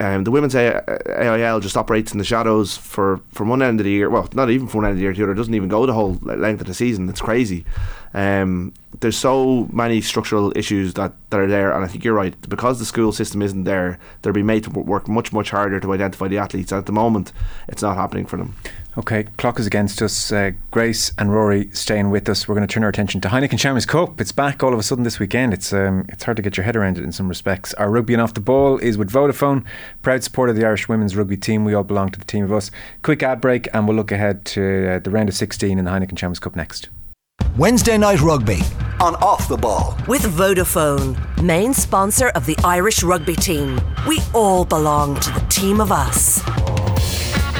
um, 0.01 0.23
the 0.23 0.31
women's 0.31 0.55
AIL 0.55 1.59
just 1.59 1.75
operates 1.75 2.13
in 2.13 2.19
the 2.19 2.23
shadows 2.23 2.77
for 2.77 3.19
from 3.33 3.49
one 3.49 3.61
end 3.61 3.79
of 3.81 3.83
the 3.83 3.91
year. 3.91 4.09
Well, 4.09 4.29
not 4.33 4.49
even 4.49 4.67
from 4.67 4.79
one 4.79 4.85
end 4.85 4.93
of 4.93 4.97
the 4.97 5.03
year 5.03 5.11
to 5.11 5.17
the 5.17 5.23
other. 5.23 5.33
It 5.33 5.35
doesn't 5.35 5.53
even 5.53 5.67
go 5.67 5.85
the 5.85 5.93
whole 5.93 6.13
length 6.21 6.61
of 6.61 6.67
the 6.67 6.73
season. 6.73 7.09
It's 7.09 7.21
crazy. 7.21 7.65
Um, 8.13 8.73
there's 9.01 9.17
so 9.17 9.67
many 9.71 10.01
structural 10.01 10.57
issues 10.57 10.93
that, 10.95 11.13
that 11.29 11.39
are 11.39 11.47
there, 11.47 11.73
and 11.73 11.83
I 11.83 11.87
think 11.87 12.03
you're 12.03 12.13
right. 12.13 12.33
Because 12.49 12.79
the 12.79 12.85
school 12.85 13.11
system 13.11 13.41
isn't 13.41 13.65
there, 13.65 13.99
they'll 14.21 14.33
be 14.33 14.41
made 14.41 14.63
to 14.63 14.69
work 14.69 15.07
much 15.09 15.33
much 15.33 15.51
harder 15.51 15.81
to 15.81 15.93
identify 15.93 16.29
the 16.29 16.37
athletes. 16.37 16.71
At 16.71 16.85
the 16.85 16.93
moment, 16.93 17.33
it's 17.67 17.81
not 17.81 17.97
happening 17.97 18.25
for 18.25 18.37
them. 18.37 18.55
Okay, 18.99 19.23
clock 19.37 19.61
is 19.61 19.65
against 19.65 20.01
us. 20.01 20.29
Uh, 20.29 20.51
Grace 20.71 21.13
and 21.17 21.29
Ruaidhri 21.29 21.73
staying 21.73 22.09
with 22.09 22.27
us. 22.27 22.49
We're 22.49 22.55
going 22.55 22.67
to 22.67 22.73
turn 22.73 22.83
our 22.83 22.89
attention 22.89 23.21
to 23.21 23.29
Heineken 23.29 23.57
Champions 23.57 23.85
Cup. 23.85 24.19
It's 24.19 24.33
back 24.33 24.61
all 24.61 24.73
of 24.73 24.79
a 24.79 24.83
sudden 24.83 25.05
this 25.05 25.19
weekend. 25.19 25.53
It's 25.53 25.71
um, 25.71 26.05
it's 26.09 26.25
hard 26.25 26.35
to 26.35 26.43
get 26.43 26.57
your 26.57 26.65
head 26.65 26.75
around 26.75 26.97
it 26.97 27.05
in 27.05 27.13
some 27.13 27.29
respects. 27.29 27.73
Our 27.75 27.89
rugby 27.89 28.11
and 28.11 28.21
off 28.21 28.33
the 28.33 28.41
ball 28.41 28.77
is 28.79 28.97
with 28.97 29.09
Vodafone, 29.09 29.63
proud 30.01 30.21
supporter 30.25 30.49
of 30.49 30.57
the 30.57 30.65
Irish 30.65 30.89
women's 30.89 31.15
rugby 31.15 31.37
team. 31.37 31.63
We 31.63 31.73
all 31.73 31.85
belong 31.85 32.09
to 32.09 32.19
the 32.19 32.25
team 32.25 32.43
of 32.43 32.51
us. 32.51 32.71
Quick 33.01 33.23
ad 33.23 33.39
break, 33.39 33.69
and 33.73 33.87
we'll 33.87 33.95
look 33.95 34.11
ahead 34.11 34.43
to 34.47 34.95
uh, 34.95 34.99
the 34.99 35.11
round 35.11 35.29
of 35.29 35.35
16 35.35 35.79
in 35.79 35.85
the 35.85 35.91
Heineken 35.91 36.17
Champions 36.17 36.39
Cup 36.39 36.57
next. 36.57 36.89
Wednesday 37.57 37.97
night 37.97 38.19
rugby 38.19 38.59
on 38.99 39.15
off 39.15 39.47
the 39.47 39.55
ball 39.55 39.95
with 40.09 40.23
Vodafone, 40.23 41.15
main 41.41 41.73
sponsor 41.73 42.29
of 42.29 42.45
the 42.45 42.57
Irish 42.65 43.01
rugby 43.01 43.37
team. 43.37 43.79
We 44.05 44.19
all 44.35 44.65
belong 44.65 45.21
to 45.21 45.31
the 45.31 45.45
team 45.47 45.79
of 45.79 45.89
us. 45.89 46.43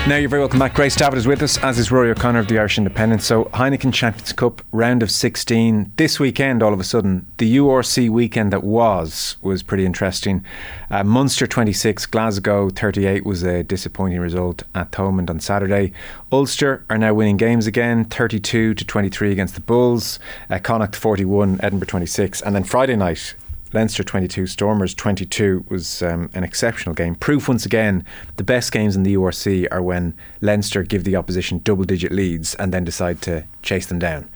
Now 0.08 0.16
you're 0.16 0.30
very 0.30 0.42
welcome 0.42 0.58
back. 0.58 0.74
Grace 0.74 0.96
Davitt 0.96 1.20
is 1.20 1.28
with 1.28 1.44
us, 1.44 1.58
as 1.60 1.78
is 1.78 1.90
Ruaidhri 1.90 2.18
O'Connor 2.18 2.40
of 2.40 2.48
the 2.48 2.58
Irish 2.58 2.80
Independent. 2.80 3.22
So 3.22 3.46
Heineken 3.46 3.94
Champions 3.94 4.34
Cup 4.34 4.64
round 4.72 5.04
of 5.04 5.12
16 5.12 5.92
this 5.98 6.20
weekend. 6.20 6.64
All 6.64 6.74
of 6.74 6.80
a 6.80 6.84
sudden, 6.84 7.28
the 7.38 7.58
URC 7.58 8.10
weekend 8.10 8.52
that 8.52 8.64
was 8.64 9.36
was 9.42 9.62
pretty 9.62 9.86
interesting. 9.86 10.44
Uh, 10.90 11.04
Munster 11.04 11.46
26, 11.46 12.08
Glasgow 12.08 12.70
38 12.72 13.24
was 13.24 13.44
a 13.44 13.62
disappointing 13.62 14.20
result 14.20 14.64
at 14.74 14.92
Thomond 14.92 15.30
on 15.30 15.40
Saturday. 15.40 15.92
Ulster 16.32 16.86
are 16.90 16.98
now 16.98 17.14
winning 17.14 17.38
games 17.38 17.68
again, 17.68 18.06
32 18.06 18.74
to 18.74 18.86
23 18.86 19.32
against 19.32 19.54
the 19.54 19.62
Bulls. 19.62 20.18
Uh, 20.50 20.58
Connacht 20.58 20.96
41, 20.96 21.60
Edinburgh 21.62 21.88
26, 21.88 22.42
and 22.42 22.56
then 22.56 22.64
Friday 22.64 22.96
night. 22.96 23.36
Leinster 23.72 24.04
22, 24.04 24.48
Stormers 24.48 24.96
22 24.96 25.66
was 25.70 26.02
um, 26.02 26.30
an 26.34 26.44
exceptional 26.44 26.96
game. 26.96 27.14
Proof 27.16 27.48
once 27.48 27.66
again, 27.66 28.04
the 28.38 28.44
best 28.44 28.72
games 28.72 28.96
in 28.96 29.04
the 29.04 29.14
URC 29.16 29.68
are 29.72 29.82
when 29.82 30.16
Leinster 30.42 30.82
give 30.82 31.04
the 31.04 31.16
opposition 31.16 31.60
double 31.60 31.84
digit 31.84 32.12
leads 32.12 32.56
and 32.56 32.74
then 32.74 32.84
decide 32.84 33.22
to 33.22 33.46
chase 33.62 33.86
them 33.86 34.00
down. 34.00 34.28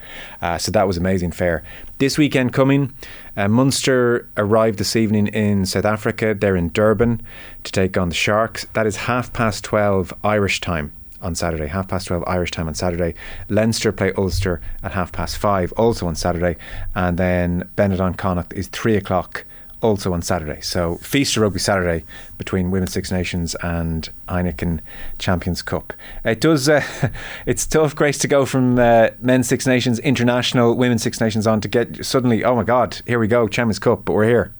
Uh, 0.41 0.57
so 0.57 0.71
that 0.71 0.87
was 0.87 0.97
amazing 0.97 1.31
fair. 1.31 1.63
This 1.97 2.17
weekend 2.17 2.53
coming, 2.53 2.93
uh, 3.35 3.47
Munster 3.47 4.29
arrived 4.37 4.77
this 4.77 4.95
evening 4.95 5.27
in 5.27 5.65
South 5.65 5.85
Africa. 5.85 6.35
They're 6.35 6.55
in 6.55 6.69
Durban 6.69 7.21
to 7.63 7.71
take 7.71 7.97
on 7.97 8.09
the 8.09 8.15
Sharks. 8.15 8.67
That 8.73 8.85
is 8.85 8.97
half 8.97 9.33
past 9.33 9.63
12 9.63 10.13
Irish 10.23 10.61
time 10.61 10.91
on 11.23 11.35
Saturday, 11.35 11.67
half 11.67 11.87
past 11.87 12.07
12 12.07 12.23
Irish 12.27 12.51
time 12.51 12.67
on 12.67 12.75
Saturday. 12.75 13.15
Leinster 13.49 13.91
play 13.91 14.11
Ulster 14.17 14.61
at 14.83 14.91
half 14.91 15.11
past 15.11 15.37
5, 15.37 15.71
also 15.73 16.05
on 16.07 16.15
Saturday. 16.15 16.57
And 16.93 17.17
then 17.17 17.69
Benetton 17.75 18.17
Connacht 18.17 18.53
is 18.53 18.67
3 18.67 18.97
o'clock, 18.97 19.45
also 19.81 20.13
on 20.13 20.21
Saturday. 20.21 20.61
So, 20.61 20.95
Feast 20.97 21.35
of 21.37 21.43
Rugby 21.43 21.59
Saturday 21.59 22.05
between 22.37 22.71
Women's 22.71 22.93
Six 22.93 23.11
Nations 23.11 23.55
and 23.61 24.09
Heineken 24.27 24.79
Champions 25.17 25.61
Cup. 25.61 25.93
It 26.23 26.41
does, 26.41 26.69
uh, 26.69 26.83
it's 27.45 27.65
tough, 27.65 27.95
Grace, 27.95 28.17
to 28.19 28.27
go 28.27 28.45
from 28.45 28.77
uh, 28.77 29.09
Men's 29.19 29.47
Six 29.47 29.65
Nations, 29.65 29.99
International, 29.99 30.75
Women's 30.75 31.03
Six 31.03 31.19
Nations 31.19 31.47
on 31.47 31.61
to 31.61 31.67
get 31.67 32.05
suddenly, 32.05 32.43
oh 32.43 32.55
my 32.55 32.63
God, 32.63 33.01
here 33.05 33.19
we 33.19 33.27
go, 33.27 33.47
Champions 33.47 33.79
Cup, 33.79 34.05
but 34.05 34.13
we're 34.13 34.27
here. 34.27 34.53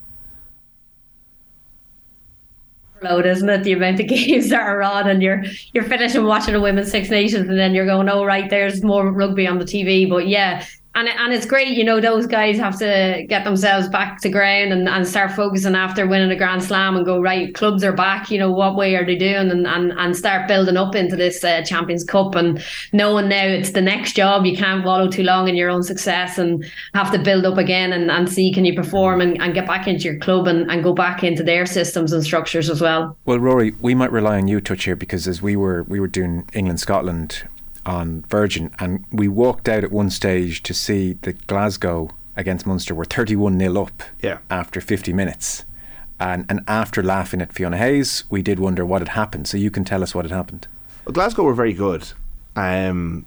Load, 3.04 3.26
isn't 3.26 3.50
it? 3.50 3.64
The 3.64 3.74
amount 3.74 4.00
of 4.00 4.08
games 4.08 4.50
that 4.50 4.62
are 4.62 4.82
on, 4.82 5.10
and 5.10 5.22
you're 5.22 5.44
you're 5.74 5.84
finishing 5.84 6.26
watching 6.26 6.56
a 6.56 6.62
women's 6.62 6.92
Six 6.92 7.10
Nations, 7.10 7.50
and 7.50 7.58
then 7.58 7.74
you're 7.74 7.86
going, 7.86 8.10
"Oh, 8.10 8.26
right, 8.26 8.50
there's 8.50 8.84
more 8.84 9.12
rugby 9.12 9.48
on 9.48 9.60
the 9.60 9.66
TV." 9.66 10.10
But 10.10 10.28
yeah, 10.28 10.66
and 10.96 11.08
and 11.08 11.34
it's 11.34 11.46
great, 11.46 11.70
you 11.70 11.84
know, 11.84 12.00
those 12.00 12.28
guys 12.28 12.58
have 12.58 12.78
to 12.80 13.26
get 13.28 13.44
themselves 13.44 13.88
back 13.88 14.22
to 14.22 14.30
ground 14.30 14.72
and, 14.72 14.88
and 14.88 15.08
start 15.08 15.32
focusing 15.32 15.76
after 15.76 16.06
winning 16.06 16.30
a 16.30 16.36
Grand 16.36 16.64
Slam 16.64 16.96
and 16.96 17.06
go 17.06 17.20
right. 17.20 17.54
Clubs 17.56 17.84
are 17.84 17.94
back, 17.94 18.30
you 18.30 18.38
know, 18.38 18.52
what 18.52 18.76
way 18.76 18.96
are 18.96 19.06
they 19.06 19.16
doing, 19.16 19.50
and 19.50 19.66
and, 19.66 19.92
and 19.94 20.16
start 20.16 20.48
building 20.48 20.78
up 20.78 20.96
into 20.96 21.16
this 21.16 21.44
uh, 21.44 21.64
Champions 21.64 22.04
Cup 22.04 22.36
and 22.36 22.64
knowing 22.92 23.28
now 23.28 23.46
it's 23.46 23.72
the 23.72 23.82
next 23.82 24.16
job. 24.16 24.46
You 24.46 24.56
can't 24.56 24.86
wallow 24.86 25.08
too 25.08 25.24
long 25.24 25.48
in 25.48 25.56
your 25.56 25.70
own 25.70 25.84
success 25.84 26.38
and 26.38 26.64
have 26.94 27.12
to 27.12 27.20
build 27.20 27.46
up 27.46 27.58
again 27.58 27.92
and, 27.92 28.12
and 28.12 28.30
see 28.30 28.54
can 28.54 28.66
you 28.66 28.76
perform 28.76 29.22
and, 29.22 29.42
and 29.42 29.54
get 29.54 29.66
back 29.66 29.88
into 29.88 30.04
your 30.04 30.20
club 30.20 30.48
and, 30.48 30.70
and 30.70 30.84
go 30.84 30.94
back 30.94 31.24
into 31.24 31.44
their 31.44 31.66
systems 31.66 32.12
and 32.14 32.24
structures 32.24 32.70
as 32.70 32.82
well. 32.82 33.18
Well, 33.26 33.40
Ruaidhri, 33.40 33.76
we 33.82 33.96
might 33.96 34.12
rely 34.12 34.38
on 34.38 34.48
you 34.48 34.62
touch 34.62 34.84
here 34.84 34.96
because 34.96 35.28
as 35.28 35.42
we 35.42 35.56
were 35.56 35.84
we 35.84 36.00
were 36.00 36.08
doing 36.08 36.48
England 36.54 36.80
Scotland 36.80 37.48
on 37.86 38.24
Virgin, 38.30 38.74
and 38.80 39.06
we 39.12 39.28
walked 39.28 39.68
out 39.68 39.84
at 39.84 39.92
one 39.92 40.10
stage 40.10 40.64
to 40.64 40.74
see 40.74 41.14
that 41.24 41.48
Glasgow 41.48 42.10
against 42.36 42.66
Munster 42.66 42.96
were 42.96 43.06
31 43.06 43.58
nil 43.58 43.78
up 43.78 44.04
Yeah. 44.22 44.40
after 44.50 44.82
50 44.82 45.14
minutes. 45.14 45.66
And, 46.20 46.46
and 46.50 46.62
after 46.68 47.04
laughing 47.04 47.42
at 47.42 47.52
Fiona 47.54 47.78
Hayes, 47.78 48.24
we 48.30 48.42
did 48.42 48.60
wonder 48.60 48.86
what 48.86 49.02
had 49.02 49.10
happened. 49.10 49.48
So 49.48 49.58
you 49.58 49.70
can 49.70 49.84
tell 49.84 50.02
us 50.02 50.16
what 50.16 50.26
had 50.26 50.32
happened. 50.32 50.68
Well, 51.06 51.14
Glasgow 51.14 51.44
were 51.44 51.54
very 51.54 51.74
good. 51.74 52.08
Um, 52.56 53.26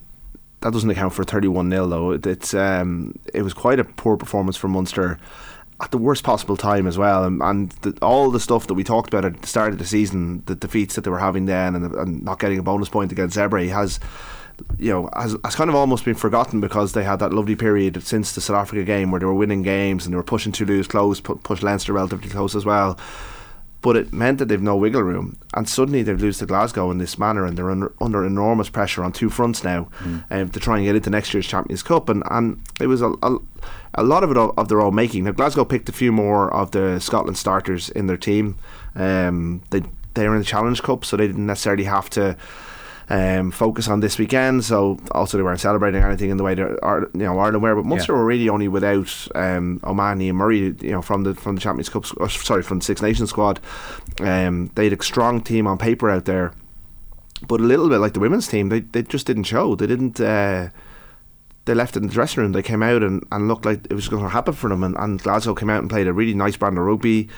that 0.61 0.73
doesn't 0.73 0.89
account 0.89 1.13
for 1.13 1.23
31 1.25 1.71
0 1.71 1.87
though. 1.89 2.11
It, 2.13 2.27
it's 2.27 2.55
um, 2.55 3.19
it 3.35 3.43
was 3.43 3.53
quite 3.53 3.79
a 3.79 3.85
poor 3.85 4.17
performance 4.17 4.57
for 4.57 4.69
Munster 4.69 5.19
at 5.83 5.91
the 5.91 5.99
worst 5.99 6.25
possible 6.25 6.57
time 6.57 6.87
as 6.87 6.97
well. 6.97 7.25
And, 7.25 7.43
and 7.43 7.71
the, 7.83 7.97
all 8.01 8.31
the 8.31 8.41
stuff 8.41 8.67
that 8.69 8.75
we 8.75 8.83
talked 8.83 9.13
about 9.13 9.27
at 9.27 9.43
the 9.43 9.47
start 9.47 9.73
of 9.73 9.79
the 9.79 9.85
season, 9.85 10.43
the 10.47 10.55
defeats 10.55 10.95
that 10.95 11.03
they 11.05 11.11
were 11.11 11.19
having 11.19 11.45
then, 11.45 11.75
and, 11.77 11.95
and 11.95 12.23
not 12.23 12.39
getting 12.39 12.59
a 12.59 12.63
bonus 12.63 12.89
point 12.89 13.13
against 13.13 13.37
Zebre 13.37 13.69
has. 13.69 14.01
You 14.79 14.93
know, 14.93 15.11
has, 15.15 15.37
has 15.45 15.55
kind 15.55 15.69
of 15.69 15.77
almost 15.77 16.05
been 16.05 16.15
forgotten 16.15 16.61
because 16.61 16.93
they 16.93 17.05
had 17.05 17.19
that 17.19 17.33
lovely 17.33 17.57
period 17.57 18.03
since 18.03 18.35
the 18.35 18.41
South 18.41 18.57
Africa 18.57 18.85
game 18.85 19.11
where 19.11 19.21
they 19.21 19.27
were 19.27 19.35
winning 19.35 19.63
games 19.63 20.05
and 20.05 20.13
they 20.13 20.17
were 20.17 20.23
pushing 20.23 20.53
Toulouse 20.53 20.87
close, 20.87 21.21
pu- 21.21 21.37
push 21.37 21.63
Leinster 21.63 21.93
relatively 21.93 22.31
close 22.31 22.55
as 22.55 22.65
well 22.65 22.99
but 23.87 23.95
it 23.95 24.13
meant 24.13 24.39
that 24.39 24.47
they've 24.47 24.61
no 24.61 24.75
wiggle 24.75 25.03
room, 25.03 25.39
and 25.55 25.69
suddenly 25.69 26.03
they've 26.03 26.21
lose 26.21 26.39
to 26.39 26.47
Glasgow 26.47 26.91
in 26.91 26.99
this 26.99 27.21
manner, 27.21 27.45
and 27.45 27.57
they're 27.57 27.71
under, 27.71 27.93
under 28.01 28.27
enormous 28.27 28.69
pressure 28.69 29.05
on 29.05 29.13
two 29.13 29.31
fronts 29.31 29.63
now 29.63 29.89
um, 30.31 30.49
to 30.49 30.59
try 30.59 30.77
and 30.77 30.85
get 30.85 30.97
into 30.97 31.09
next 31.09 31.33
year's 31.33 31.47
Champions 31.47 31.85
Cup, 31.85 32.09
and, 32.09 32.25
and 32.29 32.61
it 32.81 32.89
was 32.89 33.01
a, 33.01 33.13
a, 33.23 33.39
a 33.95 34.03
lot 34.03 34.25
of 34.25 34.33
it 34.33 34.37
of, 34.37 34.59
of 34.59 34.67
their 34.69 34.81
own 34.81 34.93
making. 34.97 35.23
Now 35.23 35.31
Glasgow 35.31 35.65
picked 35.65 35.89
a 35.89 35.93
few 35.93 36.11
more 36.11 36.53
of 36.53 36.73
the 36.73 36.99
Scotland 36.99 37.39
starters 37.39 37.89
in 37.91 38.09
their 38.09 38.17
team. 38.17 38.57
Um, 38.97 39.63
they 39.71 39.83
they 40.15 40.27
were 40.27 40.35
in 40.35 40.41
the 40.41 40.47
Challenge 40.47 40.83
Cup, 40.83 41.05
so 41.05 41.17
they 41.17 41.29
didn't 41.29 41.47
necessarily 41.47 41.85
have 41.85 42.11
to 42.11 42.37
um, 43.09 43.51
focus 43.51 43.89
on 43.89 44.01
this 44.01 44.19
weekend. 44.19 44.65
So 44.65 44.99
also 45.13 45.37
they 45.37 45.43
weren't 45.45 45.61
celebrating 45.61 46.03
anything 46.03 46.31
in 46.31 46.37
the 46.37 46.43
way 46.45 46.55
that 46.55 47.09
you 47.15 47.21
know 47.21 47.39
Ireland 47.39 47.63
were. 47.63 47.75
But 47.77 47.85
Munster 47.85 48.13
Yeah. 48.13 48.19
were 48.19 48.25
really 48.25 48.49
only 48.49 48.69
without 48.69 49.29
um, 49.35 49.81
O'Mahony 49.85 50.29
and 50.29 50.39
Murray, 50.39 50.75
you 50.81 50.91
know, 50.93 51.03
from 51.03 51.25
the 51.25 51.35
from 51.35 51.55
the 51.55 51.61
Champions 51.61 51.89
Cup, 51.89 52.05
or, 52.17 52.29
sorry, 52.29 52.63
from 52.63 52.79
the 52.81 52.85
Six 52.85 53.03
Nations 53.03 53.31
squad. 53.31 53.61
Um, 54.21 54.71
they 54.75 54.85
had 54.89 54.99
a 54.99 55.03
strong 55.03 55.41
team 55.41 55.67
on 55.67 55.79
paper 55.79 56.11
out 56.11 56.25
there, 56.25 56.53
but 57.47 57.61
a 57.61 57.65
little 57.65 57.89
bit 57.89 57.99
like 57.99 58.15
the 58.15 58.21
women's 58.21 58.49
team, 58.49 58.69
they 58.71 58.81
they 58.81 59.03
just 59.03 59.27
didn't 59.27 59.45
show. 59.45 59.75
They 59.75 59.87
didn't. 59.87 60.21
Uh, 60.21 60.71
they 61.67 61.75
left 61.75 61.97
it 61.97 62.01
in 62.03 62.07
the 62.07 62.15
dressing 62.15 62.43
room. 62.45 62.53
They 62.53 62.63
came 62.63 62.81
out 62.81 63.03
and, 63.03 63.27
and 63.33 63.49
looked 63.49 63.65
like 63.65 63.85
it 63.91 63.95
was 63.95 64.07
going 64.09 64.23
to 64.23 64.29
happen 64.29 64.55
for 64.55 64.71
them. 64.71 64.85
And, 64.85 64.97
and 64.97 65.21
Glasgow 65.21 65.53
came 65.53 65.69
out 65.69 65.81
and 65.81 65.91
played 65.91 66.07
a 66.07 66.13
really 66.13 66.33
nice 66.33 66.57
brand 66.57 66.79
of 66.79 66.85
rugby. 66.85 67.29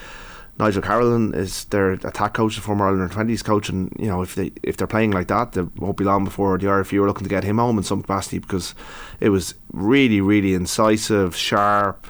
Nigel 0.59 0.81
Carolan 0.81 1.33
is 1.33 1.63
their 1.65 1.91
attack 1.91 2.33
coach, 2.33 2.55
the 2.55 2.61
former 2.61 2.85
Ireland 2.85 3.13
twenties 3.13 3.41
coach, 3.41 3.69
and 3.69 3.93
you 3.97 4.07
know 4.07 4.21
if 4.21 4.35
they 4.35 4.51
if 4.61 4.75
they're 4.75 4.87
playing 4.87 5.11
like 5.11 5.29
that, 5.29 5.55
it 5.55 5.79
won't 5.79 5.95
be 5.95 6.03
long 6.03 6.25
before 6.25 6.57
the 6.57 6.67
RFU 6.67 7.01
are 7.01 7.07
looking 7.07 7.23
to 7.23 7.29
get 7.29 7.45
him 7.45 7.59
home 7.59 7.77
in 7.77 7.83
some 7.85 8.01
capacity 8.01 8.39
because 8.39 8.75
it 9.21 9.29
was 9.29 9.55
really 9.71 10.19
really 10.19 10.53
incisive, 10.53 11.33
sharp, 11.33 12.07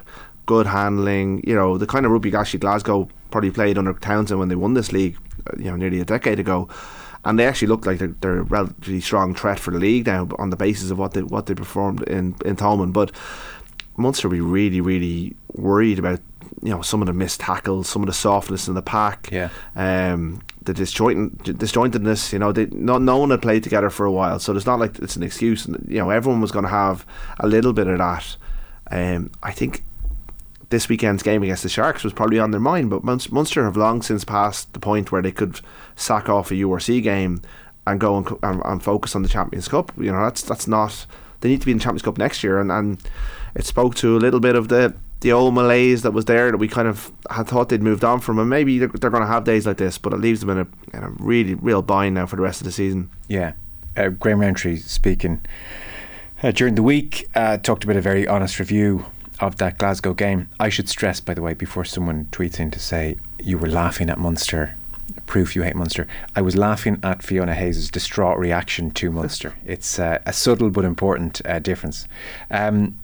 good 0.48 0.66
handling. 0.66 1.44
You 1.46 1.54
know 1.54 1.78
the 1.78 1.86
kind 1.86 2.08
of 2.08 2.12
rugby 2.12 2.36
actually 2.36 2.60
Glasgow 2.60 3.08
probably 3.30 3.52
played 3.52 3.78
under 3.78 3.94
Townsend 3.94 4.40
when 4.40 4.50
they 4.50 4.56
won 4.56 4.74
this 4.74 4.92
league, 4.92 5.18
uh, 5.46 5.56
you 5.58 5.66
know 5.66 5.76
nearly 5.76 6.00
a 6.00 6.06
decade 6.06 6.40
ago. 6.40 6.68
And 7.26 7.38
they 7.38 7.46
actually 7.46 7.68
look 7.68 7.86
like 7.86 8.00
they're, 8.00 8.16
they're 8.22 8.40
a 8.40 8.44
relatively 8.44 9.02
strong 9.02 9.36
threat 9.36 9.60
for 9.60 9.72
the 9.72 9.78
league 9.78 10.08
now 10.08 10.30
on 10.40 10.50
the 10.50 10.56
basis 10.56 10.90
of 10.90 10.98
what 10.98 11.14
they 11.14 11.22
what 11.22 11.46
they 11.46 11.54
performed 11.54 12.02
in 12.04 12.36
in 12.44 12.56
Thomond. 12.56 12.94
But 12.94 13.12
Munster 14.00 14.30
will 14.30 14.38
be 14.38 14.42
really, 14.42 14.82
really 14.82 15.36
worried 15.54 16.00
about 16.00 16.22
you 16.62 16.70
know 16.70 16.82
some 16.82 17.02
of 17.02 17.08
the 17.08 17.14
missed 17.14 17.40
tackles, 17.40 17.88
some 17.88 18.02
of 18.02 18.08
the 18.08 18.14
softness 18.14 18.68
in 18.68 18.74
the 18.74 18.82
pack, 18.82 19.30
Yeah. 19.32 19.50
um, 19.76 20.42
the 20.64 20.74
disjoint 20.74 21.44
disjointedness. 21.44 22.34
You 22.34 22.40
know, 22.40 22.52
they, 22.52 22.66
not 22.68 23.02
no 23.02 23.18
one 23.18 23.30
had 23.32 23.42
played 23.42 23.64
together 23.64 23.90
for 23.90 24.06
a 24.06 24.12
while, 24.12 24.40
so 24.40 24.56
it's 24.56 24.66
not 24.66 24.80
like 24.80 25.00
it's 25.00 25.16
an 25.16 25.24
excuse. 25.24 25.66
And, 25.66 25.84
You 25.88 26.00
know, 26.00 26.10
everyone 26.10 26.42
was 26.42 26.52
going 26.52 26.66
to 26.66 26.70
have 26.72 27.06
a 27.40 27.48
little 27.48 27.74
bit 27.74 27.88
of 27.88 27.98
that. 27.98 28.36
Um, 28.92 29.32
I 29.44 29.52
think 29.52 29.84
this 30.70 30.88
weekend's 30.90 31.24
game 31.24 31.42
against 31.44 31.64
the 31.64 31.70
Sharks 31.70 32.04
was 32.04 32.14
probably 32.14 32.38
on 32.40 32.52
their 32.52 32.60
mind, 32.60 32.90
but 32.92 33.04
Munster, 33.04 33.34
Munster 33.34 33.64
have 33.64 33.76
long 33.78 34.02
since 34.04 34.24
passed 34.24 34.72
the 34.74 34.80
point 34.80 35.12
where 35.12 35.22
they 35.22 35.32
could 35.32 35.62
sack 35.96 36.30
off 36.30 36.52
a 36.52 36.56
URC 36.56 37.02
game 37.02 37.42
and 37.88 38.00
go 38.00 38.18
and, 38.18 38.28
and, 38.44 38.62
and 38.66 38.84
focus 38.84 39.16
on 39.16 39.24
the 39.24 39.30
Champions 39.30 39.68
Cup. 39.68 39.92
You 39.98 40.12
know, 40.12 40.24
that's 40.24 40.44
that's 40.44 40.68
not. 40.68 41.06
They 41.42 41.50
need 41.50 41.62
to 41.62 41.66
be 41.66 41.72
in 41.72 41.78
the 41.78 41.84
Champions 41.84 42.04
Cup 42.04 42.18
next 42.18 42.44
year, 42.44 42.60
and, 42.60 42.72
and 42.72 43.00
it 43.56 43.66
spoke 43.66 43.96
to 43.96 44.16
a 44.18 44.20
little 44.20 44.40
bit 44.40 44.56
of 44.56 44.68
the 44.68 44.94
the 45.22 45.32
old 45.34 45.54
malaise 45.54 46.04
that 46.04 46.12
was 46.12 46.26
there 46.26 46.52
that 46.52 46.58
we 46.58 46.68
kind 46.68 46.88
of 46.88 47.12
had 47.30 47.48
thought 47.48 47.70
they'd 47.70 47.82
moved 47.82 48.04
on 48.04 48.20
from, 48.20 48.40
and 48.40 48.50
maybe 48.50 48.80
they're, 48.80 48.88
they're 48.88 49.10
going 49.10 49.24
to 49.24 49.28
have 49.28 49.44
days 49.44 49.68
like 49.68 49.78
this, 49.78 49.98
but 49.98 50.14
it 50.14 50.18
leaves 50.18 50.40
them 50.40 50.50
in 50.50 50.58
a, 50.60 50.98
in 50.98 51.04
a 51.04 51.10
really 51.20 51.56
real 51.56 51.82
bind 51.82 52.16
now 52.16 52.26
for 52.26 52.36
the 52.36 52.42
rest 52.42 52.62
of 52.62 52.66
the 52.66 52.72
season. 52.72 53.10
Yeah. 53.28 53.54
Uh, 53.98 54.10
Graham 54.10 54.40
Rowntree 54.40 54.78
speaking 54.78 55.42
uh, 56.42 56.52
during 56.52 56.76
the 56.76 56.84
week 56.84 57.28
uh, 57.36 57.58
talked 57.58 57.84
about 57.84 57.98
a 57.98 58.02
very 58.02 58.28
honest 58.28 58.60
review 58.60 59.06
of 59.40 59.58
that 59.58 59.78
Glasgow 59.78 60.14
game. 60.14 60.50
I 60.60 60.70
should 60.70 60.90
stress, 60.90 61.20
by 61.20 61.34
the 61.34 61.42
way, 61.42 61.54
before 61.54 61.86
someone 61.86 62.26
tweets 62.32 62.60
in 62.60 62.72
to 62.72 62.80
say 62.80 63.18
you 63.42 63.58
were 63.58 63.70
laughing 63.70 64.10
at 64.10 64.18
Munster, 64.18 64.76
proof 65.26 65.56
you 65.56 65.64
hate 65.64 65.76
Munster. 65.76 66.08
I 66.36 66.42
was 66.42 66.56
laughing 66.56 67.00
at 67.04 67.24
Fiona 67.24 67.56
Hayes' 67.56 67.90
distraught 67.90 68.38
reaction 68.38 68.92
to 68.92 69.12
Munster. 69.12 69.56
It's 69.66 70.00
uh, 70.00 70.20
a 70.26 70.34
subtle 70.34 70.70
but 70.70 70.86
important 70.86 71.42
uh, 71.46 71.60
difference. 71.60 72.08
Um, 72.50 73.00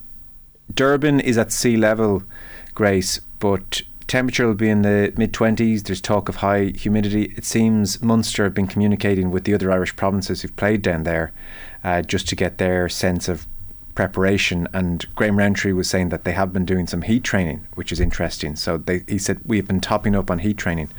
Durban 0.74 1.20
is 1.20 1.38
at 1.38 1.52
sea 1.52 1.76
level, 1.76 2.22
Grace, 2.74 3.20
but 3.38 3.82
temperature 4.06 4.46
will 4.46 4.54
be 4.54 4.68
in 4.68 4.82
the 4.82 5.12
mid 5.16 5.32
20s. 5.32 5.84
There's 5.84 6.00
talk 6.00 6.28
of 6.28 6.36
high 6.36 6.72
humidity. 6.76 7.34
It 7.36 7.44
seems 7.44 8.02
Munster 8.02 8.44
have 8.44 8.54
been 8.54 8.66
communicating 8.66 9.30
with 9.30 9.44
the 9.44 9.54
other 9.54 9.72
Irish 9.72 9.96
provinces 9.96 10.42
who've 10.42 10.56
played 10.56 10.82
down 10.82 11.04
there 11.04 11.32
uh, 11.82 12.02
just 12.02 12.28
to 12.28 12.36
get 12.36 12.58
their 12.58 12.88
sense 12.88 13.28
of 13.28 13.46
preparation. 13.96 14.68
And 14.72 15.04
Graham 15.16 15.36
Rowntree 15.36 15.72
was 15.72 15.90
saying 15.90 16.10
that 16.10 16.22
they 16.22 16.32
have 16.32 16.52
been 16.52 16.64
doing 16.64 16.86
some 16.86 17.02
heat 17.02 17.24
training, 17.24 17.66
which 17.74 17.90
is 17.90 17.98
interesting. 17.98 18.54
So 18.54 18.78
they, 18.78 19.02
he 19.08 19.18
said 19.18 19.40
we've 19.44 19.66
been 19.66 19.80
topping 19.80 20.14
up 20.14 20.30
on 20.30 20.38
heat 20.38 20.56
training. 20.56 20.90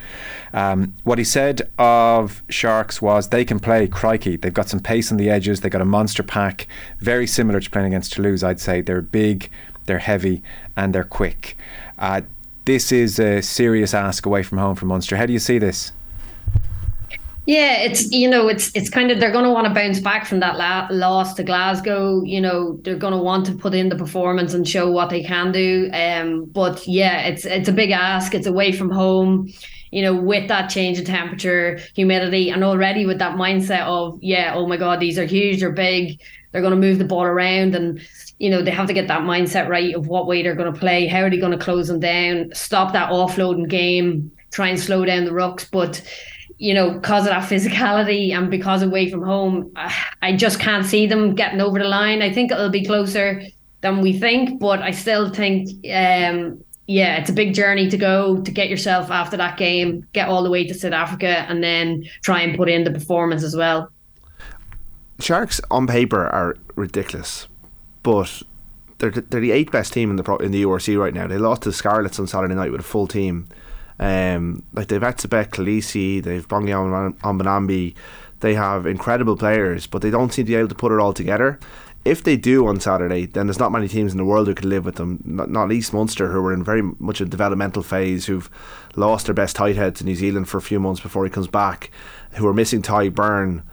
Um, 0.51 0.93
what 1.05 1.17
he 1.17 1.23
said 1.23 1.61
of 1.77 2.43
Sharks 2.49 3.01
was 3.01 3.29
they 3.29 3.45
can 3.45 3.61
play 3.61 3.87
crikey. 3.87 4.35
They've 4.35 4.53
got 4.53 4.67
some 4.67 4.81
pace 4.81 5.09
on 5.11 5.17
the 5.17 5.29
edges. 5.29 5.61
they've 5.61 5.71
got 5.71 5.81
a 5.81 5.85
monster 5.85 6.23
pack, 6.23 6.67
very 6.99 7.27
similar 7.27 7.61
to 7.61 7.69
playing 7.69 7.87
against 7.87 8.11
Toulouse. 8.11 8.43
I'd 8.43 8.59
say 8.59 8.81
they're 8.81 9.01
big, 9.01 9.49
they're 9.85 9.99
heavy, 9.99 10.43
and 10.75 10.93
they're 10.93 11.05
quick. 11.05 11.55
Uh, 11.97 12.21
this 12.65 12.91
is 12.91 13.17
a 13.17 13.41
serious 13.41 13.93
ask 13.93 14.25
away 14.25 14.43
from 14.43 14.57
home 14.57 14.75
for 14.75 14.85
Munster. 14.87 15.15
How 15.15 15.25
do 15.25 15.31
you 15.31 15.39
see 15.39 15.57
this? 15.57 15.93
Yeah, 17.47 17.77
it's 17.77 18.11
you 18.11 18.29
know 18.29 18.49
it's 18.49 18.75
it's 18.75 18.89
kind 18.89 19.09
of 19.09 19.21
they're 19.21 19.31
going 19.31 19.45
to 19.45 19.51
want 19.51 19.67
to 19.67 19.73
bounce 19.73 20.01
back 20.01 20.25
from 20.25 20.41
that 20.41 20.57
la- 20.57 20.89
loss 20.91 21.33
to 21.35 21.43
Glasgow. 21.43 22.21
You 22.25 22.41
know 22.41 22.77
they're 22.83 22.97
going 22.97 23.13
to 23.13 23.19
want 23.23 23.45
to 23.45 23.53
put 23.53 23.73
in 23.73 23.87
the 23.87 23.95
performance 23.95 24.53
and 24.53 24.67
show 24.67 24.91
what 24.91 25.09
they 25.09 25.23
can 25.23 25.53
do. 25.53 25.89
Um, 25.93 26.45
but 26.45 26.85
yeah, 26.85 27.21
it's 27.21 27.45
it's 27.45 27.69
a 27.69 27.71
big 27.71 27.91
ask. 27.91 28.35
It's 28.35 28.47
away 28.47 28.73
from 28.73 28.91
home. 28.91 29.49
You 29.91 30.01
know, 30.01 30.13
with 30.13 30.49
that 30.49 30.67
change 30.69 30.99
in 30.99 31.05
temperature, 31.05 31.79
humidity, 31.95 32.49
and 32.49 32.65
already 32.65 33.05
with 33.05 33.19
that 33.19 33.37
mindset 33.37 33.83
of 33.85 34.19
yeah, 34.21 34.51
oh 34.53 34.67
my 34.67 34.75
god, 34.75 34.99
these 34.99 35.17
are 35.17 35.23
huge, 35.25 35.61
they're 35.61 35.71
big, 35.71 36.19
they're 36.51 36.61
going 36.61 36.71
to 36.75 36.87
move 36.87 36.99
the 36.99 37.05
ball 37.05 37.23
around, 37.23 37.73
and 37.73 38.01
you 38.39 38.49
know 38.49 38.61
they 38.61 38.71
have 38.71 38.87
to 38.87 38.93
get 38.93 39.07
that 39.07 39.21
mindset 39.21 39.69
right 39.69 39.95
of 39.95 40.07
what 40.07 40.27
way 40.27 40.43
they're 40.43 40.55
going 40.55 40.73
to 40.73 40.77
play, 40.77 41.07
how 41.07 41.21
are 41.21 41.29
they 41.29 41.37
going 41.37 41.57
to 41.57 41.63
close 41.63 41.87
them 41.87 42.01
down, 42.01 42.49
stop 42.53 42.91
that 42.91 43.09
offloading 43.09 43.69
game, 43.69 44.29
try 44.51 44.67
and 44.67 44.77
slow 44.79 45.05
down 45.05 45.23
the 45.23 45.31
rucks, 45.31 45.65
but 45.71 46.01
you 46.57 46.73
know, 46.73 46.91
because 46.91 47.23
of 47.25 47.29
that 47.29 47.49
physicality 47.49 48.31
and 48.31 48.49
because 48.49 48.81
away 48.81 49.09
from 49.09 49.21
home, 49.21 49.71
I 50.21 50.35
just 50.35 50.59
can't 50.59 50.85
see 50.85 51.05
them 51.05 51.35
getting 51.35 51.61
over 51.61 51.77
the 51.77 51.85
line. 51.85 52.21
I 52.21 52.33
think 52.33 52.51
it'll 52.51 52.69
be 52.69 52.85
closer 52.85 53.43
than 53.81 54.01
we 54.01 54.17
think, 54.17 54.59
but 54.59 54.81
I 54.81 54.91
still 54.91 55.29
think, 55.29 55.69
um, 55.93 56.63
yeah, 56.87 57.17
it's 57.17 57.29
a 57.29 57.33
big 57.33 57.53
journey 57.53 57.89
to 57.89 57.97
go 57.97 58.41
to 58.41 58.51
get 58.51 58.69
yourself 58.69 59.11
after 59.11 59.37
that 59.37 59.57
game, 59.57 60.07
get 60.13 60.29
all 60.29 60.41
the 60.41 60.49
way 60.49 60.65
to 60.65 60.73
South 60.73 60.93
Africa, 60.93 61.45
and 61.47 61.63
then 61.63 62.05
try 62.23 62.41
and 62.41 62.57
put 62.57 62.69
in 62.69 62.83
the 62.85 62.91
performance 62.91 63.43
as 63.43 63.55
well. 63.55 63.91
Sharks 65.19 65.61
on 65.69 65.85
paper 65.85 66.27
are 66.27 66.55
ridiculous, 66.75 67.47
but 68.03 68.41
they're 68.99 69.11
they're 69.11 69.41
the 69.41 69.51
eighth 69.51 69.71
best 69.71 69.93
team 69.93 70.09
in 70.09 70.15
the 70.15 70.35
in 70.37 70.51
the 70.51 70.63
URC 70.63 70.99
right 70.99 71.13
now. 71.13 71.27
They 71.27 71.37
lost 71.37 71.63
to 71.63 71.69
the 71.69 71.73
Scarlets 71.73 72.19
on 72.19 72.27
Saturday 72.27 72.55
night 72.55 72.71
with 72.71 72.81
a 72.81 72.83
full 72.83 73.07
team. 73.07 73.47
Um, 73.99 74.63
like 74.73 74.87
they've 74.87 75.01
Etzebeth, 75.01 75.49
Kolisi, 75.49 76.23
they've 76.23 76.47
Bongi 76.47 77.17
Mbonambi. 77.19 77.95
They 78.39 78.53
have 78.53 78.85
incredible 78.85 79.35
players, 79.35 79.87
but 79.87 80.01
they 80.01 80.11
don't 80.11 80.31
seem 80.31 80.45
to 80.45 80.51
be 80.51 80.55
able 80.55 80.69
to 80.69 80.75
put 80.75 80.91
it 80.91 80.99
all 80.99 81.13
together. 81.13 81.59
If 82.05 82.23
they 82.23 82.37
do 82.37 82.67
on 82.67 82.79
Saturday, 82.79 83.25
then 83.25 83.47
there's 83.47 83.59
not 83.59 83.71
many 83.71 83.87
teams 83.87 84.11
in 84.11 84.17
the 84.17 84.23
world 84.23 84.47
who 84.47 84.55
can 84.55 84.69
live 84.69 84.85
with 84.85 84.95
them. 84.95 85.21
Not, 85.25 85.49
not 85.49 85.67
least 85.67 85.91
Munster, 85.93 86.31
who 86.31 86.45
are 86.45 86.53
in 86.53 86.63
very 86.63 86.81
much 86.81 87.19
a 87.19 87.25
developmental 87.25 87.83
phase, 87.83 88.27
who've 88.27 88.49
lost 88.95 89.25
their 89.25 89.35
best 89.35 89.55
tight 89.55 89.75
head 89.75 89.95
to 89.95 90.05
New 90.05 90.15
Zealand 90.15 90.47
for 90.47 90.57
a 90.57 90.61
few 90.61 90.79
months 90.79 91.01
before 91.01 91.25
he 91.25 91.31
comes 91.31 91.47
back, 91.47 91.91
who 92.33 92.47
are 92.47 92.53
missing 92.53 92.81
Tadhg 92.81 93.11
Beirne. 93.11 93.63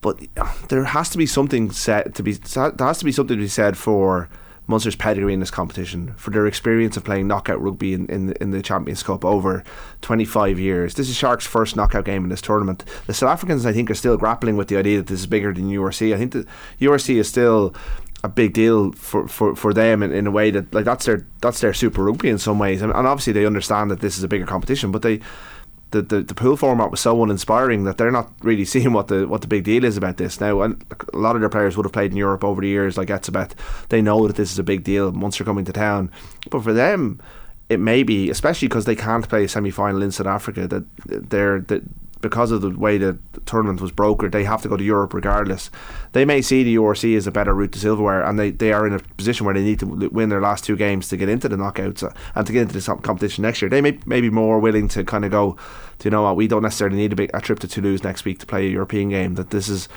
But 0.00 0.20
there 0.68 0.84
has 0.84 1.10
to 1.10 1.18
be 1.18 1.26
something 1.26 1.72
said 1.72 2.14
to 2.14 2.22
be. 2.22 2.34
There 2.34 2.72
has 2.78 2.98
to 2.98 3.04
be 3.04 3.10
something 3.10 3.36
to 3.36 3.42
be 3.42 3.48
said 3.48 3.76
for 3.76 4.28
Munster's 4.68 4.94
pedigree 4.94 5.32
in 5.32 5.40
this 5.40 5.50
competition, 5.50 6.14
for 6.16 6.30
their 6.30 6.46
experience 6.46 6.96
of 6.96 7.04
playing 7.04 7.26
knockout 7.26 7.60
rugby 7.60 7.94
in, 7.94 8.06
in, 8.06 8.32
in 8.34 8.50
the 8.50 8.62
Champions 8.62 9.02
Cup 9.02 9.24
over 9.24 9.64
25 10.02 10.58
years. 10.58 10.94
This 10.94 11.08
is 11.08 11.16
Sharks' 11.16 11.46
first 11.46 11.74
knockout 11.74 12.04
game 12.04 12.22
in 12.22 12.28
this 12.28 12.42
tournament. 12.42 12.84
The 13.06 13.14
South 13.14 13.30
Africans, 13.30 13.64
I 13.64 13.72
think, 13.72 13.90
are 13.90 13.94
still 13.94 14.18
grappling 14.18 14.56
with 14.58 14.68
the 14.68 14.76
idea 14.76 14.98
that 14.98 15.06
this 15.06 15.20
is 15.20 15.26
bigger 15.26 15.54
than 15.54 15.70
URC. 15.70 16.14
I 16.14 16.18
think 16.18 16.32
the 16.32 16.46
URC 16.80 17.16
is 17.16 17.28
still 17.28 17.74
a 18.22 18.28
big 18.28 18.52
deal 18.52 18.92
for, 18.92 19.26
for, 19.26 19.56
for 19.56 19.72
them 19.72 20.02
in, 20.02 20.12
in 20.12 20.26
a 20.26 20.30
way 20.30 20.50
that 20.50 20.72
like 20.74 20.84
that's 20.84 21.06
their 21.06 21.24
that's 21.40 21.60
their 21.60 21.72
Super 21.72 22.02
Rugby 22.02 22.28
in 22.28 22.38
some 22.38 22.58
ways, 22.58 22.82
and, 22.82 22.92
and 22.92 23.06
obviously 23.06 23.32
they 23.32 23.46
understand 23.46 23.90
that 23.90 24.00
this 24.00 24.18
is 24.18 24.24
a 24.24 24.28
bigger 24.28 24.46
competition, 24.46 24.90
but 24.90 25.02
they 25.02 25.20
the, 25.90 26.02
the, 26.02 26.22
the 26.22 26.34
pool 26.34 26.56
format 26.56 26.90
was 26.90 27.00
so 27.00 27.22
uninspiring 27.22 27.84
that 27.84 27.98
they're 27.98 28.10
not 28.10 28.32
really 28.42 28.64
seeing 28.66 28.92
what 28.92 29.08
the 29.08 29.26
what 29.26 29.40
the 29.40 29.46
big 29.46 29.64
deal 29.64 29.84
is 29.84 29.96
about 29.96 30.16
this 30.16 30.40
now. 30.40 30.60
And 30.62 30.84
a 31.12 31.16
lot 31.16 31.34
of 31.34 31.40
their 31.40 31.48
players 31.48 31.76
would 31.76 31.86
have 31.86 31.92
played 31.92 32.10
in 32.10 32.16
Europe 32.16 32.44
over 32.44 32.60
the 32.60 32.68
years, 32.68 32.96
like 32.96 33.08
Etzebeth. 33.08 33.52
They 33.88 34.02
know 34.02 34.26
that 34.26 34.36
this 34.36 34.52
is 34.52 34.58
a 34.58 34.64
big 34.64 34.84
deal 34.84 35.10
once 35.10 35.38
they're 35.38 35.44
coming 35.44 35.64
to 35.64 35.72
town. 35.72 36.10
But 36.50 36.62
for 36.62 36.72
them, 36.72 37.20
it 37.68 37.80
may 37.80 38.02
be, 38.02 38.30
especially 38.30 38.68
because 38.68 38.84
they 38.84 38.96
can't 38.96 39.28
play 39.28 39.44
a 39.44 39.48
semi 39.48 39.70
final 39.70 40.02
in 40.02 40.10
South 40.10 40.26
Africa, 40.26 40.66
that 40.68 40.84
they're 41.06 41.60
that 41.62 41.82
because 42.20 42.50
of 42.50 42.62
the 42.62 42.70
way 42.70 42.98
the 42.98 43.18
tournament 43.46 43.80
was 43.80 43.92
brokered, 43.92 44.32
they 44.32 44.44
have 44.44 44.62
to 44.62 44.68
go 44.68 44.76
to 44.76 44.84
Europe 44.84 45.14
regardless. 45.14 45.70
They 46.12 46.24
may 46.24 46.42
see 46.42 46.62
the 46.62 46.76
URC 46.76 47.16
as 47.16 47.26
a 47.26 47.30
better 47.30 47.54
route 47.54 47.72
to 47.72 47.78
silverware, 47.78 48.22
and 48.22 48.38
they, 48.38 48.50
they 48.50 48.72
are 48.72 48.86
in 48.86 48.94
a 48.94 48.98
position 48.98 49.46
where 49.46 49.54
they 49.54 49.62
need 49.62 49.80
to 49.80 49.86
win 49.86 50.28
their 50.28 50.40
last 50.40 50.64
two 50.64 50.76
games 50.76 51.08
to 51.08 51.16
get 51.16 51.28
into 51.28 51.48
the 51.48 51.56
knockouts 51.56 52.02
uh, 52.02 52.12
and 52.34 52.46
to 52.46 52.52
get 52.52 52.62
into 52.62 52.74
this 52.74 52.86
competition 52.86 53.42
next 53.42 53.62
year. 53.62 53.68
They 53.68 53.80
may, 53.80 53.98
may 54.06 54.20
be 54.20 54.30
more 54.30 54.58
willing 54.58 54.88
to 54.88 55.04
kind 55.04 55.24
of 55.24 55.30
go, 55.30 55.56
to, 56.00 56.04
you 56.04 56.10
know 56.10 56.22
what, 56.22 56.36
we 56.36 56.48
don't 56.48 56.62
necessarily 56.62 56.96
need 56.96 57.12
a, 57.12 57.16
big, 57.16 57.30
a 57.34 57.40
trip 57.40 57.58
to 57.60 57.68
Toulouse 57.68 58.02
next 58.02 58.24
week 58.24 58.38
to 58.40 58.46
play 58.46 58.66
a 58.66 58.70
European 58.70 59.10
game. 59.10 59.34
That 59.36 59.50
this 59.50 59.68
is 59.68 59.88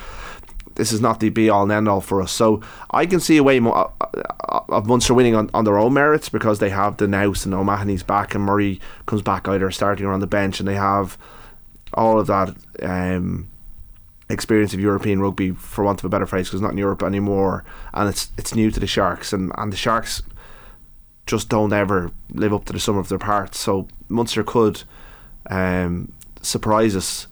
this 0.75 0.91
is 0.91 1.01
not 1.01 1.19
the 1.19 1.29
be 1.29 1.49
all 1.49 1.63
and 1.63 1.71
end 1.71 1.87
all 1.87 2.01
for 2.01 2.21
us. 2.21 2.31
So 2.31 2.61
I 2.91 3.05
can 3.05 3.19
see 3.19 3.37
a 3.37 3.43
way 3.43 3.59
more, 3.59 3.91
uh, 3.99 4.07
uh, 4.47 4.61
of 4.69 4.87
Munster 4.87 5.13
winning 5.13 5.35
on, 5.35 5.49
on 5.53 5.65
their 5.65 5.77
own 5.77 5.93
merits 5.93 6.29
because 6.29 6.59
they 6.59 6.69
have 6.69 6.97
the 6.97 7.07
Nous 7.07 7.45
and 7.45 7.53
O'Mahony's 7.53 8.03
back 8.03 8.33
and 8.35 8.43
Murray 8.43 8.79
comes 9.05 9.21
back 9.21 9.47
either 9.47 9.69
starting 9.71 10.05
or 10.05 10.13
on 10.13 10.21
the 10.21 10.27
bench 10.27 10.59
and 10.59 10.67
they 10.67 10.75
have 10.75 11.17
all 11.93 12.19
of 12.19 12.27
that 12.27 12.55
um, 12.81 13.49
experience 14.29 14.73
of 14.73 14.79
European 14.79 15.21
rugby, 15.21 15.51
for 15.51 15.83
want 15.83 15.99
of 15.99 16.05
a 16.05 16.09
better 16.09 16.25
phrase, 16.25 16.47
because 16.47 16.61
not 16.61 16.71
in 16.71 16.77
Europe 16.77 17.03
anymore, 17.03 17.63
and 17.93 18.09
it's 18.09 18.31
it's 18.37 18.55
new 18.55 18.71
to 18.71 18.79
the 18.79 18.87
Sharks, 18.87 19.33
and, 19.33 19.51
and 19.57 19.71
the 19.71 19.77
Sharks 19.77 20.23
just 21.25 21.49
don't 21.49 21.73
ever 21.73 22.11
live 22.33 22.53
up 22.53 22.65
to 22.65 22.73
the 22.73 22.79
sum 22.79 22.97
of 22.97 23.09
their 23.09 23.19
parts. 23.19 23.59
So 23.59 23.87
Munster 24.09 24.43
could 24.43 24.83
um, 25.49 26.11
surprise 26.41 26.95
us. 26.95 27.27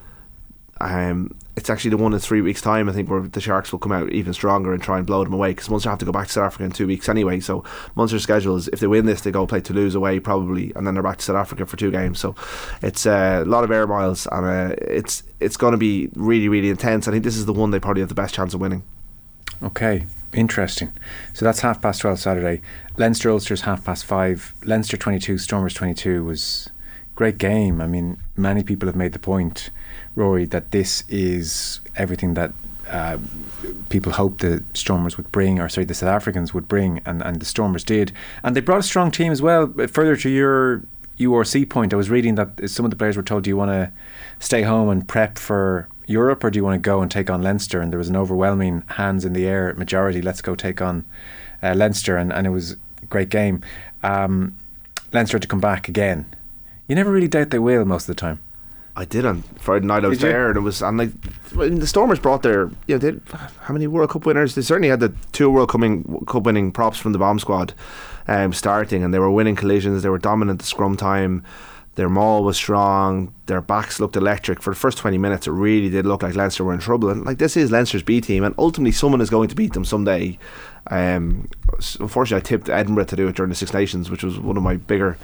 Um, 0.81 1.35
it's 1.55 1.69
actually 1.69 1.91
the 1.91 1.97
one 1.97 2.13
in 2.13 2.19
three 2.19 2.41
weeks' 2.41 2.61
time, 2.61 2.87
I 2.87 2.93
think, 2.93 3.09
where 3.09 3.21
the 3.21 3.41
Sharks 3.41 3.73
will 3.73 3.79
come 3.79 3.91
out 3.91 4.09
even 4.11 4.31
stronger 4.33 4.73
and 4.73 4.81
try 4.81 4.97
and 4.97 5.05
blow 5.05 5.23
them 5.25 5.33
away 5.33 5.51
because 5.51 5.69
Munster 5.69 5.89
have 5.89 5.99
to 5.99 6.05
go 6.05 6.11
back 6.13 6.27
to 6.27 6.33
South 6.33 6.45
Africa 6.45 6.63
in 6.63 6.71
two 6.71 6.87
weeks 6.87 7.09
anyway. 7.09 7.41
So 7.41 7.65
Munster's 7.95 8.23
schedule 8.23 8.55
is 8.55 8.69
if 8.69 8.79
they 8.79 8.87
win 8.87 9.05
this, 9.05 9.21
they 9.21 9.31
go 9.31 9.45
play 9.45 9.59
Toulouse 9.59 9.93
away 9.93 10.21
probably, 10.21 10.71
and 10.75 10.87
then 10.87 10.93
they're 10.93 11.03
back 11.03 11.17
to 11.17 11.23
South 11.23 11.35
Africa 11.35 11.65
for 11.65 11.75
two 11.75 11.91
games. 11.91 12.19
So 12.19 12.33
it's 12.81 13.05
uh, 13.05 13.43
a 13.45 13.49
lot 13.49 13.65
of 13.65 13.71
air 13.71 13.87
miles, 13.87 14.25
and 14.31 14.45
uh, 14.45 14.75
it's 14.77 15.23
it's 15.41 15.57
going 15.57 15.73
to 15.73 15.77
be 15.77 16.09
really 16.15 16.47
really 16.47 16.69
intense. 16.69 17.09
I 17.09 17.11
think 17.11 17.25
this 17.25 17.35
is 17.35 17.45
the 17.45 17.53
one 17.53 17.71
they 17.71 17.79
probably 17.79 18.01
have 18.01 18.09
the 18.09 18.15
best 18.15 18.33
chance 18.33 18.53
of 18.53 18.61
winning. 18.61 18.83
Okay, 19.61 20.05
interesting. 20.31 20.93
So 21.33 21.43
that's 21.43 21.59
half 21.59 21.81
past 21.81 21.99
twelve 21.99 22.19
Saturday. 22.19 22.61
Leinster 22.95 23.29
Ulster's 23.29 23.61
half 23.61 23.83
past 23.83 24.05
five. 24.05 24.53
Leinster 24.63 24.95
twenty 24.95 25.19
two, 25.19 25.37
Stormers 25.37 25.73
twenty 25.73 25.93
two 25.93 26.23
was 26.23 26.69
great 27.15 27.37
game. 27.37 27.81
I 27.81 27.87
mean, 27.87 28.17
many 28.37 28.63
people 28.63 28.87
have 28.87 28.95
made 28.95 29.11
the 29.11 29.19
point 29.19 29.71
Ruaidhri, 30.19 30.49
that 30.49 30.71
this 30.71 31.03
is 31.09 31.79
everything 31.95 32.33
that 32.35 32.51
uh, 32.89 33.17
people 33.89 34.13
hoped 34.13 34.41
the 34.41 34.63
Stormers 34.73 35.17
would 35.17 35.31
bring, 35.31 35.59
or 35.59 35.69
sorry, 35.69 35.85
the 35.85 35.93
South 35.93 36.09
Africans 36.09 36.53
would 36.53 36.67
bring, 36.67 37.01
and, 37.05 37.21
and 37.21 37.39
the 37.39 37.45
Stormers 37.45 37.83
did. 37.83 38.11
And 38.43 38.55
they 38.55 38.61
brought 38.61 38.79
a 38.79 38.83
strong 38.83 39.11
team 39.11 39.31
as 39.31 39.41
well. 39.41 39.67
Further 39.67 40.15
to 40.17 40.29
your 40.29 40.83
URC 41.19 41.69
point, 41.69 41.93
I 41.93 41.97
was 41.97 42.09
reading 42.09 42.35
that 42.35 42.69
some 42.69 42.85
of 42.85 42.91
the 42.91 42.97
players 42.97 43.17
were 43.17 43.23
told, 43.23 43.43
do 43.43 43.49
you 43.49 43.57
want 43.57 43.71
to 43.71 43.91
stay 44.39 44.63
home 44.63 44.89
and 44.89 45.07
prep 45.07 45.37
for 45.37 45.87
Europe, 46.07 46.43
or 46.43 46.49
do 46.49 46.57
you 46.57 46.63
want 46.63 46.81
to 46.81 46.89
go 46.89 47.01
and 47.01 47.11
take 47.11 47.29
on 47.29 47.41
Leinster? 47.41 47.81
And 47.81 47.91
there 47.91 47.99
was 47.99 48.09
an 48.09 48.15
overwhelming 48.15 48.83
hands 48.87 49.25
in 49.25 49.33
the 49.33 49.45
air 49.45 49.73
majority, 49.75 50.21
let's 50.21 50.41
go 50.41 50.55
take 50.55 50.81
on 50.81 51.05
uh, 51.61 51.75
Leinster, 51.75 52.17
and, 52.17 52.33
and 52.33 52.47
it 52.47 52.51
was 52.51 52.77
a 53.03 53.05
great 53.05 53.29
game. 53.29 53.61
Um, 54.01 54.55
Leinster 55.11 55.35
had 55.35 55.43
to 55.43 55.47
come 55.47 55.61
back 55.61 55.87
again. 55.87 56.33
You 56.87 56.95
never 56.95 57.11
really 57.11 57.27
doubt 57.27 57.51
they 57.51 57.59
will 57.59 57.85
most 57.85 58.03
of 58.03 58.15
the 58.15 58.19
time. 58.19 58.39
I 58.99 59.05
did 59.05 59.25
on 59.25 59.43
Friday 59.57 59.85
night. 59.85 60.03
I 60.03 60.09
was 60.09 60.17
Did 60.17 60.25
you? 60.25 60.31
there, 60.33 60.49
and 60.49 60.57
it 60.57 60.59
was 60.59 60.81
and 60.81 60.97
like 60.97 61.11
the 61.53 61.87
Stormers 61.87 62.19
brought 62.19 62.43
their 62.43 62.69
you 62.85 62.95
know 62.95 62.97
they 62.97 63.07
had, 63.07 63.21
how 63.61 63.73
many 63.73 63.87
World 63.87 64.09
Cup 64.09 64.25
winners? 64.25 64.55
They 64.55 64.61
certainly 64.61 64.89
had 64.89 64.99
the 64.99 65.13
two 65.31 65.49
World 65.49 65.69
coming 65.69 66.25
Cup 66.27 66.43
winning 66.43 66.73
props 66.73 66.97
from 66.97 67.13
the 67.13 67.17
bomb 67.17 67.39
squad, 67.39 67.73
um, 68.27 68.51
starting, 68.51 69.01
and 69.01 69.13
they 69.13 69.19
were 69.19 69.31
winning 69.31 69.55
collisions. 69.55 70.03
They 70.03 70.09
were 70.09 70.17
dominant 70.17 70.61
at 70.61 70.67
scrum 70.67 70.97
time. 70.97 71.45
Their 71.95 72.09
maul 72.09 72.43
was 72.43 72.57
strong. 72.57 73.33
Their 73.45 73.61
backs 73.61 74.01
looked 74.01 74.15
electric. 74.15 74.61
For 74.61 74.69
the 74.71 74.79
first 74.79 74.97
20 74.97 75.17
minutes, 75.17 75.47
it 75.47 75.51
really 75.51 75.89
did 75.89 76.05
look 76.05 76.21
like 76.23 76.35
Leinster 76.35 76.63
were 76.63 76.73
in 76.73 76.79
trouble. 76.79 77.09
And 77.09 77.25
like 77.25 77.37
this 77.39 77.55
is 77.57 77.71
Leinster's 77.71 78.03
B 78.03 78.19
team, 78.19 78.43
and 78.43 78.53
ultimately 78.57 78.91
someone 78.91 79.21
is 79.21 79.29
going 79.29 79.47
to 79.47 79.55
beat 79.55 79.73
them 79.73 79.85
someday. 79.85 80.37
Um, 80.87 81.49
unfortunately, 81.99 82.41
I 82.41 82.47
tipped 82.47 82.69
Edinburgh 82.69 83.05
to 83.05 83.15
do 83.15 83.27
it 83.27 83.35
during 83.35 83.49
the 83.49 83.55
Six 83.55 83.73
Nations, 83.73 84.09
which 84.09 84.23
was 84.23 84.39
one 84.39 84.57
of 84.57 84.63
my 84.63 84.75
bigger 84.75 85.17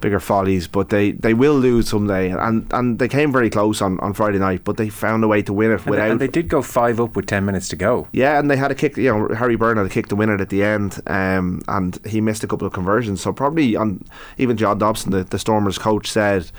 bigger 0.00 0.20
follies, 0.20 0.68
but 0.68 0.88
they, 0.90 1.12
they 1.12 1.34
will 1.34 1.58
lose 1.58 1.88
someday. 1.88 2.30
And 2.30 2.66
and 2.72 2.98
they 2.98 3.08
came 3.08 3.32
very 3.32 3.50
close 3.50 3.82
on, 3.82 3.98
on 4.00 4.12
Friday 4.14 4.38
night, 4.38 4.62
but 4.64 4.76
they 4.76 4.88
found 4.88 5.24
a 5.24 5.28
way 5.28 5.42
to 5.42 5.52
win 5.52 5.70
it 5.72 5.80
And, 5.80 5.86
without. 5.90 6.10
and 6.10 6.20
they 6.20 6.28
did 6.28 6.48
go 6.48 6.62
five 6.62 7.00
up 7.00 7.16
with 7.16 7.26
10 7.26 7.44
minutes 7.44 7.68
to 7.68 7.76
go. 7.76 8.06
yeah, 8.12 8.38
and 8.38 8.50
they 8.50 8.56
had 8.56 8.70
a 8.70 8.74
kick. 8.74 8.96
You 8.96 9.10
know, 9.28 9.34
Harry 9.34 9.56
Byrne 9.56 9.76
had 9.76 9.86
a 9.86 9.90
kick 9.90 10.06
to 10.08 10.16
win 10.16 10.30
it 10.30 10.40
at 10.40 10.48
the 10.50 10.62
end, 10.62 11.00
um, 11.06 11.62
and 11.68 11.98
he 12.06 12.20
missed 12.20 12.44
a 12.44 12.46
couple 12.46 12.66
of 12.66 12.72
conversions. 12.72 13.20
So 13.20 13.32
probably 13.32 13.76
on 13.76 14.04
even 14.38 14.56
John 14.56 14.78
Dobson, 14.78 15.10
the, 15.12 15.24
the 15.24 15.38
Stormers 15.38 15.78
coach, 15.78 16.10
said 16.10 16.50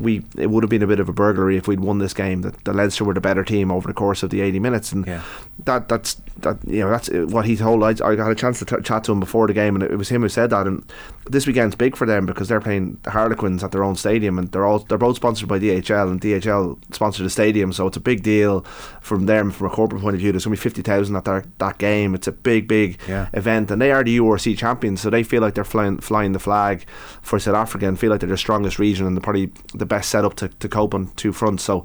we 0.00 0.22
it 0.36 0.50
would 0.50 0.62
have 0.62 0.70
been 0.70 0.82
a 0.82 0.86
bit 0.86 1.00
of 1.00 1.08
a 1.08 1.12
burglary 1.12 1.56
if 1.56 1.66
we'd 1.68 1.80
won 1.80 1.98
this 1.98 2.14
game. 2.14 2.42
That 2.42 2.64
the 2.64 2.72
Leinster 2.72 3.04
were 3.04 3.14
the 3.14 3.20
better 3.20 3.44
team 3.44 3.70
over 3.70 3.88
the 3.88 3.94
course 3.94 4.22
of 4.22 4.30
the 4.30 4.40
80 4.40 4.58
minutes, 4.60 4.92
and 4.92 5.06
Yeah. 5.06 5.22
that 5.64 5.88
that's 5.88 6.20
that 6.40 6.56
you 6.66 6.80
know 6.80 6.90
that's 6.90 7.08
what 7.10 7.46
he 7.46 7.56
told. 7.56 7.82
I, 7.82 7.90
I 8.06 8.10
had 8.10 8.20
a 8.30 8.34
chance 8.34 8.58
to 8.60 8.64
t- 8.64 8.82
chat 8.82 9.04
to 9.04 9.12
him 9.12 9.20
before 9.20 9.46
the 9.46 9.52
game, 9.54 9.74
and 9.74 9.82
it 9.82 9.96
was 9.96 10.08
him 10.08 10.22
who 10.22 10.28
said 10.28 10.50
that. 10.50 10.66
And 10.66 10.84
this 11.28 11.46
weekend's 11.46 11.74
big 11.74 11.96
for 11.96 12.06
them 12.06 12.26
because 12.26 12.48
they're 12.48 12.60
playing 12.60 12.98
the 13.02 13.10
Harlequins 13.10 13.62
at 13.64 13.72
their 13.72 13.82
own 13.82 13.96
stadium, 13.96 14.38
and 14.38 14.50
they're 14.52 14.64
all 14.64 14.78
they're 14.80 14.98
both 14.98 15.16
sponsored 15.16 15.48
by 15.48 15.58
DHL, 15.58 16.10
and 16.10 16.20
DHL 16.20 16.78
sponsored 16.94 17.26
the 17.26 17.30
stadium, 17.30 17.72
so 17.72 17.86
it's 17.86 17.96
a 17.96 18.00
big 18.00 18.22
deal 18.22 18.60
from 19.00 19.26
them 19.26 19.50
from 19.50 19.66
a 19.66 19.70
corporate 19.70 20.00
point 20.02 20.14
of 20.14 20.20
view. 20.20 20.30
There's 20.32 20.44
going 20.44 20.56
to 20.56 20.60
be 20.60 20.62
50,000 20.62 21.16
at 21.16 21.24
their, 21.24 21.44
that 21.58 21.78
game. 21.78 22.14
It's 22.14 22.26
a 22.28 22.32
big, 22.32 22.68
big 22.68 22.98
Yeah. 23.08 23.28
event, 23.32 23.70
and 23.70 23.80
they 23.82 23.90
are 23.90 24.04
the 24.04 24.16
URC 24.18 24.56
champions, 24.56 25.00
so 25.00 25.10
they 25.10 25.22
feel 25.22 25.42
like 25.42 25.54
they're 25.54 25.64
flying 25.64 25.98
flying 25.98 26.32
the 26.32 26.38
flag 26.38 26.84
for 27.22 27.38
South 27.38 27.56
Africa 27.56 27.88
and 27.88 27.98
feel 27.98 28.10
like 28.10 28.20
they're 28.20 28.28
the 28.28 28.36
strongest 28.38 28.78
region 28.78 29.06
and 29.06 29.16
they're 29.16 29.22
probably 29.22 29.50
the 29.74 29.86
best 29.88 30.10
setup 30.10 30.34
to, 30.36 30.48
to 30.48 30.68
cope 30.68 30.94
on 30.94 31.08
two 31.16 31.32
fronts. 31.32 31.64
So 31.64 31.84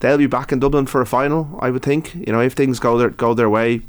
they'll 0.00 0.18
be 0.18 0.26
back 0.26 0.52
in 0.52 0.58
Dublin 0.58 0.86
for 0.86 1.00
a 1.00 1.06
final, 1.06 1.58
I 1.60 1.70
would 1.70 1.82
think. 1.82 2.14
You 2.14 2.32
know, 2.32 2.40
if 2.40 2.54
things 2.54 2.78
go 2.78 2.98
their 2.98 3.10
go 3.10 3.34
their 3.34 3.50
way. 3.50 3.82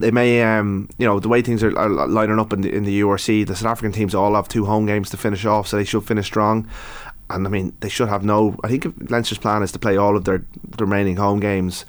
They 0.00 0.12
may, 0.12 0.42
um, 0.42 0.88
you 0.96 1.06
know, 1.06 1.18
the 1.18 1.28
way 1.28 1.42
things 1.42 1.60
are, 1.64 1.76
are 1.76 1.88
lining 1.88 2.38
up 2.38 2.52
in 2.52 2.60
the 2.60 2.72
in 2.72 2.84
the 2.84 3.00
URC, 3.00 3.44
the 3.46 3.56
South 3.56 3.72
African 3.72 3.90
teams 3.90 4.14
all 4.14 4.34
have 4.34 4.46
two 4.46 4.64
home 4.64 4.86
games 4.86 5.10
to 5.10 5.16
finish 5.16 5.44
off, 5.44 5.66
so 5.66 5.76
they 5.76 5.82
should 5.82 6.04
finish 6.04 6.26
strong. 6.26 6.68
And 7.30 7.44
I 7.44 7.50
mean, 7.50 7.74
they 7.80 7.88
should 7.88 8.08
have 8.08 8.22
no. 8.22 8.56
I 8.62 8.68
think 8.68 9.10
Leinster's 9.10 9.38
plan 9.38 9.64
is 9.64 9.72
to 9.72 9.78
play 9.80 9.96
all 9.96 10.16
of 10.16 10.24
their, 10.24 10.44
their 10.76 10.86
remaining 10.86 11.16
home 11.16 11.40
games, 11.40 11.84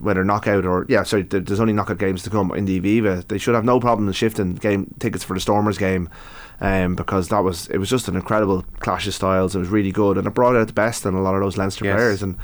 whether 0.00 0.24
knockout 0.24 0.64
or 0.66 0.86
yeah, 0.88 1.02
sorry, 1.02 1.22
there's 1.22 1.60
only 1.60 1.72
knockout 1.72 1.98
games 1.98 2.22
to 2.24 2.30
come 2.30 2.52
in 2.52 2.64
the 2.64 2.80
Aviva. 2.80 3.26
They 3.28 3.38
should 3.38 3.54
have 3.54 3.64
no 3.64 3.80
problem 3.80 4.06
in 4.06 4.12
shifting 4.12 4.54
game 4.54 4.94
tickets 4.98 5.24
for 5.24 5.34
the 5.34 5.40
Stormers 5.40 5.78
game, 5.78 6.08
um, 6.60 6.94
because 6.94 7.28
that 7.28 7.40
was 7.44 7.68
it 7.68 7.78
was 7.78 7.90
just 7.90 8.08
an 8.08 8.16
incredible 8.16 8.64
clash 8.80 9.06
of 9.06 9.14
styles. 9.14 9.54
It 9.54 9.58
was 9.60 9.68
really 9.68 9.92
good, 9.92 10.18
and 10.18 10.26
it 10.26 10.30
brought 10.34 10.56
out 10.56 10.66
the 10.66 10.72
best 10.72 11.04
in 11.06 11.14
a 11.14 11.22
lot 11.22 11.34
of 11.34 11.40
those 11.40 11.56
Leinster 11.56 11.84
Yes. 11.84 11.94
players 11.96 12.22
and 12.22 12.36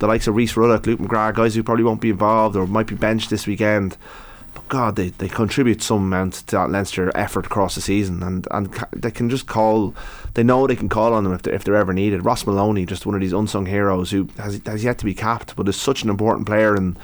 the 0.00 0.06
likes 0.08 0.26
of 0.26 0.34
Rhys 0.34 0.56
Ruddock, 0.56 0.86
Luke 0.86 0.98
McGrath, 1.00 1.34
guys 1.34 1.54
who 1.54 1.62
probably 1.62 1.84
won't 1.84 2.00
be 2.00 2.10
involved 2.10 2.56
or 2.56 2.66
might 2.66 2.86
be 2.88 2.96
benched 2.96 3.30
this 3.30 3.46
weekend. 3.46 3.96
God, 4.74 4.96
they, 4.96 5.10
they 5.10 5.28
contribute 5.28 5.82
some 5.82 5.98
amount 5.98 6.32
to 6.48 6.56
that 6.56 6.68
Leinster 6.68 7.12
effort 7.14 7.46
across 7.46 7.76
the 7.76 7.80
season, 7.80 8.24
and, 8.24 8.48
and 8.50 8.72
ca- 8.72 8.88
they 8.92 9.12
can 9.12 9.30
just 9.30 9.46
call. 9.46 9.94
They 10.34 10.42
know 10.42 10.66
they 10.66 10.74
can 10.74 10.88
call 10.88 11.14
on 11.14 11.22
them 11.22 11.32
if 11.32 11.42
they're, 11.42 11.54
if 11.54 11.62
they're 11.62 11.76
ever 11.76 11.92
needed. 11.92 12.24
Ross 12.24 12.42
Molony, 12.42 12.84
just 12.84 13.06
one 13.06 13.14
of 13.14 13.20
these 13.20 13.32
unsung 13.32 13.66
heroes 13.66 14.10
who 14.10 14.28
has 14.36 14.60
has 14.66 14.82
yet 14.82 14.98
to 14.98 15.04
be 15.04 15.14
capped, 15.14 15.54
but 15.54 15.68
is 15.68 15.76
such 15.76 16.02
an 16.02 16.10
important 16.10 16.48
player 16.48 16.74
in 16.74 16.96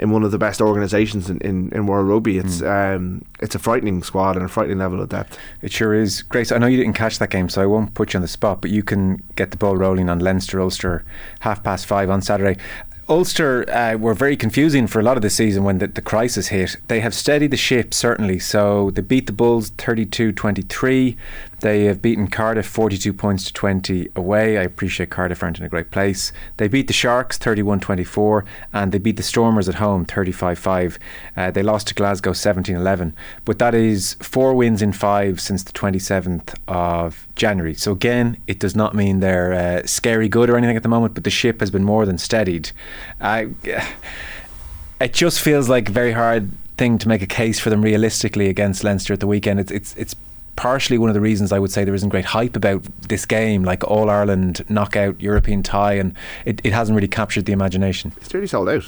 in 0.00 0.10
one 0.10 0.24
of 0.24 0.32
the 0.32 0.38
best 0.38 0.60
organisations 0.60 1.30
in, 1.30 1.38
in, 1.42 1.70
in 1.70 1.86
world 1.86 2.08
rugby. 2.08 2.38
It's 2.38 2.60
um, 2.60 3.24
it's 3.40 3.54
a 3.54 3.60
frightening 3.60 4.02
squad 4.02 4.34
and 4.34 4.44
a 4.44 4.48
frightening 4.48 4.78
level 4.78 5.00
of 5.00 5.08
depth. 5.10 5.38
It 5.60 5.70
sure 5.70 5.94
is. 5.94 6.22
Grace, 6.22 6.50
I 6.50 6.58
know 6.58 6.66
you 6.66 6.76
didn't 6.76 6.94
catch 6.94 7.20
that 7.20 7.30
game, 7.30 7.48
so 7.48 7.62
I 7.62 7.66
won't 7.66 7.94
put 7.94 8.14
you 8.14 8.18
on 8.18 8.22
the 8.22 8.28
spot, 8.28 8.60
but 8.60 8.72
you 8.72 8.82
can 8.82 9.22
get 9.36 9.52
the 9.52 9.56
ball 9.56 9.76
rolling 9.76 10.10
on 10.10 10.18
Leinster 10.18 10.60
Ulster 10.60 11.04
half 11.38 11.62
past 11.62 11.86
five 11.86 12.10
on 12.10 12.20
Saturday. 12.20 12.60
Ulster 13.08 13.68
uh, 13.68 13.96
were 13.96 14.14
very 14.14 14.36
confusing 14.36 14.86
for 14.86 15.00
a 15.00 15.02
lot 15.02 15.16
of 15.16 15.22
the 15.22 15.30
season 15.30 15.64
when 15.64 15.78
the, 15.78 15.88
the 15.88 16.00
crisis 16.00 16.48
hit. 16.48 16.76
They 16.88 17.00
have 17.00 17.14
steadied 17.14 17.50
the 17.50 17.56
ship, 17.56 17.92
certainly. 17.92 18.38
So 18.38 18.90
they 18.92 19.02
beat 19.02 19.26
the 19.26 19.32
Bulls 19.32 19.70
32 19.70 20.32
23. 20.32 21.16
They 21.62 21.84
have 21.84 22.02
beaten 22.02 22.26
Cardiff 22.26 22.66
42 22.66 23.12
points 23.12 23.44
to 23.44 23.52
20 23.52 24.08
away. 24.16 24.58
I 24.58 24.62
appreciate 24.62 25.10
Cardiff 25.10 25.44
aren't 25.44 25.60
in 25.60 25.64
a 25.64 25.68
great 25.68 25.92
place. 25.92 26.32
They 26.56 26.66
beat 26.66 26.88
the 26.88 26.92
Sharks 26.92 27.38
31 27.38 27.78
24, 27.78 28.44
and 28.72 28.90
they 28.90 28.98
beat 28.98 29.16
the 29.16 29.22
Stormers 29.22 29.68
at 29.68 29.76
home 29.76 30.04
35 30.04 30.58
5. 30.58 30.98
Uh, 31.36 31.50
they 31.52 31.62
lost 31.62 31.86
to 31.86 31.94
Glasgow 31.94 32.32
17 32.32 32.74
11. 32.74 33.14
But 33.44 33.60
that 33.60 33.76
is 33.76 34.14
four 34.14 34.54
wins 34.54 34.82
in 34.82 34.92
five 34.92 35.40
since 35.40 35.62
the 35.62 35.72
27th 35.72 36.52
of 36.66 37.28
January. 37.36 37.74
So 37.74 37.92
again, 37.92 38.38
it 38.48 38.58
does 38.58 38.74
not 38.74 38.96
mean 38.96 39.20
they're 39.20 39.52
uh, 39.52 39.86
scary 39.86 40.28
good 40.28 40.50
or 40.50 40.56
anything 40.56 40.76
at 40.76 40.82
the 40.82 40.88
moment, 40.88 41.14
but 41.14 41.22
the 41.22 41.30
ship 41.30 41.60
has 41.60 41.70
been 41.70 41.84
more 41.84 42.06
than 42.06 42.18
steadied. 42.18 42.72
I 43.20 43.50
it 45.00 45.12
just 45.12 45.40
feels 45.40 45.68
like 45.68 45.90
a 45.90 45.92
very 45.92 46.12
hard 46.12 46.50
thing 46.76 46.98
to 46.98 47.06
make 47.06 47.22
a 47.22 47.26
case 47.26 47.60
for 47.60 47.70
them 47.70 47.82
realistically 47.82 48.48
against 48.48 48.82
Leinster 48.82 49.12
at 49.12 49.20
the 49.20 49.28
weekend. 49.28 49.60
It's 49.60 49.70
it's 49.70 49.94
it's 49.94 50.16
partially 50.56 50.98
one 50.98 51.08
of 51.10 51.14
the 51.14 51.20
reasons 51.20 51.52
I 51.52 51.58
would 51.58 51.70
say 51.72 51.84
there 51.84 51.94
isn't 51.94 52.08
great 52.10 52.26
hype 52.26 52.56
about 52.56 52.82
this 53.08 53.24
game, 53.26 53.64
like 53.64 53.84
All 53.84 54.10
Ireland 54.10 54.64
knockout 54.68 55.20
European 55.20 55.62
tie, 55.62 55.94
and 55.94 56.14
it, 56.44 56.60
it 56.64 56.72
hasn't 56.72 56.94
really 56.96 57.08
captured 57.08 57.46
the 57.46 57.52
imagination 57.52 58.12
It's 58.18 58.32
nearly 58.32 58.46
sold 58.46 58.68
out. 58.68 58.84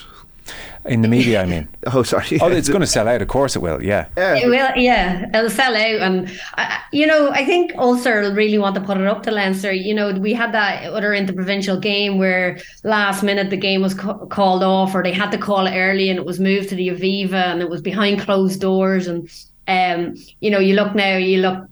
in 0.84 1.00
the 1.00 1.08
media. 1.08 1.40
I 1.42 1.46
mean, 1.46 1.66
Oh, 1.86 2.02
sorry. 2.02 2.38
oh, 2.42 2.48
it's 2.50 2.68
going 2.68 2.82
to 2.82 2.86
sell 2.86 3.08
out. 3.08 3.22
Of 3.22 3.28
course, 3.28 3.56
it 3.56 3.60
will. 3.60 3.82
Yeah. 3.82 4.08
It 4.16 4.46
will, 4.46 4.70
yeah, 4.76 5.26
it'll 5.34 5.48
sell 5.48 5.74
out, 5.74 6.00
and 6.02 6.30
uh, 6.58 6.78
you 6.92 7.06
know, 7.06 7.30
I 7.30 7.46
think 7.46 7.72
Ulster 7.76 8.30
really 8.34 8.58
want 8.58 8.74
to 8.74 8.82
put 8.82 8.98
it 8.98 9.06
up 9.06 9.22
to 9.22 9.30
Leinster. 9.30 9.72
You 9.72 9.94
know, 9.94 10.12
we 10.12 10.34
had 10.34 10.52
that 10.52 10.84
other 10.92 11.14
interprovincial 11.14 11.78
game 11.80 12.18
where 12.18 12.58
last 12.82 13.22
minute 13.22 13.48
the 13.48 13.56
game 13.56 13.80
was 13.80 13.94
ca- 13.94 14.26
called 14.26 14.62
off, 14.62 14.94
or 14.94 15.02
they 15.02 15.12
had 15.12 15.30
to 15.30 15.38
call 15.38 15.66
it 15.66 15.74
early, 15.74 16.10
and 16.10 16.18
it 16.18 16.26
was 16.26 16.38
moved 16.38 16.68
to 16.68 16.74
the 16.74 16.88
Aviva, 16.88 17.46
and 17.52 17.62
it 17.62 17.70
was 17.70 17.80
behind 17.80 18.20
closed 18.20 18.60
doors, 18.60 19.06
and 19.06 19.30
um, 19.68 20.14
you 20.40 20.50
know, 20.50 20.58
you 20.58 20.74
look 20.74 20.94
now, 20.94 21.16
you 21.16 21.38
look 21.38 21.68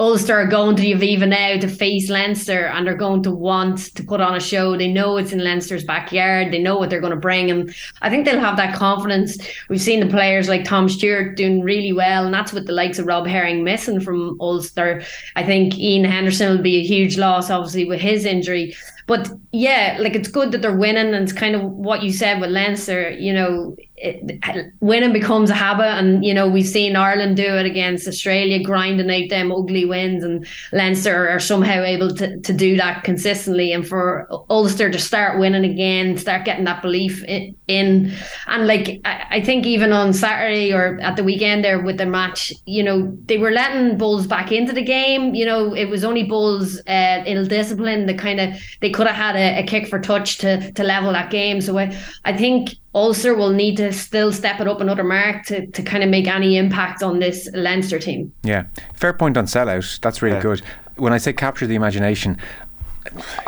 Ulster 0.00 0.34
are 0.34 0.46
going 0.46 0.76
to 0.76 0.82
the 0.82 0.92
Aviva 0.92 1.28
now 1.28 1.58
to 1.58 1.68
face 1.68 2.08
Leinster 2.08 2.66
and 2.66 2.86
they're 2.86 2.96
going 2.96 3.22
to 3.24 3.30
want 3.30 3.94
to 3.94 4.02
put 4.02 4.20
on 4.20 4.36
a 4.36 4.40
show. 4.40 4.76
They 4.76 4.90
know 4.90 5.16
it's 5.16 5.32
in 5.32 5.44
Leinster's 5.44 5.84
backyard. 5.84 6.52
They 6.52 6.58
know 6.62 6.78
what 6.78 6.90
they're 6.90 7.00
going 7.00 7.12
to 7.12 7.18
bring. 7.18 7.50
And 7.50 7.74
I 8.02 8.08
think 8.08 8.24
they'll 8.24 8.40
have 8.40 8.56
that 8.56 8.74
confidence. 8.74 9.38
We've 9.68 9.80
seen 9.80 10.00
the 10.00 10.06
players 10.06 10.48
like 10.48 10.64
Tom 10.64 10.88
Stewart 10.88 11.36
doing 11.36 11.62
really 11.62 11.92
well. 11.92 12.24
And 12.24 12.32
that's 12.32 12.52
with 12.52 12.66
the 12.66 12.72
likes 12.72 12.98
of 12.98 13.06
Rob 13.06 13.26
Herring 13.26 13.64
missing 13.64 14.00
from 14.00 14.40
Ulster. 14.40 15.02
I 15.34 15.44
think 15.44 15.74
Iain 15.74 16.04
Henderson 16.04 16.50
will 16.50 16.62
be 16.62 16.76
a 16.76 16.84
huge 16.84 17.18
loss, 17.18 17.50
obviously, 17.50 17.84
with 17.84 18.00
his 18.00 18.24
injury. 18.24 18.74
But 19.06 19.30
yeah, 19.52 19.98
like 20.00 20.14
it's 20.14 20.28
good 20.28 20.52
that 20.52 20.62
they're 20.62 20.76
winning. 20.76 21.14
And 21.14 21.24
it's 21.24 21.32
kind 21.32 21.54
of 21.54 21.62
what 21.62 22.02
you 22.02 22.12
said 22.12 22.40
with 22.40 22.50
Leinster, 22.50 23.10
you 23.10 23.32
know, 23.32 23.76
it, 23.96 24.72
winning 24.80 25.12
becomes 25.12 25.50
a 25.50 25.54
habit. 25.54 25.86
And, 25.86 26.24
you 26.24 26.34
know, 26.34 26.48
we've 26.48 26.66
seen 26.66 26.96
Ireland 26.96 27.36
do 27.36 27.56
it 27.56 27.66
against 27.66 28.06
Australia, 28.06 28.62
grinding 28.62 29.10
out 29.10 29.30
them 29.30 29.52
ugly 29.52 29.84
wins. 29.84 30.22
And 30.22 30.46
Leinster 30.72 31.28
are 31.28 31.40
somehow 31.40 31.82
able 31.82 32.14
to, 32.16 32.38
to 32.40 32.52
do 32.52 32.76
that 32.76 33.04
consistently. 33.04 33.72
And 33.72 33.86
for 33.86 34.28
Ulster 34.50 34.90
to 34.90 34.98
start 34.98 35.38
winning 35.38 35.64
again, 35.64 36.16
start 36.18 36.44
getting 36.44 36.64
that 36.64 36.82
belief 36.82 37.24
in. 37.24 37.56
and 37.68 38.66
like, 38.66 39.00
I, 39.04 39.26
I 39.30 39.40
think 39.40 39.66
even 39.66 39.92
on 39.92 40.12
Saturday 40.12 40.72
or 40.72 41.00
at 41.00 41.16
the 41.16 41.24
weekend 41.24 41.64
there 41.64 41.80
with 41.80 41.98
their 41.98 42.06
match, 42.06 42.52
you 42.66 42.82
know, 42.82 43.16
they 43.26 43.38
were 43.38 43.50
letting 43.50 43.98
Bulls 43.98 44.26
back 44.26 44.52
into 44.52 44.72
the 44.72 44.82
game. 44.82 45.34
You 45.34 45.46
know, 45.46 45.74
it 45.74 45.86
was 45.86 46.04
only 46.04 46.24
Bulls 46.24 46.80
uh, 46.86 47.22
ill 47.26 47.46
discipline 47.46 48.06
that 48.06 48.18
kind 48.18 48.40
of, 48.40 48.54
they 48.80 48.90
could 48.90 49.06
have 49.06 49.16
had 49.16 49.36
a, 49.36 49.60
a 49.60 49.66
kick 49.66 49.88
for 49.88 49.98
touch 49.98 50.38
to, 50.38 50.70
to 50.72 50.82
level 50.82 51.12
that 51.12 51.30
game. 51.30 51.60
So 51.60 51.78
I, 51.78 51.96
I 52.24 52.36
think 52.36 52.76
Ulster 52.96 53.34
will 53.34 53.50
need 53.50 53.76
to 53.76 53.92
still 53.92 54.32
step 54.32 54.58
it 54.58 54.66
up 54.66 54.80
another 54.80 55.04
mark 55.04 55.44
to, 55.46 55.66
to 55.66 55.82
kind 55.82 56.02
of 56.02 56.08
make 56.08 56.26
any 56.26 56.56
impact 56.56 57.02
on 57.02 57.18
this 57.18 57.46
Leinster 57.52 57.98
team. 57.98 58.32
Yeah. 58.42 58.64
Fair 58.94 59.12
point 59.12 59.36
on 59.36 59.44
sellout. 59.44 60.00
That's 60.00 60.22
really 60.22 60.36
Yeah. 60.36 60.42
good. 60.42 60.62
When 60.96 61.12
I 61.12 61.18
say 61.18 61.34
capture 61.34 61.66
the 61.66 61.74
imagination, 61.74 62.38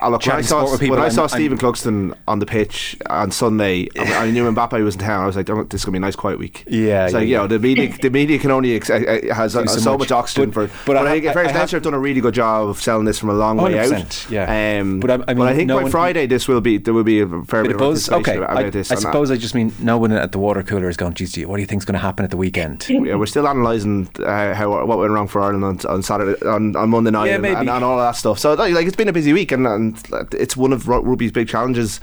Oh, 0.00 0.10
look, 0.10 0.24
when 0.26 0.36
I 0.36 0.40
saw, 0.42 0.60
sport 0.60 0.72
with 0.72 0.80
people, 0.80 0.96
when 0.96 1.04
I 1.04 1.08
saw 1.08 1.22
I'm- 1.22 1.28
Stephen 1.28 1.58
Cluxton 1.58 2.14
on 2.26 2.38
the 2.38 2.46
pitch 2.46 2.96
on 3.06 3.30
Sunday, 3.30 3.88
I, 3.98 4.26
I 4.26 4.30
knew 4.30 4.44
Mbappe 4.50 4.82
was 4.84 4.94
in 4.94 5.00
town. 5.00 5.22
I 5.22 5.26
was 5.26 5.36
like, 5.36 5.48
oh, 5.50 5.64
"This 5.64 5.80
is 5.80 5.84
gonna 5.84 5.92
be 5.92 5.98
a 5.98 6.00
nice, 6.00 6.16
quiet 6.16 6.38
week." 6.38 6.64
Yeah, 6.68 7.04
it's 7.06 7.14
like 7.14 7.22
yeah, 7.22 7.28
you 7.28 7.36
know, 7.38 7.46
the 7.46 7.58
media, 7.58 7.92
the 8.00 8.10
media 8.10 8.38
can 8.38 8.50
only 8.50 8.76
ex- 8.76 8.90
uh, 8.90 8.94
uh, 9.30 9.34
has 9.34 9.52
so, 9.52 9.64
so 9.66 9.92
much, 9.92 10.00
much. 10.10 10.12
oxygen 10.12 10.50
But- 10.50 10.70
for. 10.70 10.84
but 10.86 10.94
But, 10.94 10.96
I 10.98 11.10
I, 11.10 11.12
think 11.14 11.26
I 11.26 11.32
Fair 11.32 11.48
have- 11.48 11.70
have 11.70 11.82
done 11.82 11.94
a 11.94 11.98
really 11.98 12.20
good 12.20 12.34
job 12.34 12.68
of 12.68 12.80
selling 12.80 13.04
this 13.04 13.18
from 13.18 13.30
a 13.30 13.34
long 13.34 13.56
way 13.56 13.78
out. 13.78 14.26
yeah. 14.30 14.80
Um, 14.80 15.00
But 15.00 15.10
I- 15.10 15.24
I 15.28 15.34
mean, 15.34 15.46
I 15.46 15.54
think 15.54 15.68
no 15.68 15.76
by 15.76 15.82
one- 15.82 15.90
Friday 15.92 16.26
this 16.26 16.48
will 16.48 16.60
be 16.60 16.78
there 16.78 16.94
will 16.94 17.04
be 17.04 17.20
a 17.20 17.26
fair 17.26 17.62
bit 17.62 17.68
bit 17.68 17.72
of 17.72 17.78
buzz. 17.78 18.10
Okay, 18.10 18.38
I. 18.38 18.54
I 18.66 18.70
that- 18.70 18.84
suppose 18.86 19.30
I 19.30 19.36
just 19.36 19.54
mean 19.54 19.72
no 19.80 19.98
one 19.98 20.12
at 20.12 20.32
the 20.32 20.38
water 20.38 20.62
cooler 20.62 20.88
is 20.88 20.96
going, 20.96 21.14
geez, 21.14 21.36
what 21.46 21.56
do 21.56 21.60
you 21.62 21.66
think's 21.66 21.84
going 21.84 21.94
to 21.94 21.98
happen 22.00 22.24
at 22.24 22.30
the 22.30 22.36
weekend? 22.36 22.86
yeah, 22.88 23.14
we're 23.16 23.26
still 23.26 23.46
analysing 23.46 24.08
uh, 24.24 24.54
how 24.54 24.84
what 24.86 24.98
went 24.98 25.12
wrong 25.12 25.28
for 25.28 25.40
Ireland 25.40 25.64
on, 25.64 25.78
on 25.92 26.02
Saturday 26.02 26.34
on, 26.46 26.74
on 26.76 26.90
Monday 26.90 27.10
night 27.10 27.26
Yeah, 27.26 27.36
and, 27.36 27.46
and, 27.46 27.70
and 27.70 27.84
all 27.84 27.98
that 27.98 28.16
stuff. 28.16 28.38
So 28.38 28.54
like, 28.54 28.72
like, 28.74 28.86
it's 28.86 28.96
been 28.96 29.08
a 29.08 29.12
busy 29.12 29.32
week 29.32 29.47
and, 29.52 29.66
and 29.66 29.98
it's 30.32 30.56
one 30.56 30.72
of 30.72 30.88
ru- 30.88 31.00
rugby's 31.00 31.32
big 31.32 31.48
challenges 31.48 32.00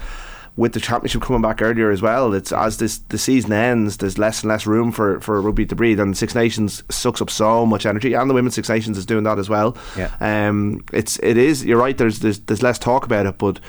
with 0.58 0.72
the 0.72 0.80
championship 0.80 1.22
coming 1.22 1.42
back 1.42 1.62
earlier 1.62 1.92
as 1.92 2.02
well. 2.02 2.34
It's 2.34 2.52
as 2.52 2.78
this 2.78 3.00
the 3.10 3.18
season 3.18 3.52
ends, 3.52 3.98
there's 3.98 4.18
less 4.18 4.42
and 4.42 4.50
less 4.50 4.66
room 4.66 4.92
for, 4.92 5.20
for 5.20 5.42
rugby 5.42 5.66
to 5.66 5.76
breathe, 5.76 6.00
and 6.00 6.18
Six 6.18 6.34
Nations 6.34 6.84
sucks 6.90 7.22
up 7.22 7.30
so 7.30 7.66
much 7.66 7.86
energy, 7.86 8.14
and 8.14 8.30
the 8.30 8.34
Women's 8.34 8.56
Six 8.56 8.70
Nations 8.70 8.98
is 8.98 9.06
doing 9.06 9.24
that 9.26 9.38
as 9.38 9.50
well. 9.50 9.78
Yeah. 9.98 10.16
Um, 10.20 10.84
it's 10.94 11.20
it 11.20 11.38
is. 11.38 11.66
You're 11.66 11.80
right. 11.80 11.98
There's 11.98 12.20
there's, 12.20 12.40
there's 12.40 12.64
less 12.64 12.80
talk 12.80 13.06
about 13.06 13.26
it, 13.26 13.38
but. 13.38 13.60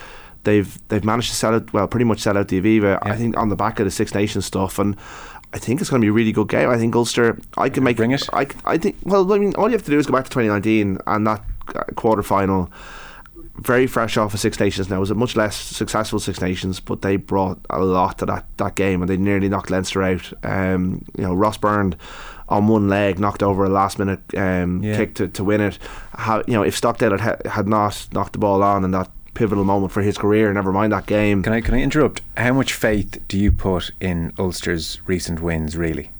They've 0.45 0.79
they've 0.87 1.03
managed 1.03 1.31
to 1.31 1.35
sell 1.35 1.57
it 1.57 1.73
well, 1.73 1.89
pretty 1.89 2.05
much 2.05 2.21
sell 2.21 2.39
out 2.39 2.47
the 2.47 2.61
Aviva. 2.61 3.01
I 3.03 3.17
think 3.17 3.37
on 3.37 3.49
the 3.49 3.57
back 3.57 3.81
of 3.81 3.85
the 3.85 3.91
Six 3.91 4.15
Nations 4.15 4.47
stuff, 4.47 4.79
and 4.79 4.97
I 5.53 5.59
think 5.59 5.81
it's 5.81 5.91
going 5.91 6.01
to 6.01 6.05
be 6.05 6.09
a 6.09 6.13
really 6.13 6.31
good 6.31 6.49
game. 6.49 6.71
I 6.71 6.77
think 6.77 6.95
Ulster. 6.95 7.37
I 7.57 7.69
can 7.69 7.83
make 7.83 7.97
Bring 7.97 8.13
it. 8.13 8.29
I, 8.33 8.47
I 8.65 8.79
think. 8.79 8.95
Well, 9.03 9.33
I 9.33 9.39
mean, 9.39 9.57
all 9.57 9.67
you 9.67 9.73
have 9.73 9.83
to 9.85 9.91
do 9.91 9.99
is 9.99 10.07
go 10.07 10.13
back 10.13 10.23
to 10.23 10.31
2019 10.31 10.99
and 11.05 11.27
that 11.27 11.43
quarter 11.97 12.23
final. 12.23 12.71
Very 13.59 13.87
fresh 13.87 14.17
off 14.17 14.35
of 14.35 14.41
Six 14.41 14.59
Nations 14.61 14.89
now. 14.91 14.97
It 14.97 15.01
was 15.01 15.11
a 15.11 15.15
much 15.15 15.37
less 15.37 15.57
successful 15.57 16.19
Six 16.19 16.41
Nations, 16.41 16.81
but 16.81 17.03
they 17.03 17.17
brought 17.17 17.59
a 17.71 17.81
lot 17.81 18.19
to 18.19 18.27
that, 18.27 18.45
that 18.59 18.75
game 18.75 19.03
and 19.03 19.09
they 19.09 19.17
nearly 19.17 19.49
knocked 19.49 19.71
Leinster 19.71 20.03
out. 20.03 20.33
Um, 20.43 21.05
you 21.17 21.25
know, 21.25 21.35
Ross 21.35 21.57
Byrne 21.57 21.95
on 22.49 22.69
one 22.69 22.89
leg 22.89 23.19
knocked 23.19 23.43
over 23.43 23.65
a 23.65 23.69
last 23.69 23.99
minute 23.99 24.21
um, 24.37 24.83
Yeah. 24.83 24.97
kick 24.97 25.15
to, 25.17 25.29
to 25.29 25.43
win 25.45 25.61
it. 25.61 25.79
How, 26.15 26.43
you 26.47 26.55
know, 26.55 26.63
if 26.63 26.77
Stockdale 26.77 27.19
had, 27.19 27.45
had 27.47 27.67
not 27.67 28.07
knocked 28.13 28.35
the 28.35 28.39
ball 28.39 28.63
on 28.63 28.85
in 28.85 28.91
that 28.93 29.11
pivotal 29.35 29.65
moment 29.65 29.93
for 29.93 30.01
his 30.03 30.17
career, 30.17 30.53
never 30.53 30.73
mind 30.73 30.93
that 30.93 31.07
game. 31.07 31.43
Can 31.43 31.53
I 31.53 31.61
can 31.61 31.75
I 31.75 31.83
interrupt? 31.83 32.23
How 32.37 32.53
much 32.53 32.73
faith 32.73 33.19
do 33.29 33.37
you 33.39 33.53
put 33.53 33.91
in 34.01 34.33
Ulster's 34.39 35.01
recent 35.07 35.41
wins? 35.41 35.77
Really? 35.77 36.11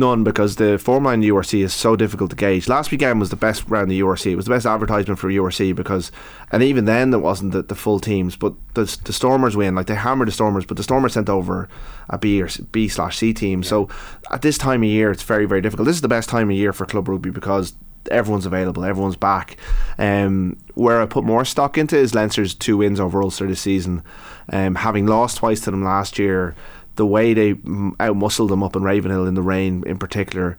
None, 0.00 0.24
because 0.24 0.56
the 0.56 0.78
form 0.78 1.04
line 1.04 1.20
URC 1.20 1.62
is 1.62 1.74
so 1.74 1.94
difficult 1.94 2.30
to 2.30 2.36
gauge. 2.36 2.68
Last 2.68 2.90
weekend 2.90 3.20
was 3.20 3.28
the 3.28 3.36
best 3.36 3.68
round 3.68 3.92
of 3.92 3.98
URC. 3.98 4.32
It 4.32 4.36
was 4.36 4.46
the 4.46 4.50
best 4.50 4.64
advertisement 4.64 5.20
for 5.20 5.28
URC 5.28 5.76
because, 5.76 6.10
and 6.50 6.62
even 6.62 6.86
then, 6.86 7.10
there 7.10 7.20
wasn't 7.20 7.52
the, 7.52 7.62
the 7.62 7.74
full 7.74 8.00
teams. 8.00 8.34
But 8.34 8.54
the, 8.72 8.84
the 9.04 9.12
Stormers 9.12 9.58
win, 9.58 9.74
like 9.74 9.88
they 9.88 9.94
hammered 9.94 10.28
the 10.28 10.32
Stormers, 10.32 10.64
but 10.64 10.78
the 10.78 10.82
Stormers 10.82 11.12
sent 11.12 11.28
over 11.28 11.68
a 12.08 12.16
B 12.16 12.40
or 12.40 12.48
B 12.72 12.88
slash 12.88 13.18
C 13.18 13.34
team. 13.34 13.62
So 13.62 13.90
at 14.30 14.40
this 14.40 14.56
time 14.56 14.82
of 14.82 14.88
year, 14.88 15.10
it's 15.10 15.22
very 15.22 15.44
very 15.44 15.60
difficult. 15.60 15.84
This 15.84 15.96
is 15.96 16.02
the 16.02 16.08
best 16.08 16.30
time 16.30 16.48
of 16.48 16.56
year 16.56 16.72
for 16.72 16.86
club 16.86 17.06
rugby 17.06 17.28
because 17.28 17.74
everyone's 18.10 18.46
available, 18.46 18.84
everyone's 18.84 19.16
back. 19.16 19.58
Um, 19.98 20.56
where 20.74 21.02
I 21.02 21.06
put 21.06 21.24
more 21.24 21.44
stock 21.44 21.76
into 21.76 21.98
is 21.98 22.14
Leinster's 22.14 22.54
two 22.54 22.78
wins 22.78 23.00
over 23.00 23.22
Ulster 23.22 23.46
this 23.46 23.60
season, 23.60 24.02
um, 24.50 24.76
having 24.76 25.06
lost 25.06 25.36
twice 25.38 25.60
to 25.62 25.70
them 25.70 25.84
last 25.84 26.18
year. 26.18 26.54
The 27.00 27.06
way 27.06 27.32
they 27.32 27.54
outmuscled 27.54 28.50
them 28.50 28.62
up 28.62 28.76
in 28.76 28.82
Ravenhill 28.82 29.26
in 29.26 29.32
the 29.32 29.40
rain, 29.40 29.82
in 29.86 29.96
particular, 29.96 30.58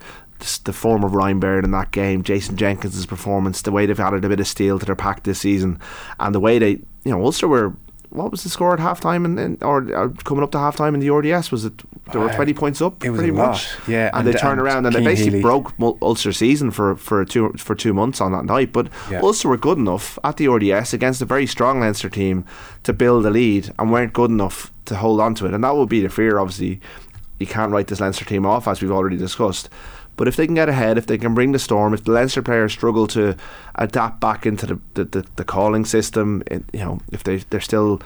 the 0.63 0.73
form 0.73 1.03
of 1.03 1.13
Ryan 1.13 1.39
Baird 1.39 1.63
in 1.63 1.69
that 1.69 1.91
game, 1.91 2.23
Jason 2.23 2.57
Jenkins' 2.57 3.05
performance, 3.05 3.61
the 3.61 3.71
way 3.71 3.85
they've 3.85 3.99
added 3.99 4.25
a 4.25 4.29
bit 4.29 4.39
of 4.39 4.47
steel 4.47 4.79
to 4.79 4.85
their 4.87 4.95
pack 4.95 5.21
this 5.21 5.37
season, 5.41 5.79
and 6.19 6.33
the 6.33 6.39
way 6.39 6.57
they, 6.57 6.71
you 7.03 7.11
know, 7.11 7.23
Ulster 7.23 7.47
were. 7.47 7.73
What 8.12 8.30
was 8.30 8.43
the 8.43 8.49
score 8.49 8.74
at 8.74 8.80
halftime 8.80 9.24
and, 9.26 9.64
or, 9.64 9.89
or 9.95 10.09
coming 10.26 10.43
up 10.43 10.51
to 10.51 10.57
halftime 10.57 10.93
in 10.93 10.99
the 10.99 11.09
RDS? 11.09 11.49
Was 11.51 11.64
it 11.66 11.74
they 12.12 12.20
were 12.20 12.30
Uh, 12.30 12.36
twenty 12.36 12.53
points 12.53 12.82
up 12.82 13.03
it 13.05 13.09
was 13.09 13.20
pretty 13.20 13.32
much? 13.32 13.70
yeah, 13.88 14.07
and, 14.14 14.18
and- 14.18 14.28
they 14.28 14.34
turned 14.38 14.59
around 14.59 14.86
and 14.86 14.93
they 14.93 15.01
basically 15.03 15.39
Healy. 15.39 15.41
broke 15.41 15.74
Ulster 16.01 16.34
season 16.34 16.72
for 16.72 16.95
for 16.95 17.24
two 17.26 17.53
for 17.57 17.74
two 17.74 17.93
months 17.93 18.20
on 18.22 18.32
that 18.34 18.45
night. 18.45 18.74
But 18.74 18.89
Yeah. 19.09 19.22
Ulster 19.22 19.47
were 19.49 19.57
good 19.57 19.78
enough 19.78 20.20
at 20.24 20.36
the 20.38 20.47
RDS 20.49 20.93
against 20.93 21.22
a 21.22 21.26
very 21.26 21.47
strong 21.47 21.80
Leinster 21.80 22.09
team 22.09 22.43
to 22.84 22.91
build 22.93 23.26
a 23.26 23.30
lead 23.30 23.72
and 23.80 23.91
weren't 23.91 24.12
good 24.14 24.30
enough 24.30 24.72
to 24.86 24.95
hold 24.95 25.22
on 25.22 25.34
to 25.36 25.45
it. 25.45 25.53
And 25.53 25.64
that 25.64 25.76
would 25.76 25.89
be 25.89 26.01
the 26.01 26.09
fear. 26.09 26.38
Obviously, 26.38 26.82
you 27.39 27.47
can't 27.47 27.72
write 27.72 27.88
this 27.88 28.01
Leinster 28.01 28.26
team 28.26 28.45
off 28.45 28.68
as 28.68 28.82
we've 28.82 28.91
already 28.91 29.18
discussed. 29.18 29.70
But 30.22 30.28
if 30.28 30.36
they 30.36 30.45
can 30.45 30.53
get 30.53 30.69
ahead, 30.69 30.99
if 30.99 31.07
they 31.07 31.17
can 31.17 31.34
bring 31.34 31.51
the 31.51 31.57
storm, 31.57 31.95
if 31.95 32.03
the 32.03 32.11
Leinster 32.11 32.43
players 32.43 32.72
struggle 32.72 33.07
to 33.07 33.36
adapt 33.74 34.19
back 34.19 34.45
into 34.45 34.67
the 34.67 34.80
the, 34.93 35.03
the, 35.05 35.26
the 35.38 35.43
calling 35.43 35.84
system, 35.84 36.43
it, 36.45 36.63
you 36.72 36.82
know, 36.82 36.99
if 37.11 37.24
they 37.24 37.38
they're 37.49 37.59
still 37.59 37.99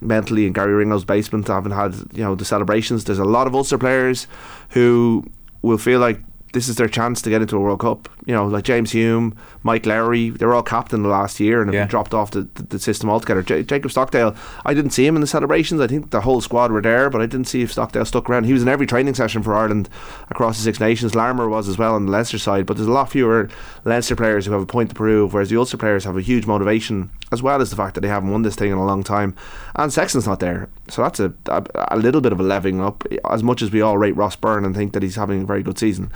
mentally 0.00 0.46
in 0.46 0.54
Garry 0.54 0.72
Ringrose's 0.72 1.04
basement, 1.04 1.48
haven't 1.48 1.72
had 1.72 1.94
you 2.14 2.24
know 2.24 2.34
the 2.34 2.46
celebrations. 2.46 3.04
There's 3.04 3.18
a 3.18 3.26
lot 3.26 3.46
of 3.46 3.54
Ulster 3.54 3.76
players 3.76 4.26
who 4.70 5.22
will 5.60 5.76
feel 5.76 6.00
like 6.00 6.22
this 6.52 6.68
is 6.68 6.74
their 6.76 6.88
chance 6.88 7.22
to 7.22 7.30
get 7.30 7.40
into 7.42 7.56
a 7.56 7.60
World 7.60 7.78
Cup. 7.80 8.08
You 8.26 8.34
know, 8.34 8.46
like 8.46 8.64
James 8.64 8.90
Hume, 8.90 9.36
Mike 9.62 9.86
Lowry, 9.86 10.30
they 10.30 10.44
were 10.44 10.54
all 10.54 10.62
captain 10.64 11.02
the 11.04 11.08
last 11.08 11.38
year 11.38 11.60
and 11.60 11.68
have 11.68 11.74
Yeah. 11.74 11.82
been 11.82 11.90
dropped 11.90 12.12
off 12.12 12.32
the, 12.32 12.42
the, 12.54 12.62
the 12.64 12.78
system 12.80 13.08
altogether. 13.08 13.42
J- 13.42 13.62
Jacob 13.62 13.90
Stockdale, 13.92 14.34
I 14.64 14.74
didn't 14.74 14.90
see 14.90 15.06
him 15.06 15.14
in 15.14 15.20
the 15.20 15.26
celebrations. 15.28 15.80
I 15.80 15.86
think 15.86 16.10
the 16.10 16.22
whole 16.22 16.40
squad 16.40 16.72
were 16.72 16.82
there, 16.82 17.08
but 17.08 17.20
I 17.20 17.26
didn't 17.26 17.46
see 17.46 17.62
if 17.62 17.70
Stockdale 17.70 18.04
stuck 18.04 18.28
around. 18.28 18.44
He 18.44 18.52
was 18.52 18.62
in 18.62 18.68
every 18.68 18.86
training 18.86 19.14
session 19.14 19.42
for 19.44 19.54
Ireland 19.54 19.88
across 20.28 20.56
the 20.58 20.64
Six 20.64 20.80
Nations. 20.80 21.14
Larmour 21.14 21.48
was 21.48 21.68
as 21.68 21.78
well 21.78 21.94
on 21.94 22.06
the 22.06 22.12
Leinster 22.12 22.38
side, 22.38 22.66
but 22.66 22.76
there's 22.76 22.88
a 22.88 22.92
lot 22.92 23.10
fewer 23.10 23.48
Leinster 23.84 24.16
players 24.16 24.44
who 24.46 24.52
have 24.52 24.62
a 24.62 24.66
point 24.66 24.90
to 24.90 24.94
prove, 24.96 25.32
whereas 25.32 25.50
the 25.50 25.56
Ulster 25.56 25.76
players 25.76 26.04
have 26.04 26.16
a 26.16 26.20
huge 26.20 26.46
motivation, 26.46 27.10
as 27.30 27.42
well 27.42 27.60
as 27.62 27.70
the 27.70 27.76
fact 27.76 27.94
that 27.94 28.00
they 28.00 28.08
haven't 28.08 28.30
won 28.30 28.42
this 28.42 28.56
thing 28.56 28.72
in 28.72 28.76
a 28.78 28.84
long 28.84 29.04
time. 29.04 29.36
And 29.76 29.92
Sexton's 29.92 30.26
not 30.26 30.40
there, 30.40 30.68
so 30.88 31.02
that's 31.02 31.20
a, 31.20 31.32
a, 31.46 31.64
a 31.92 31.96
little 31.96 32.20
bit 32.20 32.32
of 32.32 32.40
a 32.40 32.42
leveling 32.42 32.80
up, 32.80 33.04
as 33.30 33.42
much 33.44 33.62
as 33.62 33.70
we 33.70 33.80
all 33.80 33.96
rate 33.98 34.16
Ross 34.16 34.34
Byrne 34.36 34.64
and 34.64 34.74
think 34.74 34.92
that 34.94 35.02
he's 35.02 35.16
having 35.16 35.42
a 35.42 35.46
very 35.46 35.62
good 35.62 35.78
season. 35.78 36.10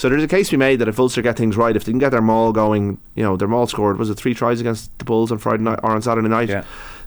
So 0.00 0.08
there's 0.08 0.24
a 0.24 0.28
case 0.28 0.48
to 0.48 0.52
be 0.52 0.56
made 0.56 0.76
that 0.76 0.88
if 0.88 0.98
Ulster 0.98 1.20
get 1.20 1.36
things 1.36 1.58
right, 1.58 1.76
if 1.76 1.84
they 1.84 1.92
can 1.92 1.98
get 1.98 2.08
their 2.08 2.22
maul 2.22 2.52
going, 2.54 2.98
you 3.16 3.22
know, 3.22 3.36
their 3.36 3.46
maul 3.46 3.66
scored, 3.66 3.98
was 3.98 4.08
it 4.08 4.14
three 4.14 4.32
tries 4.32 4.58
against 4.58 4.98
the 4.98 5.04
Bulls 5.04 5.30
on 5.30 5.36
Friday 5.36 5.62
night 5.62 5.78
or 5.82 5.90
on 5.90 6.00
Saturday 6.00 6.26
night? 6.26 6.48
Yeah. 6.48 6.64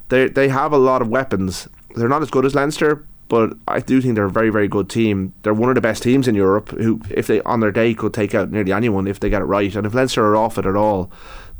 They 0.09 0.27
they 0.27 0.47
have 0.49 0.73
a 0.73 0.77
lot 0.77 1.01
of 1.01 1.07
weapons. 1.07 1.67
They're 1.95 2.07
not 2.07 2.21
as 2.21 2.29
good 2.29 2.45
as 2.45 2.53
Leinster, 2.53 3.03
but 3.29 3.57
I 3.67 3.79
do 3.79 3.99
think 3.99 4.13
they're 4.13 4.25
a 4.25 4.29
very 4.29 4.51
very 4.51 4.67
good 4.67 4.91
team. 4.91 5.33
They're 5.41 5.55
one 5.55 5.69
of 5.69 5.75
the 5.75 5.81
best 5.81 6.03
teams 6.03 6.27
in 6.27 6.35
Europe. 6.35 6.69
Who, 6.69 7.01
if 7.09 7.25
they 7.25 7.41
on 7.41 7.61
their 7.61 7.71
day, 7.71 7.95
could 7.95 8.13
take 8.13 8.35
out 8.35 8.51
nearly 8.51 8.71
anyone 8.71 9.07
if 9.07 9.19
they 9.19 9.31
get 9.31 9.41
it 9.41 9.45
right. 9.45 9.75
And 9.75 9.87
if 9.87 9.95
Leinster 9.95 10.23
are 10.27 10.35
off 10.35 10.59
it 10.59 10.67
at 10.67 10.75
all, 10.75 11.11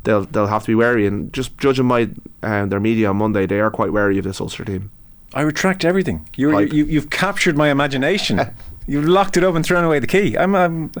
they'll 0.04 0.26
they'll 0.26 0.46
have 0.46 0.62
to 0.62 0.68
be 0.68 0.76
wary. 0.76 1.04
And 1.04 1.32
just 1.32 1.58
judging 1.58 1.88
by 1.88 2.10
um, 2.44 2.68
their 2.68 2.78
media 2.78 3.10
on 3.10 3.16
Monday, 3.16 3.44
they 3.44 3.58
are 3.58 3.72
quite 3.72 3.92
wary 3.92 4.18
of 4.18 4.24
this 4.24 4.40
Ulster 4.40 4.64
team. 4.64 4.92
I 5.34 5.40
retract 5.40 5.84
everything. 5.84 6.28
You, 6.36 6.60
you, 6.60 6.84
you've 6.84 7.10
captured 7.10 7.56
my 7.56 7.70
imagination. 7.70 8.40
You've 8.86 9.06
locked 9.06 9.36
it 9.36 9.44
up 9.44 9.54
and 9.54 9.64
thrown 9.64 9.84
away 9.84 9.98
the 9.98 10.06
key. 10.06 10.36
I'm, 10.36 10.54
I'm, 10.54 10.92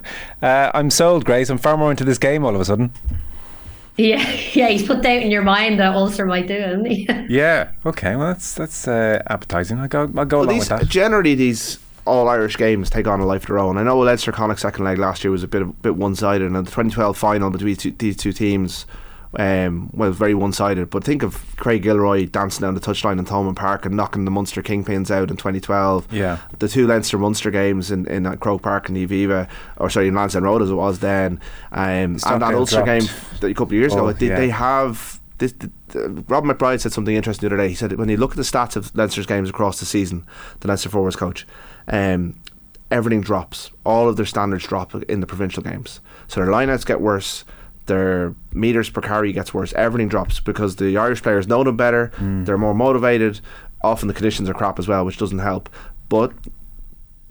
uh, 0.42 0.70
I'm 0.74 0.90
sold, 0.90 1.24
Grace. 1.24 1.50
I'm 1.50 1.58
far 1.58 1.76
more 1.76 1.90
into 1.90 2.04
this 2.04 2.18
game 2.18 2.44
all 2.44 2.54
of 2.54 2.60
a 2.60 2.64
sudden. 2.64 2.92
Yeah, 3.96 4.18
yeah, 4.54 4.68
he's 4.68 4.86
put 4.86 5.02
doubt 5.02 5.22
in 5.22 5.30
your 5.30 5.42
mind 5.42 5.78
that 5.80 5.94
Ulster 5.94 6.26
might 6.26 6.46
do 6.48 6.54
it, 6.54 6.62
hasn't 6.62 6.88
he? 6.88 7.08
Yeah. 7.34 7.70
Okay. 7.86 8.16
Well, 8.16 8.26
that's 8.28 8.54
that's 8.54 8.88
uh, 8.88 9.22
appetizing. 9.26 9.78
I'll 9.78 9.88
go. 9.88 10.10
I'll 10.16 10.24
go 10.24 10.38
Well, 10.38 10.46
along 10.46 10.54
these 10.58 10.70
with 10.70 10.80
that. 10.80 10.88
generally 10.88 11.34
these 11.34 11.78
all 12.06 12.28
Irish 12.28 12.56
games 12.58 12.90
take 12.90 13.06
on 13.06 13.20
a 13.20 13.24
life 13.24 13.42
of 13.42 13.46
their 13.48 13.58
own. 13.58 13.78
I 13.78 13.82
know 13.82 13.98
Leinster 13.98 14.30
Connacht 14.32 14.60
second 14.60 14.84
leg 14.84 14.98
last 14.98 15.24
year 15.24 15.30
was 15.30 15.42
a 15.42 15.48
bit 15.48 15.62
of, 15.62 15.80
bit 15.80 15.96
one 15.96 16.14
sided, 16.14 16.44
and 16.46 16.54
the 16.56 16.62
2012 16.64 17.16
final 17.16 17.50
between 17.50 17.76
two, 17.76 17.92
these 17.92 18.16
two 18.16 18.32
teams 18.32 18.84
um, 19.38 19.90
was 19.92 20.16
very 20.16 20.34
one 20.34 20.52
sided. 20.52 20.90
But 20.90 21.04
think 21.04 21.22
of 21.22 21.56
Craig 21.56 21.82
Gilroy 21.82 22.26
dancing 22.26 22.62
down 22.62 22.74
the 22.74 22.80
touchline 22.80 23.18
in 23.18 23.24
Thomond 23.24 23.56
Park 23.56 23.84
and 23.86 23.96
knocking 23.96 24.24
the 24.24 24.30
Munster 24.30 24.62
Kingpins 24.62 25.10
out 25.10 25.30
in 25.30 25.36
2012. 25.36 26.12
Yeah. 26.12 26.38
the 26.58 26.68
two 26.68 26.86
Leinster 26.86 27.18
Munster 27.18 27.50
games 27.50 27.90
in 27.90 28.06
in 28.06 28.24
Croke 28.38 28.62
Park 28.62 28.88
and 28.88 28.96
the 28.96 29.06
Aviva, 29.06 29.48
or 29.76 29.90
sorry, 29.90 30.08
in 30.08 30.14
Lansdowne 30.14 30.44
Road 30.44 30.62
as 30.62 30.70
it 30.70 30.74
was 30.74 30.98
then, 31.00 31.40
um, 31.72 31.82
and 31.82 32.20
that 32.20 32.54
Ulster 32.54 32.76
dropped. 32.82 32.86
game 32.86 33.02
that 33.40 33.46
a 33.48 33.54
couple 33.54 33.64
of 33.68 33.72
years 33.72 33.92
Oh, 33.94 34.08
ago. 34.08 34.12
They, 34.12 34.28
yeah. 34.28 34.36
they 34.36 34.48
have. 34.50 35.20
This, 35.38 35.52
the, 35.52 35.70
the, 35.88 36.24
Rob 36.28 36.44
McBryde 36.44 36.80
said 36.80 36.92
something 36.92 37.14
interesting 37.16 37.48
the 37.48 37.54
other 37.54 37.62
day. 37.64 37.68
He 37.68 37.74
said 37.74 37.92
when 37.98 38.08
you 38.08 38.16
look 38.16 38.30
at 38.30 38.36
the 38.36 38.42
stats 38.44 38.76
of 38.76 38.94
Leinster's 38.96 39.26
games 39.26 39.50
across 39.50 39.80
the 39.80 39.86
season, 39.86 40.24
the 40.60 40.68
Leinster 40.68 40.88
forwards 40.88 41.16
coach, 41.16 41.44
um, 41.88 42.34
everything 42.90 43.20
drops. 43.20 43.70
All 43.84 44.08
of 44.08 44.16
their 44.16 44.26
standards 44.26 44.64
drop 44.66 44.94
in 44.94 45.18
the 45.20 45.26
provincial 45.26 45.62
games. 45.62 46.00
So 46.28 46.40
their 46.40 46.50
lineouts 46.50 46.86
get 46.86 47.00
worse. 47.00 47.44
Their 47.86 48.34
meters 48.52 48.88
per 48.90 49.00
carry 49.00 49.32
gets 49.32 49.52
worse. 49.52 49.72
Everything 49.74 50.08
drops 50.08 50.40
because 50.40 50.76
the 50.76 50.96
Irish 50.96 51.22
players 51.22 51.46
know 51.46 51.62
them 51.64 51.76
better. 51.76 52.12
Mm. 52.16 52.46
They're 52.46 52.58
more 52.58 52.74
motivated. 52.74 53.40
Often 53.82 54.08
the 54.08 54.14
conditions 54.14 54.48
are 54.48 54.54
crap 54.54 54.78
as 54.78 54.88
well, 54.88 55.04
which 55.04 55.18
doesn't 55.18 55.40
help. 55.40 55.68
But 56.08 56.32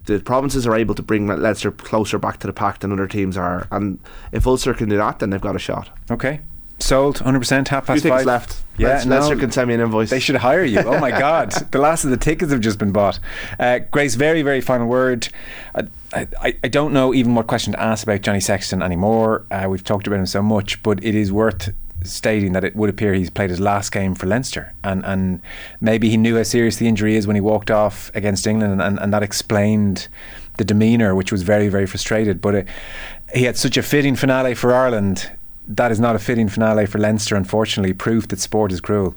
the 0.05 0.19
provinces 0.19 0.67
are 0.67 0.75
able 0.75 0.95
to 0.95 1.01
bring 1.01 1.27
Leinster 1.27 1.71
closer 1.71 2.19
back 2.19 2.39
to 2.39 2.47
the 2.47 2.53
pack 2.53 2.79
than 2.79 2.91
other 2.91 3.07
teams 3.07 3.37
are. 3.37 3.67
And 3.71 3.99
if 4.31 4.45
Ulster 4.45 4.73
can 4.73 4.89
do 4.89 4.97
that, 4.97 5.19
then 5.19 5.29
they've 5.29 5.41
got 5.41 5.55
a 5.55 5.59
shot. 5.59 5.89
Okay. 6.11 6.41
Sold. 6.79 7.17
100%. 7.17 7.67
Half 7.69 7.87
past 7.87 8.05
five. 8.05 8.25
left. 8.25 8.63
Yeah. 8.77 9.03
Leinster, 9.05 9.35
no, 9.35 9.39
can 9.39 9.51
send 9.51 9.67
me 9.67 9.75
an 9.75 9.79
invoice. 9.79 10.09
They 10.09 10.19
should 10.19 10.35
hire 10.37 10.63
you. 10.63 10.79
Oh 10.79 10.99
my 10.99 11.11
God. 11.19 11.51
the 11.71 11.77
last 11.79 12.03
of 12.03 12.09
the 12.09 12.17
tickets 12.17 12.51
have 12.51 12.61
just 12.61 12.79
been 12.79 12.91
bought. 12.91 13.19
Uh, 13.59 13.79
Grace, 13.79 14.15
very, 14.15 14.41
very 14.41 14.61
final 14.61 14.87
word. 14.87 15.29
I, 15.75 16.27
I, 16.41 16.57
I 16.63 16.67
don't 16.67 16.91
know 16.93 17.13
even 17.13 17.35
what 17.35 17.47
question 17.47 17.73
to 17.73 17.79
ask 17.81 18.03
about 18.03 18.21
Johnny 18.21 18.39
Sexton 18.39 18.81
anymore. 18.81 19.45
Uh, 19.51 19.67
we've 19.69 19.83
talked 19.83 20.07
about 20.07 20.19
him 20.19 20.25
so 20.25 20.41
much, 20.41 20.81
but 20.83 21.03
it 21.03 21.15
is 21.15 21.31
worth 21.31 21.73
stating 22.03 22.51
that 22.51 22.63
it 22.63 22.75
would 22.75 22.89
appear 22.89 23.13
he's 23.13 23.29
played 23.29 23.49
his 23.49 23.59
last 23.59 23.91
game 23.91 24.13
for 24.15 24.27
Leinster. 24.27 24.73
And, 24.83 25.05
and 25.05 25.41
maybe 25.79 26.09
he 26.09 26.17
knew 26.17 26.35
how 26.35 26.43
serious 26.43 26.75
the 26.77 26.87
injury 26.87 27.15
is 27.15 27.27
when 27.27 27.35
he 27.35 27.41
walked 27.41 27.71
off 27.71 28.11
against 28.13 28.45
England, 28.45 28.81
and, 28.81 28.99
and 28.99 29.13
that 29.13 29.23
explained 29.23 30.07
the 30.57 30.63
demeanour, 30.63 31.15
which 31.15 31.31
was 31.31 31.43
very, 31.43 31.69
very 31.69 31.85
frustrated. 31.85 32.41
But 32.41 32.55
it, 32.55 32.67
he 33.33 33.43
had 33.43 33.57
such 33.57 33.77
a 33.77 33.83
fitting 33.83 34.15
finale 34.15 34.53
for 34.53 34.73
Ireland. 34.73 35.31
That 35.67 35.91
is 35.91 35.99
not 35.99 36.15
a 36.15 36.19
fitting 36.19 36.49
finale 36.49 36.85
for 36.85 36.99
Leinster, 36.99 37.35
unfortunately. 37.35 37.93
Proof 37.93 38.27
that 38.27 38.39
sport 38.39 38.71
is 38.71 38.81
cruel. 38.81 39.15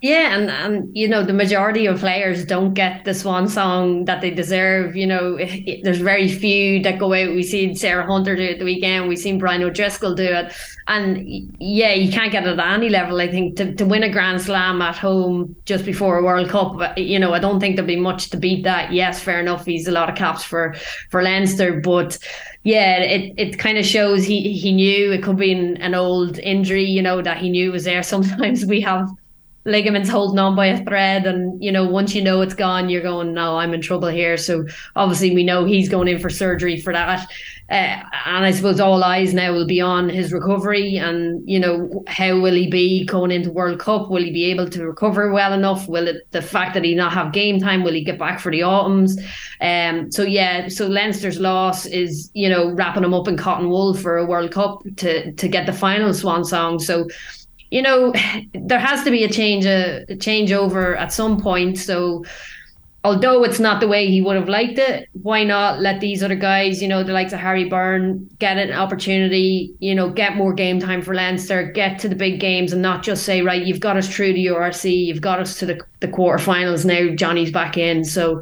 Yeah, 0.00 0.36
and 0.36 0.50
and 0.50 0.90
you 0.94 1.08
know 1.08 1.24
the 1.24 1.32
majority 1.32 1.86
of 1.86 2.00
players 2.00 2.44
don't 2.44 2.74
get 2.74 3.06
the 3.06 3.14
swan 3.14 3.48
song 3.48 4.04
that 4.04 4.20
they 4.20 4.30
deserve. 4.30 4.94
You 4.94 5.06
know, 5.06 5.36
it- 5.40 5.46
it- 5.66 5.80
there's 5.84 6.00
very 6.00 6.28
few 6.28 6.82
that 6.82 6.98
go 6.98 7.14
out. 7.14 7.30
We've 7.34 7.44
seen 7.44 7.74
Sarah 7.74 8.04
Hunter 8.06 8.36
do 8.36 8.42
it 8.42 8.58
the 8.58 8.66
weekend. 8.66 9.08
We 9.08 9.16
seen 9.16 9.38
Brian 9.38 9.62
O'Driscoll 9.62 10.14
do 10.14 10.24
it, 10.24 10.52
and 10.88 11.24
yeah, 11.58 11.94
you 11.94 12.12
can't 12.12 12.30
get 12.32 12.46
it 12.46 12.58
at 12.58 12.72
any 12.74 12.90
level. 12.90 13.18
I 13.18 13.28
think 13.30 13.56
to, 13.56 13.74
to 13.76 13.86
win 13.86 14.02
a 14.02 14.10
Grand 14.10 14.42
Slam 14.42 14.82
at 14.82 14.96
home 14.96 15.56
just 15.64 15.86
before 15.86 16.18
a 16.18 16.22
World 16.22 16.50
Cup, 16.50 16.76
uh, 16.78 16.92
you 16.98 17.18
know, 17.18 17.32
I 17.32 17.38
don't 17.38 17.58
think 17.58 17.76
there'll 17.76 17.86
be 17.86 17.96
much 17.96 18.28
to 18.30 18.36
beat 18.36 18.62
that. 18.64 18.92
Yes, 18.92 19.20
fair 19.22 19.40
enough. 19.40 19.64
He's 19.64 19.88
a 19.88 19.92
lot 19.92 20.10
of 20.10 20.16
caps 20.16 20.44
for 20.44 20.74
for 21.10 21.22
Leinster, 21.22 21.80
but 21.80 22.18
yeah, 22.62 22.98
it, 22.98 23.32
it 23.38 23.58
kind 23.58 23.78
of 23.78 23.86
shows 23.86 24.24
he 24.24 24.52
he 24.52 24.72
knew 24.72 25.12
it 25.12 25.22
could 25.22 25.36
be 25.38 25.52
an, 25.52 25.78
an 25.78 25.94
old 25.94 26.38
injury. 26.40 26.84
You 26.84 27.00
know 27.00 27.22
that 27.22 27.38
he 27.38 27.48
knew 27.48 27.72
was 27.72 27.84
there. 27.84 28.02
Sometimes 28.14 28.66
we 28.66 28.82
have 28.82 29.08
ligaments 29.64 30.08
holding 30.08 30.38
on 30.38 30.54
by 30.54 30.66
a 30.66 30.84
thread, 30.84 31.26
and 31.26 31.62
you 31.62 31.72
know 31.72 31.86
once 31.86 32.14
you 32.14 32.22
know 32.22 32.40
it's 32.42 32.54
gone, 32.54 32.88
you're 32.88 33.02
going, 33.02 33.32
no, 33.32 33.56
I'm 33.56 33.74
in 33.74 33.80
trouble 33.80 34.08
here. 34.08 34.36
So 34.36 34.66
obviously 34.96 35.34
we 35.34 35.44
know 35.44 35.64
he's 35.64 35.88
going 35.88 36.08
in 36.08 36.18
for 36.18 36.30
surgery 36.30 36.80
for 36.80 36.92
that. 36.92 37.28
Uh, 37.70 38.02
and 38.26 38.44
I 38.44 38.50
suppose 38.50 38.78
all 38.78 39.02
eyes 39.02 39.32
now 39.32 39.52
will 39.52 39.66
be 39.66 39.80
on 39.80 40.10
his 40.10 40.34
recovery 40.34 40.98
and 40.98 41.42
you 41.48 41.58
know 41.58 42.04
how 42.06 42.38
will 42.38 42.52
he 42.52 42.68
be 42.68 43.06
going 43.06 43.30
into 43.30 43.50
World 43.50 43.78
Cup? 43.78 44.10
Will 44.10 44.22
he 44.22 44.30
be 44.30 44.44
able 44.44 44.68
to 44.68 44.86
recover 44.86 45.32
well 45.32 45.54
enough? 45.54 45.88
Will 45.88 46.06
it 46.06 46.30
the 46.32 46.42
fact 46.42 46.74
that 46.74 46.84
he 46.84 46.94
not 46.94 47.14
have 47.14 47.32
game 47.32 47.58
time? 47.58 47.82
Will 47.82 47.94
he 47.94 48.04
get 48.04 48.18
back 48.18 48.38
for 48.38 48.52
the 48.52 48.62
autumns? 48.62 49.18
Um, 49.62 50.12
so 50.12 50.24
yeah, 50.24 50.68
so 50.68 50.86
Leinster's 50.86 51.40
loss 51.40 51.86
is 51.86 52.30
you 52.34 52.50
know 52.50 52.70
wrapping 52.70 53.02
him 53.02 53.14
up 53.14 53.28
in 53.28 53.38
cotton 53.38 53.70
wool 53.70 53.94
for 53.94 54.18
a 54.18 54.26
World 54.26 54.52
Cup 54.52 54.82
to 54.96 55.32
to 55.32 55.48
get 55.48 55.64
the 55.64 55.72
final 55.72 56.12
swan 56.12 56.44
song. 56.44 56.78
So 56.78 57.08
you 57.70 57.82
know 57.82 58.12
there 58.54 58.78
has 58.78 59.02
to 59.04 59.10
be 59.10 59.24
a 59.24 59.28
change 59.28 59.66
a, 59.66 60.04
a 60.08 60.16
changeover 60.16 60.96
at 60.98 61.12
some 61.12 61.40
point. 61.40 61.78
So 61.78 62.24
although 63.04 63.44
it's 63.44 63.60
not 63.60 63.80
the 63.80 63.86
way 63.86 64.10
he 64.10 64.22
would 64.22 64.34
have 64.34 64.48
liked 64.48 64.78
it, 64.78 65.08
why 65.12 65.44
not 65.44 65.78
let 65.80 66.00
these 66.00 66.22
other 66.22 66.34
guys, 66.34 66.80
you 66.80 66.88
know, 66.88 67.02
the 67.02 67.12
likes 67.12 67.34
of 67.34 67.38
Harry 67.38 67.68
Byrne, 67.68 68.26
get 68.38 68.56
an 68.56 68.72
opportunity, 68.72 69.74
you 69.78 69.94
know, 69.94 70.08
get 70.08 70.36
more 70.36 70.54
game 70.54 70.80
time 70.80 71.02
for 71.02 71.14
Leinster, 71.14 71.70
get 71.70 71.98
to 71.98 72.08
the 72.08 72.16
big 72.16 72.40
games 72.40 72.72
and 72.72 72.80
not 72.80 73.02
just 73.02 73.24
say, 73.24 73.42
right, 73.42 73.66
you've 73.66 73.80
got 73.80 73.98
us 73.98 74.08
through 74.08 74.32
the 74.32 74.46
URC, 74.46 75.04
you've 75.04 75.20
got 75.20 75.38
us 75.38 75.58
to 75.58 75.66
the, 75.66 75.78
the 76.00 76.08
quarterfinals 76.08 76.86
now, 76.86 77.14
Johnny's 77.14 77.52
back 77.52 77.76
in. 77.76 78.04
So 78.04 78.40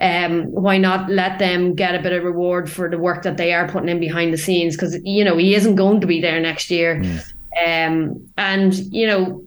um, 0.00 0.44
why 0.44 0.78
not 0.78 1.10
let 1.10 1.40
them 1.40 1.74
get 1.74 1.96
a 1.96 2.02
bit 2.02 2.12
of 2.12 2.22
reward 2.22 2.70
for 2.70 2.88
the 2.88 2.98
work 2.98 3.24
that 3.24 3.36
they 3.36 3.52
are 3.52 3.68
putting 3.68 3.88
in 3.88 3.98
behind 3.98 4.32
the 4.32 4.38
scenes? 4.38 4.76
Because, 4.76 4.96
you 5.02 5.24
know, 5.24 5.36
he 5.36 5.56
isn't 5.56 5.74
going 5.74 6.00
to 6.00 6.06
be 6.06 6.20
there 6.20 6.38
next 6.40 6.70
year. 6.70 7.00
Mm. 7.00 7.32
Um, 7.66 8.28
and, 8.36 8.74
you 8.74 9.06
know, 9.06 9.44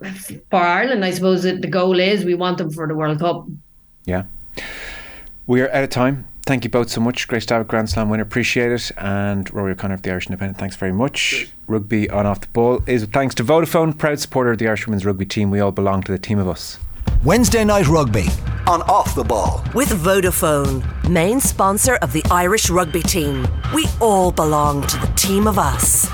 for 0.49 0.59
Ireland, 0.59 1.03
I 1.03 1.11
suppose 1.11 1.43
that 1.43 1.61
the 1.61 1.67
goal 1.67 1.99
is 1.99 2.23
we 2.23 2.35
want 2.35 2.57
them 2.57 2.71
for 2.71 2.87
the 2.87 2.95
World 2.95 3.19
Cup. 3.19 3.47
Yeah. 4.05 4.23
We 5.45 5.61
are 5.61 5.69
out 5.71 5.83
of 5.83 5.89
time. 5.89 6.27
Thank 6.45 6.63
you 6.63 6.69
both 6.69 6.89
so 6.89 7.01
much. 7.01 7.27
Grace 7.27 7.45
Davitt, 7.45 7.67
Grand 7.67 7.89
Slam 7.89 8.09
winner. 8.09 8.23
Appreciate 8.23 8.71
it. 8.71 8.91
And 8.97 9.51
Ruaidhri 9.51 9.73
O'Connor 9.73 9.95
of 9.95 10.01
the 10.01 10.11
Irish 10.11 10.27
Independent, 10.27 10.57
thanks 10.57 10.77
very 10.77 10.93
much. 10.93 11.51
Rugby 11.67 12.09
on 12.09 12.25
off 12.25 12.39
the 12.39 12.47
ball 12.47 12.81
is 12.87 13.03
thanks 13.03 13.35
to 13.35 13.43
Vodafone, 13.43 13.97
proud 13.97 14.19
supporter 14.19 14.51
of 14.51 14.57
the 14.57 14.67
Irish 14.67 14.87
women's 14.87 15.05
rugby 15.05 15.25
team. 15.25 15.51
We 15.51 15.59
all 15.59 15.73
belong 15.73 16.03
to 16.03 16.11
the 16.13 16.17
team 16.17 16.39
of 16.39 16.47
us. 16.47 16.79
Wednesday 17.25 17.65
night 17.65 17.87
rugby 17.87 18.27
on 18.67 18.81
off 18.83 19.15
the 19.15 19.23
ball. 19.23 19.61
With 19.73 19.89
Vodafone, 19.89 21.09
main 21.09 21.41
sponsor 21.41 21.95
of 21.95 22.13
the 22.13 22.23
Irish 22.31 22.69
rugby 22.69 23.01
team. 23.01 23.45
We 23.73 23.87
all 23.99 24.31
belong 24.31 24.87
to 24.87 24.97
the 24.99 25.07
team 25.15 25.47
of 25.47 25.57
us. 25.57 26.07